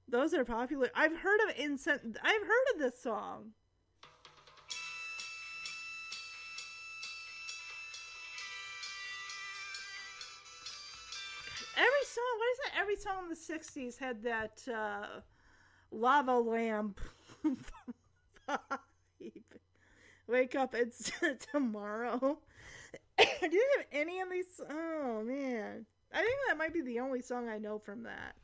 [0.08, 0.90] Those are popular.
[0.94, 2.16] I've heard of incense.
[2.22, 3.52] I've heard of this song.
[11.76, 12.80] Every song, what is that?
[12.80, 15.20] Every song in the '60s had that uh,
[15.90, 17.00] lava lamp.
[20.28, 21.12] Wake up, it's
[21.52, 22.38] tomorrow.
[23.18, 24.60] Do you have any of these?
[24.68, 28.34] Oh man, I think that might be the only song I know from that.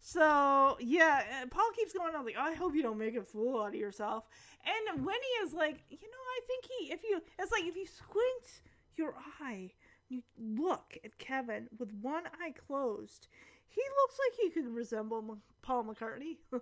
[0.00, 3.22] So yeah, uh, Paul keeps going on like, oh, I hope you don't make a
[3.22, 4.24] fool out of yourself.
[4.64, 7.86] And Winnie is like, you know, I think he, if you, it's like if you
[7.86, 8.62] squint
[8.96, 9.72] your eye,
[10.08, 13.28] you look at Kevin with one eye closed,
[13.68, 16.60] he looks like he could resemble Paul McCartney, or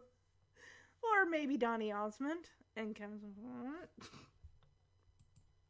[1.31, 2.47] maybe Donny Osmond.
[2.77, 4.11] And Kevin's like.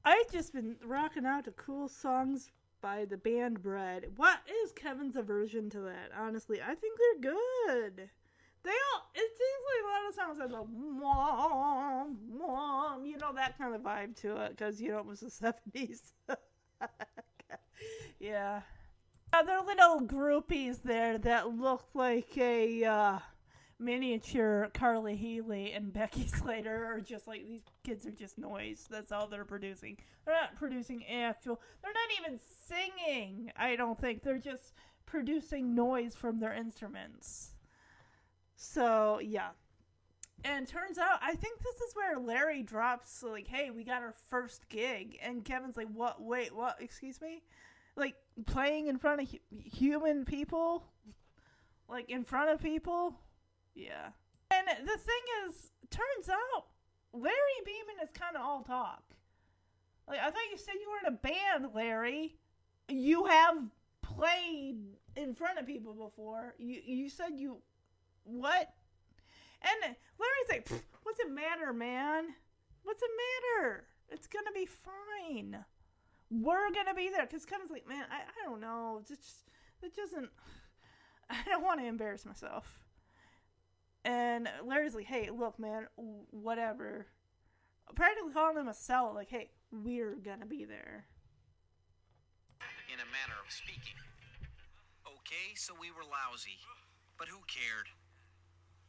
[0.05, 2.51] I've just been rocking out to cool songs
[2.81, 4.07] by the band Bread.
[4.17, 6.11] What is Kevin's aversion to that?
[6.17, 8.09] Honestly, I think they're good.
[8.63, 13.33] They all, it seems like a lot of songs have a mom, mom, you know,
[13.35, 15.27] that kind of vibe to it, because, you know, it was the
[15.77, 16.13] 70s.
[18.21, 18.63] yeah.
[19.37, 23.19] Other little groupies there that look like a, uh,
[23.79, 28.87] miniature Carly Healy and Becky Slater are just like these kids are just noise.
[28.91, 29.99] That's all they're producing.
[30.25, 31.61] They're not producing actual.
[31.83, 33.53] They're not even singing.
[33.57, 34.73] I don't think they're just
[35.05, 37.51] producing noise from their instruments.
[38.57, 39.51] So yeah.
[40.45, 44.15] And turns out, I think this is where Larry drops like, "Hey, we got our
[44.31, 46.23] first gig," and Kevin's like, "What?
[46.23, 46.81] Wait, what?
[46.81, 47.43] Excuse me?
[47.97, 48.15] Like
[48.47, 50.85] playing in front of hu- human people?
[51.89, 53.15] Like in front of people?
[53.75, 54.09] Yeah.
[54.51, 56.67] And the thing is, turns out
[57.13, 57.35] Larry
[57.65, 59.03] Beeman is kind of all talk.
[60.09, 62.37] Like I thought you said you were in a band, Larry.
[62.89, 63.57] You have
[64.03, 64.79] played
[65.17, 66.55] in front of people before.
[66.59, 67.59] You you said you
[68.25, 68.73] what?
[69.63, 72.27] And Larry's like, "What's it matter, man?
[72.83, 73.11] What's it
[73.57, 73.85] matter?
[74.09, 75.65] It's gonna be fine.
[76.31, 78.99] We're gonna be there." Because Kevin's like, "Man, I, I don't know.
[79.01, 79.49] It's just
[79.83, 80.29] it doesn't.
[81.31, 82.81] I don't want to embarrass myself."
[84.05, 87.07] And Larry's like, "Hey, look, man, whatever."
[87.95, 91.07] Practically calling him a cell, like, "Hey, we're gonna be there."
[92.93, 93.99] in a manner of speaking.
[95.05, 96.63] Okay, so we were lousy.
[97.19, 97.91] But who cared?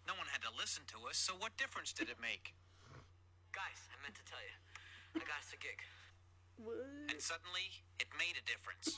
[0.05, 2.53] No one had to listen to us, so what difference did it make?
[3.51, 4.55] Guys, I meant to tell you.
[5.17, 5.81] I got us a gig.
[6.57, 7.69] And suddenly,
[8.01, 8.97] it made a difference.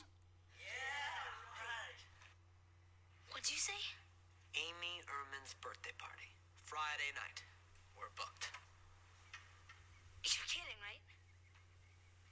[0.56, 1.28] Yeah,
[1.60, 2.00] right.
[3.28, 3.76] What'd you say?
[4.56, 6.32] Amy Ehrman's birthday party.
[6.64, 7.44] Friday night.
[8.00, 8.48] We're booked.
[10.24, 11.04] You're kidding, right?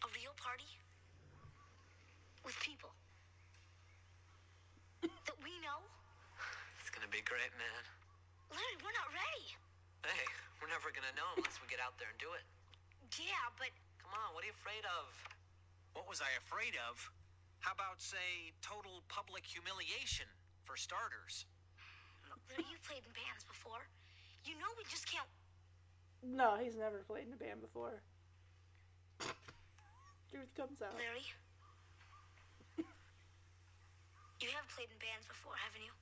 [0.01, 0.69] A real party?
[2.41, 2.97] With people.
[5.05, 5.85] that we know?
[6.81, 7.85] It's gonna be great, man.
[8.49, 9.45] Larry, we're not ready.
[10.09, 10.25] Hey,
[10.57, 12.45] we're never gonna know unless we get out there and do it.
[13.21, 13.69] Yeah, but
[14.09, 15.13] Come on, what are you afraid of?
[15.93, 16.97] What was I afraid of?
[17.61, 20.25] How about, say, total public humiliation,
[20.65, 21.45] for starters?
[22.49, 23.85] Larry, you've played in bands before.
[24.49, 25.29] You know we just can't.
[26.25, 28.01] No, he's never played in a band before.
[30.33, 30.97] Truth comes out.
[30.97, 31.29] Larry?
[34.41, 35.93] you have played in bands before, haven't you?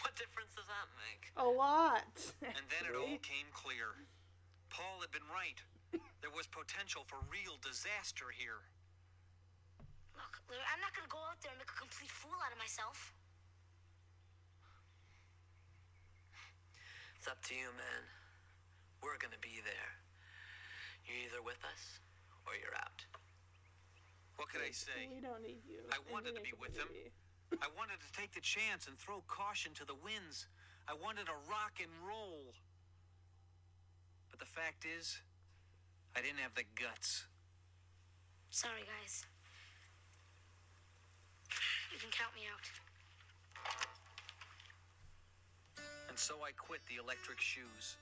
[0.00, 1.28] What difference does that make?
[1.36, 2.08] A lot.
[2.40, 3.92] And then it all came clear.
[4.74, 5.54] Paul had been right.
[6.18, 8.58] There was potential for real disaster here.
[10.18, 12.58] Look, Larry, I'm not gonna go out there and make a complete fool out of
[12.58, 13.14] myself.
[17.14, 18.02] It's up to you, man.
[18.98, 19.90] We're gonna be there.
[21.06, 22.02] You're either with us
[22.42, 23.06] or you're out.
[24.34, 25.06] What could I say?
[25.06, 25.86] We don't need you.
[25.94, 26.90] I wanted to be with him.
[27.62, 30.50] I wanted to take the chance and throw caution to the winds.
[30.90, 32.50] I wanted to rock and roll.
[34.36, 35.22] But the fact is,
[36.16, 37.26] I didn't have the guts.
[38.50, 39.24] Sorry, guys.
[41.92, 42.68] You can count me out.
[46.08, 47.96] And so I quit the electric shoes.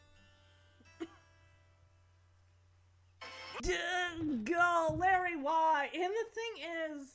[4.45, 5.37] Go, Larry.
[5.37, 5.91] Why?
[5.93, 6.65] And the thing
[6.99, 7.09] is,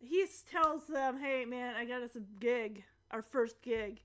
[0.00, 2.82] he tells them, "Hey, man, I got us a gig,
[3.12, 4.02] our first gig,"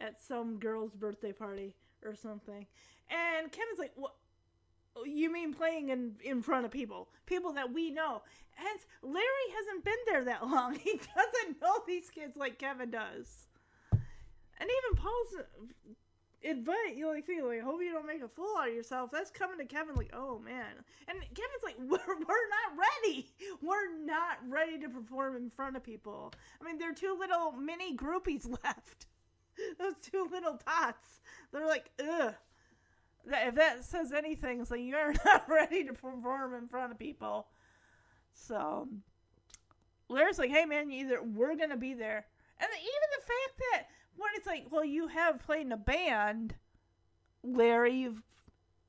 [0.00, 2.66] at some girl's birthday party or something.
[3.10, 4.14] And Kevin's like, "What?
[5.04, 8.22] You mean playing in in front of people, people that we know?"
[8.58, 10.74] And Larry hasn't been there that long.
[10.82, 13.46] He doesn't know these kids like Kevin does.
[13.92, 15.34] And even Paul's
[16.44, 19.10] advice, you like thinking, like, hope you don't make a fool out of yourself.
[19.10, 20.74] That's coming to Kevin, like, oh man.
[21.08, 23.28] And Kevin's like, we're, we're not ready.
[23.60, 26.32] We're not ready to perform in front of people.
[26.60, 29.06] I mean, there are two little mini groupies left.
[29.78, 31.20] Those two little tots.
[31.52, 32.34] They're like, ugh.
[33.24, 37.46] If that says anything, it's like, you're not ready to perform in front of people.
[38.34, 38.88] So,
[40.08, 42.26] Larry's like, hey man, either we're to be there.
[42.58, 46.54] And even the fact that when it's like, well, you have played in a band,
[47.42, 48.22] Larry, you've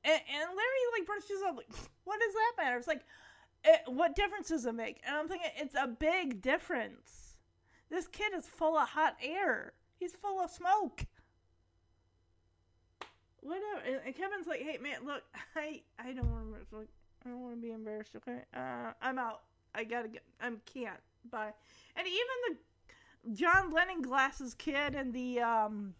[0.04, 1.68] and, and Larry like brushes up like,
[2.04, 2.76] what does that matter?
[2.76, 3.04] It's like,
[3.64, 5.00] it, what difference does it make?
[5.06, 7.36] And I'm thinking it's a big difference.
[7.90, 9.72] This kid is full of hot air.
[9.98, 11.06] He's full of smoke.
[13.40, 14.00] Whatever.
[14.04, 15.22] And, Kevin's like, hey man, look,
[15.56, 16.88] I I don't want to like
[17.24, 18.16] I don't want to be embarrassed.
[18.16, 19.42] Okay, uh, I'm out.
[19.74, 20.22] I gotta get.
[20.40, 21.00] I can't.
[21.30, 21.52] Bye.
[21.96, 25.94] And even the John Lennon glasses kid and the um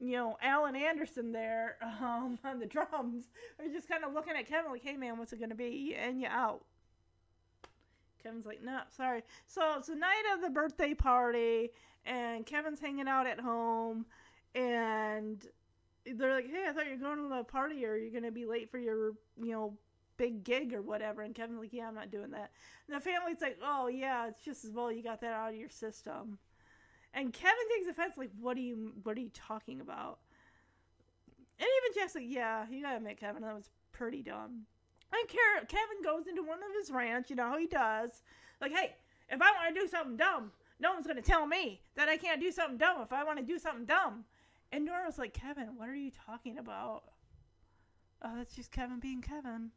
[0.00, 3.26] you know Alan Anderson there um on the drums
[3.58, 6.20] are just kind of looking at Kevin like, "Hey man, what's it gonna be?" And
[6.20, 6.64] you out.
[8.22, 11.70] Kevin's like, "No, sorry." So it's the night of the birthday party,
[12.06, 14.06] and Kevin's hanging out at home,
[14.54, 15.44] and
[16.06, 18.46] they're like, "Hey, I thought you were going to the party, or you're gonna be
[18.46, 19.76] late for your you know
[20.16, 22.52] big gig or whatever." And Kevin's like, "Yeah, I'm not doing that."
[22.86, 25.56] And the family's like, "Oh yeah, it's just as well you got that out of
[25.56, 26.38] your system."
[27.12, 28.92] And Kevin takes offense, like, "What are you?
[29.02, 30.20] What are you talking about?"
[31.58, 34.66] And even Jeff's like, "Yeah, you gotta admit, Kevin, that was pretty dumb."
[35.12, 38.22] And Kevin goes into one of his rants, you know how he does.
[38.60, 38.96] Like, "Hey,
[39.30, 42.40] if I want to do something dumb, no one's gonna tell me that I can't
[42.40, 44.24] do something dumb if I want to do something dumb."
[44.72, 47.04] And Nora's like, "Kevin, what are you talking about?"
[48.22, 49.70] Oh, that's just Kevin being Kevin.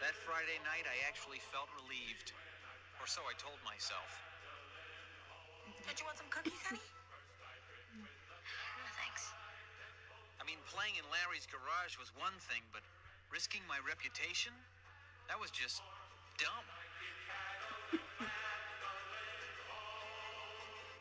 [0.00, 2.32] That Friday night, I actually felt relieved.
[3.00, 4.08] Or so I told myself.
[5.88, 6.80] Did you want some cookies, honey?
[7.96, 9.32] No, thanks.
[10.40, 12.84] I mean, playing in Larry's garage was one thing, but
[13.32, 14.52] risking my reputation?
[15.28, 15.80] That was just
[16.36, 16.66] dumb.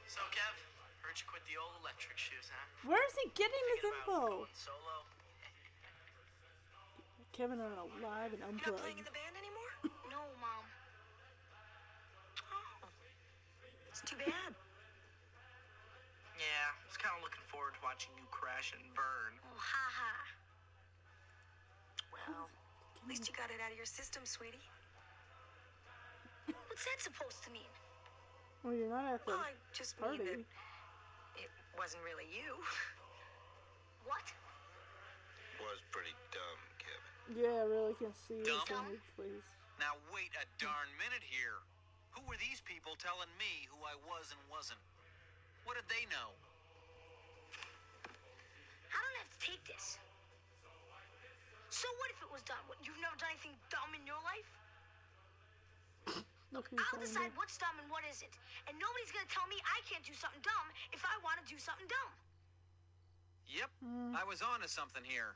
[0.10, 0.58] So, Kev,
[1.06, 2.66] heard you quit the old electric shoes, huh?
[2.82, 4.50] Where is he getting his info?
[4.58, 5.06] Solo.
[7.30, 9.70] Kevin on a live and You're not playing in the band anymore?
[10.10, 10.66] No, Mom.
[12.50, 12.90] Oh,
[13.86, 14.52] it's too bad.
[16.42, 19.38] Yeah, I was kind of looking forward to watching you crash and burn.
[19.46, 20.14] Oh, ha ha.
[22.10, 22.50] Well,
[22.98, 24.66] at least you got it out of your system, sweetie.
[26.50, 27.70] What's that supposed to mean?
[28.64, 30.24] Well, you're not at the Well, I just mean party.
[30.28, 30.44] that
[31.40, 32.56] it wasn't really you.
[34.08, 34.26] What?
[35.62, 37.46] Was pretty dumb, Kevin.
[37.46, 38.90] Yeah, I really can see this Dumb?
[38.90, 39.46] image, please.
[39.78, 41.62] Now, wait a darn minute here.
[42.18, 44.82] Who were these people telling me who I was and wasn't?
[45.70, 46.34] What did they know?
[48.90, 50.02] I don't have to take this.
[51.70, 52.66] So what if it was dumb?
[52.66, 54.50] What, You've never done anything dumb in your life?
[56.52, 57.38] Look I'll on decide it.
[57.38, 58.34] what's dumb and what isn't.
[58.66, 61.62] And nobody's gonna tell me I can't do something dumb if I want to do
[61.62, 62.12] something dumb.
[63.50, 64.14] Yep, Hmm.
[64.18, 65.34] I was on to something here.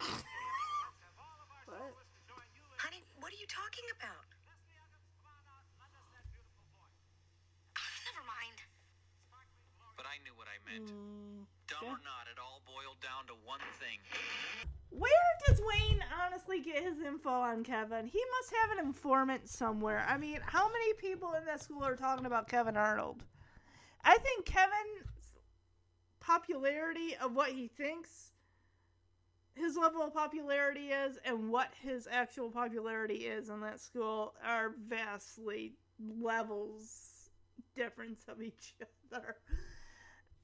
[1.72, 1.94] What?
[2.76, 4.28] Honey, what are you talking about?
[8.04, 8.58] Never mind.
[9.96, 10.92] But I knew what I meant.
[10.92, 11.96] Mm, Dumb yeah.
[11.96, 14.04] or not, it all boiled down to one thing.
[14.98, 15.10] Where
[15.46, 18.06] does Wayne honestly get his info on Kevin?
[18.06, 20.04] He must have an informant somewhere.
[20.08, 23.24] I mean, how many people in that school are talking about Kevin Arnold?
[24.04, 25.32] I think Kevin's
[26.20, 28.32] popularity of what he thinks
[29.54, 34.74] his level of popularity is and what his actual popularity is in that school are
[34.88, 35.74] vastly
[36.20, 37.30] levels
[37.76, 38.74] difference of each
[39.12, 39.36] other.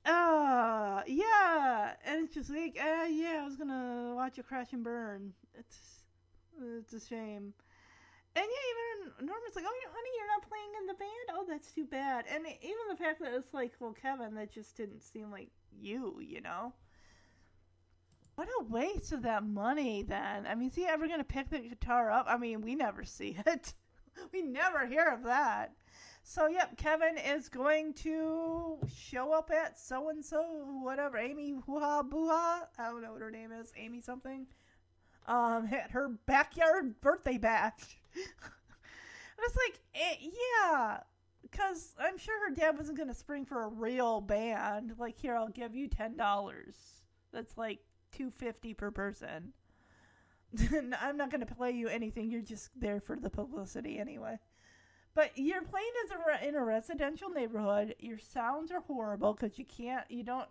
[0.04, 4.82] Uh, yeah, and it's just like, uh, yeah, I was gonna watch it crash and
[4.82, 5.32] burn.
[5.58, 6.04] It's,
[6.80, 7.52] it's a shame.
[8.36, 11.10] And yeah, even Norman's like, oh, honey, you're not playing in the band.
[11.32, 12.24] Oh, that's too bad.
[12.32, 16.20] And even the fact that it's like, well, Kevin, that just didn't seem like you,
[16.20, 16.72] you know.
[18.36, 20.46] What a waste of that money, then.
[20.46, 22.26] I mean, is he ever gonna pick the guitar up?
[22.28, 23.74] I mean, we never see it.
[24.32, 25.74] we never hear of that.
[26.30, 30.42] So, yep, Kevin is going to show up at so and so,
[30.82, 32.66] whatever, Amy Hoo-ha Boo-ha.
[32.78, 34.46] I don't know what her name is, Amy something.
[35.26, 37.96] Um, at her backyard birthday bash.
[38.14, 38.26] and
[39.38, 40.28] it's like, eh,
[40.60, 40.98] yeah,
[41.40, 44.96] because I'm sure her dad wasn't going to spring for a real band.
[44.98, 46.74] Like, here, I'll give you ten dollars.
[47.32, 47.78] That's like
[48.12, 49.54] two fifty per person.
[51.00, 52.30] I'm not going to play you anything.
[52.30, 54.38] You're just there for the publicity anyway.
[55.14, 55.88] But you're playing
[56.46, 57.96] in a residential neighborhood.
[57.98, 60.08] Your sounds are horrible because you can't.
[60.08, 60.46] You don't.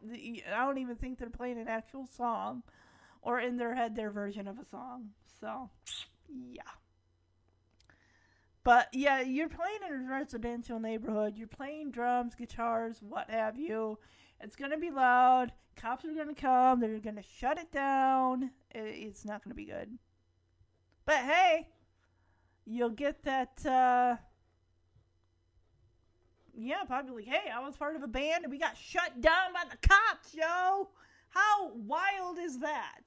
[0.54, 2.64] I don't even think they're playing an actual song,
[3.22, 5.12] or in their head their version of a song.
[5.40, 5.70] So,
[6.30, 6.64] yeah.
[8.64, 11.38] But yeah, you're playing in a residential neighborhood.
[11.38, 13.98] You're playing drums, guitars, what have you.
[14.42, 15.54] It's gonna be loud.
[15.78, 16.82] Cops are gonna come.
[16.82, 18.52] They're gonna shut it down.
[18.72, 19.98] It's not gonna be good.
[21.06, 21.70] But hey,
[22.66, 23.66] you'll get that.
[23.66, 24.18] Uh,
[26.58, 29.54] yeah, probably like, hey, I was part of a band and we got shut down
[29.54, 30.90] by the cops, yo.
[31.30, 33.04] How wild is that?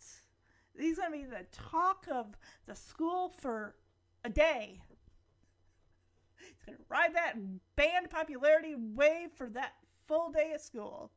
[0.79, 2.27] He's gonna be the talk of
[2.67, 3.75] the school for
[4.25, 4.81] a day.
[6.39, 7.35] He's gonna ride that
[7.75, 9.73] band popularity wave for that
[10.07, 11.11] full day of school.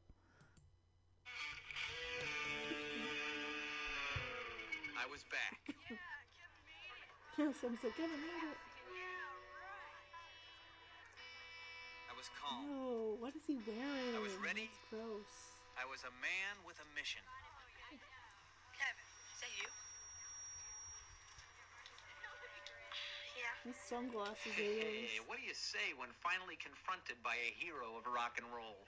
[5.00, 5.76] I was back.
[7.36, 8.73] Yes, I'm so Kevin made it.
[12.24, 12.64] Was calm.
[12.72, 14.16] Oh, what is he wearing?
[14.16, 14.72] I was ready.
[14.72, 15.60] That's gross.
[15.76, 17.19] I was a man with a mission.
[18.72, 19.68] Kevin, is that you?
[23.35, 23.52] Yeah.
[23.68, 28.08] His sunglasses are Hey, what do you say when finally confronted by a hero of
[28.08, 28.80] rock and roll?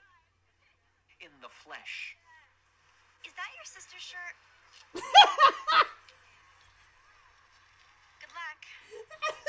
[1.20, 2.16] In the flesh.
[3.20, 4.36] Is that your sister's shirt?
[8.16, 8.60] Good luck.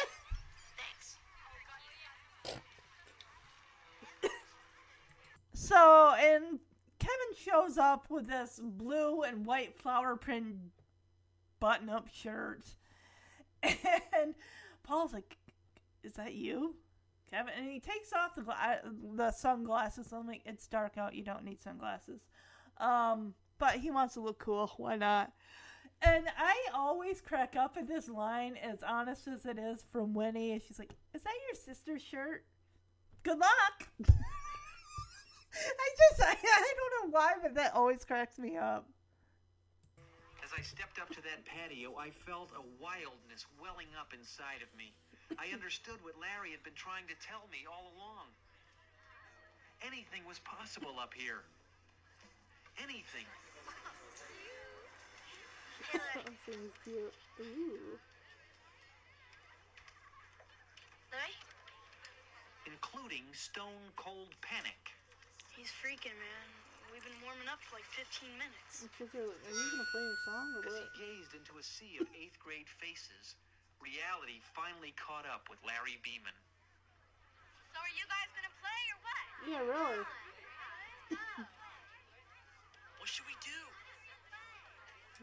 [5.67, 6.59] So, and
[6.97, 10.55] Kevin shows up with this blue and white flower print
[11.59, 12.63] button up shirt.
[13.63, 14.35] And
[14.83, 15.35] Paul's like,
[16.03, 16.75] Is that you?
[17.29, 17.51] Kevin?
[17.57, 18.79] And he takes off the, gla-
[19.15, 20.13] the sunglasses.
[20.13, 21.15] I'm like, It's dark out.
[21.15, 22.21] You don't need sunglasses.
[22.77, 24.71] Um, but he wants to look cool.
[24.77, 25.33] Why not?
[26.01, 30.53] And I always crack up at this line, as honest as it is from Winnie.
[30.53, 32.45] And she's like, Is that your sister's shirt?
[33.23, 33.89] Good luck.
[35.83, 38.85] I just, I, I don't know why, but that always cracks me up.
[40.43, 44.71] As I stepped up to that patio, I felt a wildness welling up inside of
[44.77, 44.93] me.
[45.35, 48.31] I understood what Larry had been trying to tell me all along.
[49.83, 51.43] Anything was possible up here.
[52.79, 53.27] Anything.
[56.13, 57.13] Something cute.
[57.41, 57.99] Ooh.
[61.11, 61.35] Larry?
[62.65, 64.96] Including Stone Cold Panic.
[65.57, 66.47] He's freaking, man.
[66.93, 68.85] We've been warming up for like 15 minutes.
[69.01, 70.85] Are you gonna play your song or As what?
[70.93, 73.33] he gazed into a sea of eighth grade faces,
[73.81, 76.37] reality finally caught up with Larry Beeman.
[77.73, 79.25] So are you guys gonna play or what?
[79.49, 80.01] Yeah, really.
[83.01, 83.61] What should we do?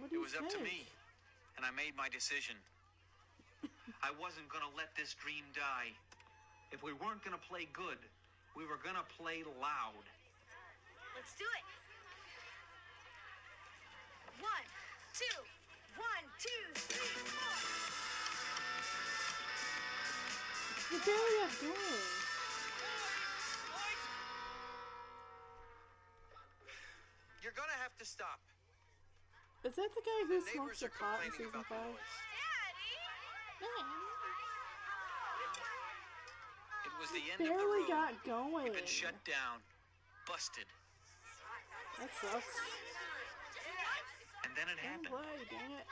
[0.00, 0.88] What do It you was up to me,
[1.60, 2.56] and I made my decision.
[4.00, 5.92] I wasn't gonna let this dream die.
[6.72, 8.00] If we weren't gonna play good,
[8.56, 10.08] we were gonna play loud.
[11.24, 11.64] Let's do it.
[14.44, 14.66] One,
[15.16, 15.40] two,
[15.96, 17.56] one, two, three, four.
[20.92, 22.04] What the hell are you doing?
[27.40, 28.44] You're gonna have to stop.
[29.64, 31.96] Is that the guy who The smokes neighbors the pot in season about the five?
[36.84, 38.12] It was the end Barely of the road.
[38.12, 38.64] got going.
[38.64, 39.64] We've been shut down,
[40.28, 40.68] busted,
[42.00, 42.58] That sucks.
[44.44, 45.08] and then it happened.
[45.08, 45.86] play, dang it.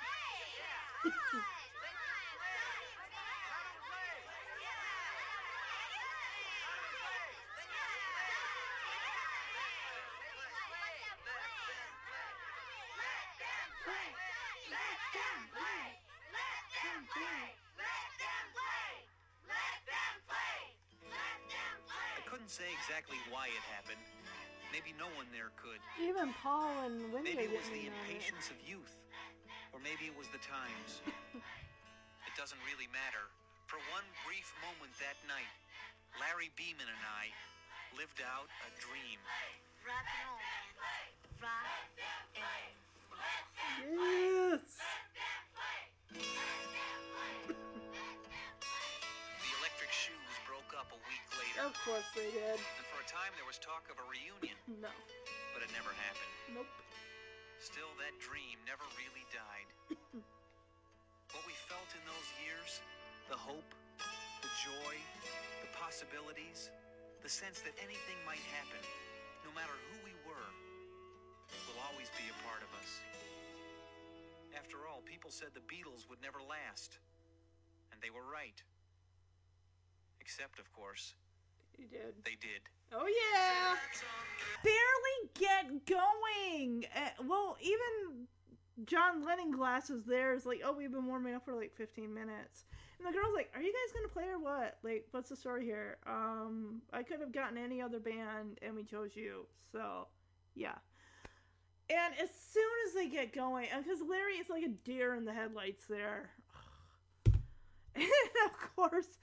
[22.17, 24.01] I couldn't say exactly why it happened.
[24.73, 25.77] Maybe no one there could.
[26.01, 28.17] Even Paul and Wendy Maybe it was the in on it.
[28.17, 28.97] impatience of youth,
[29.77, 31.05] or maybe it was the times.
[32.29, 33.29] it doesn't really matter.
[33.69, 35.53] For one brief moment that night,
[36.17, 37.29] Larry Beeman and I
[38.01, 39.21] lived out a dream.
[39.85, 41.13] Rock and roll, man.
[41.45, 42.73] Rock and
[43.93, 44.65] Yes.
[49.37, 52.57] The electric shoes broke up a week later, Of course they did.
[53.03, 54.55] A time there was talk of a reunion,
[54.87, 54.93] No.
[55.51, 56.35] but it never happened.
[56.55, 56.71] Nope.
[57.59, 59.69] Still, that dream never really died.
[61.35, 62.79] what we felt in those years,
[63.27, 63.75] the hope,
[64.43, 64.95] the joy,
[65.67, 66.71] the possibilities,
[67.23, 68.83] The sense that anything might happen,
[69.47, 70.51] no matter who we were,
[71.71, 72.91] will always be a part of us.
[74.59, 76.99] After all, people said the Beatles would never last.
[77.95, 78.59] And they were right.
[80.19, 81.15] Except, of course,
[81.77, 82.15] He did.
[82.25, 82.63] they did.
[82.93, 83.77] Oh yeah.
[84.63, 86.85] Barely get going.
[86.95, 88.27] Uh, well, even
[88.85, 92.65] John Lennon glasses there is like, oh, we've been warming up for like 15 minutes.
[92.99, 94.79] And the girl's like, are you guys gonna play or what?
[94.83, 95.97] Like, what's the story here?
[96.07, 99.47] Um, I could have gotten any other band, and we chose you.
[99.73, 100.07] So,
[100.55, 100.75] yeah.
[101.91, 105.33] And as soon as they get going, because Larry is like a deer in the
[105.33, 106.31] headlights there.
[107.95, 108.07] And
[108.47, 109.19] of course,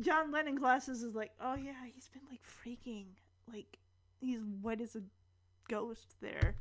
[0.00, 3.06] John Lennon glasses is like, oh yeah, he's been like freaking,
[3.52, 3.78] like
[4.20, 5.02] he's white as a
[5.68, 6.56] ghost there.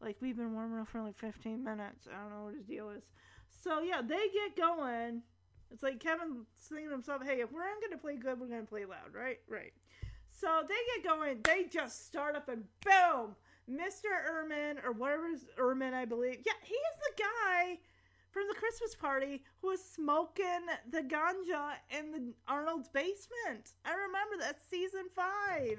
[0.00, 2.08] Like we've been warming up for like 15 minutes.
[2.08, 3.04] I don't know what his deal is.
[3.50, 5.22] So yeah, they get going.
[5.70, 8.62] It's like Kevin saying to himself, hey, if we're not gonna play good, we're gonna
[8.64, 9.38] play loud, right?
[9.48, 9.72] Right.
[10.30, 11.38] So they get going.
[11.44, 13.36] They just start up and boom,
[13.70, 14.10] Mr.
[14.28, 16.38] Ehrman or whatever is Ehrman, I believe.
[16.44, 17.78] Yeah, he is the guy
[18.32, 23.72] from the Christmas party who was smoking the ganja in the Arnold's basement.
[23.84, 25.78] I remember that season five.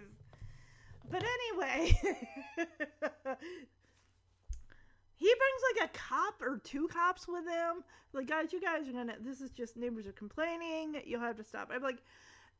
[1.10, 2.00] But anyway,
[5.16, 7.84] he brings like a cop or two cops with him.
[8.14, 9.16] Like, guys, you guys are gonna.
[9.20, 11.02] This is just neighbors are complaining.
[11.06, 11.72] You'll have to stop.
[11.74, 12.00] I'm like,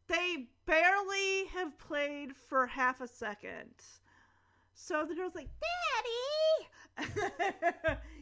[0.08, 3.72] they barely have played for half a second.
[4.74, 5.50] So the girl's like,
[6.98, 7.98] Daddy!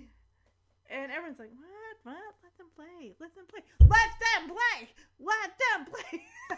[0.91, 1.97] and everyone's like, What?
[2.03, 2.35] What?
[2.43, 3.15] Let them play.
[3.19, 3.61] Let them play.
[3.79, 4.89] Let them play!
[5.19, 6.23] Let them play!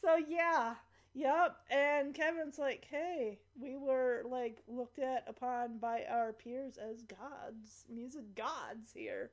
[0.00, 0.74] so yeah.
[1.14, 1.56] Yep.
[1.70, 7.84] And Kevin's like, Hey, we were like looked at upon by our peers as gods,
[7.92, 9.30] music gods here.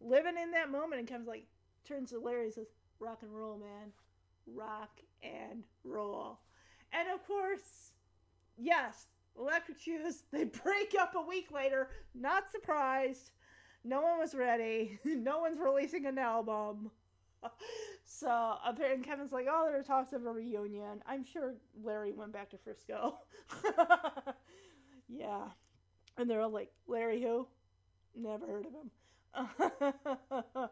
[0.00, 1.00] Living in that moment.
[1.00, 1.46] And Kevin's like,
[1.86, 2.68] turns to Larry and says,
[3.00, 3.92] Rock and roll, man.
[4.46, 6.40] Rock and roll.
[6.92, 7.92] And of course,
[8.56, 9.06] yes,
[9.38, 11.88] Electric Shoes, they break up a week later.
[12.14, 13.30] Not surprised.
[13.84, 14.98] No one was ready.
[15.04, 16.90] No one's releasing an album.
[18.10, 21.02] So apparently Kevin's like, oh, there are talks of a reunion.
[21.06, 23.18] I'm sure Larry went back to Frisco.
[25.08, 25.44] yeah.
[26.16, 27.46] And they're all like, Larry who?
[28.16, 30.68] Never heard of him.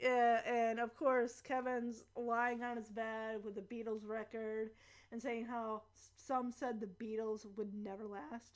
[0.00, 4.70] yeah, and of course, Kevin's lying on his bed with the Beatles record
[5.12, 5.82] and saying how
[6.26, 8.52] some said the Beatles would never last.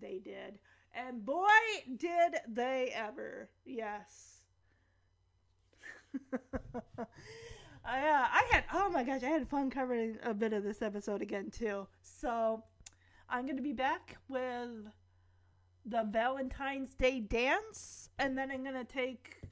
[0.00, 0.58] They did.
[0.94, 1.48] And boy,
[1.96, 3.48] did they ever.
[3.64, 4.42] Yes.
[7.84, 10.82] I, uh, I had, oh my gosh, I had fun covering a bit of this
[10.82, 11.86] episode again, too.
[12.02, 12.62] So
[13.28, 14.70] I'm going to be back with
[15.86, 19.42] the Valentine's Day dance, and then I'm going to take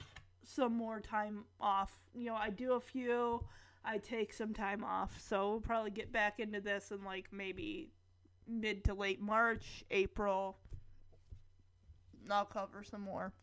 [0.43, 1.97] some more time off.
[2.13, 3.43] You know, I do a few,
[3.83, 5.19] I take some time off.
[5.21, 7.89] So we'll probably get back into this in like maybe
[8.47, 10.57] mid to late March, April.
[12.29, 13.33] I'll cover some more.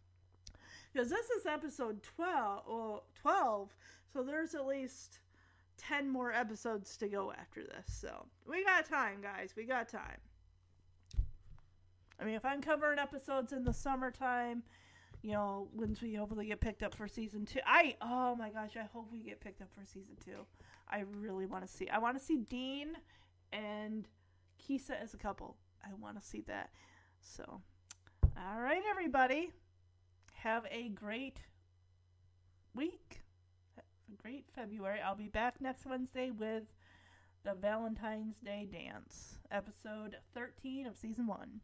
[0.92, 3.74] Because this is episode 12, well, 12,
[4.12, 5.18] so there's at least
[5.76, 7.84] 10 more episodes to go after this.
[7.86, 9.54] So we got time, guys.
[9.56, 10.20] We got time.
[12.18, 14.62] I mean, if I'm covering episodes in the summertime,
[15.26, 18.76] you know, once we hopefully get picked up for season two, I, oh my gosh,
[18.76, 20.46] I hope we get picked up for season two.
[20.88, 22.90] I really want to see, I want to see Dean
[23.52, 24.06] and
[24.62, 25.56] Keisa as a couple.
[25.84, 26.70] I want to see that.
[27.20, 27.60] So,
[28.22, 29.50] all right, everybody.
[30.34, 31.40] Have a great
[32.72, 33.22] week.
[33.78, 35.00] A great February.
[35.04, 36.72] I'll be back next Wednesday with
[37.42, 41.60] the Valentine's Day Dance, episode 13 of season 1.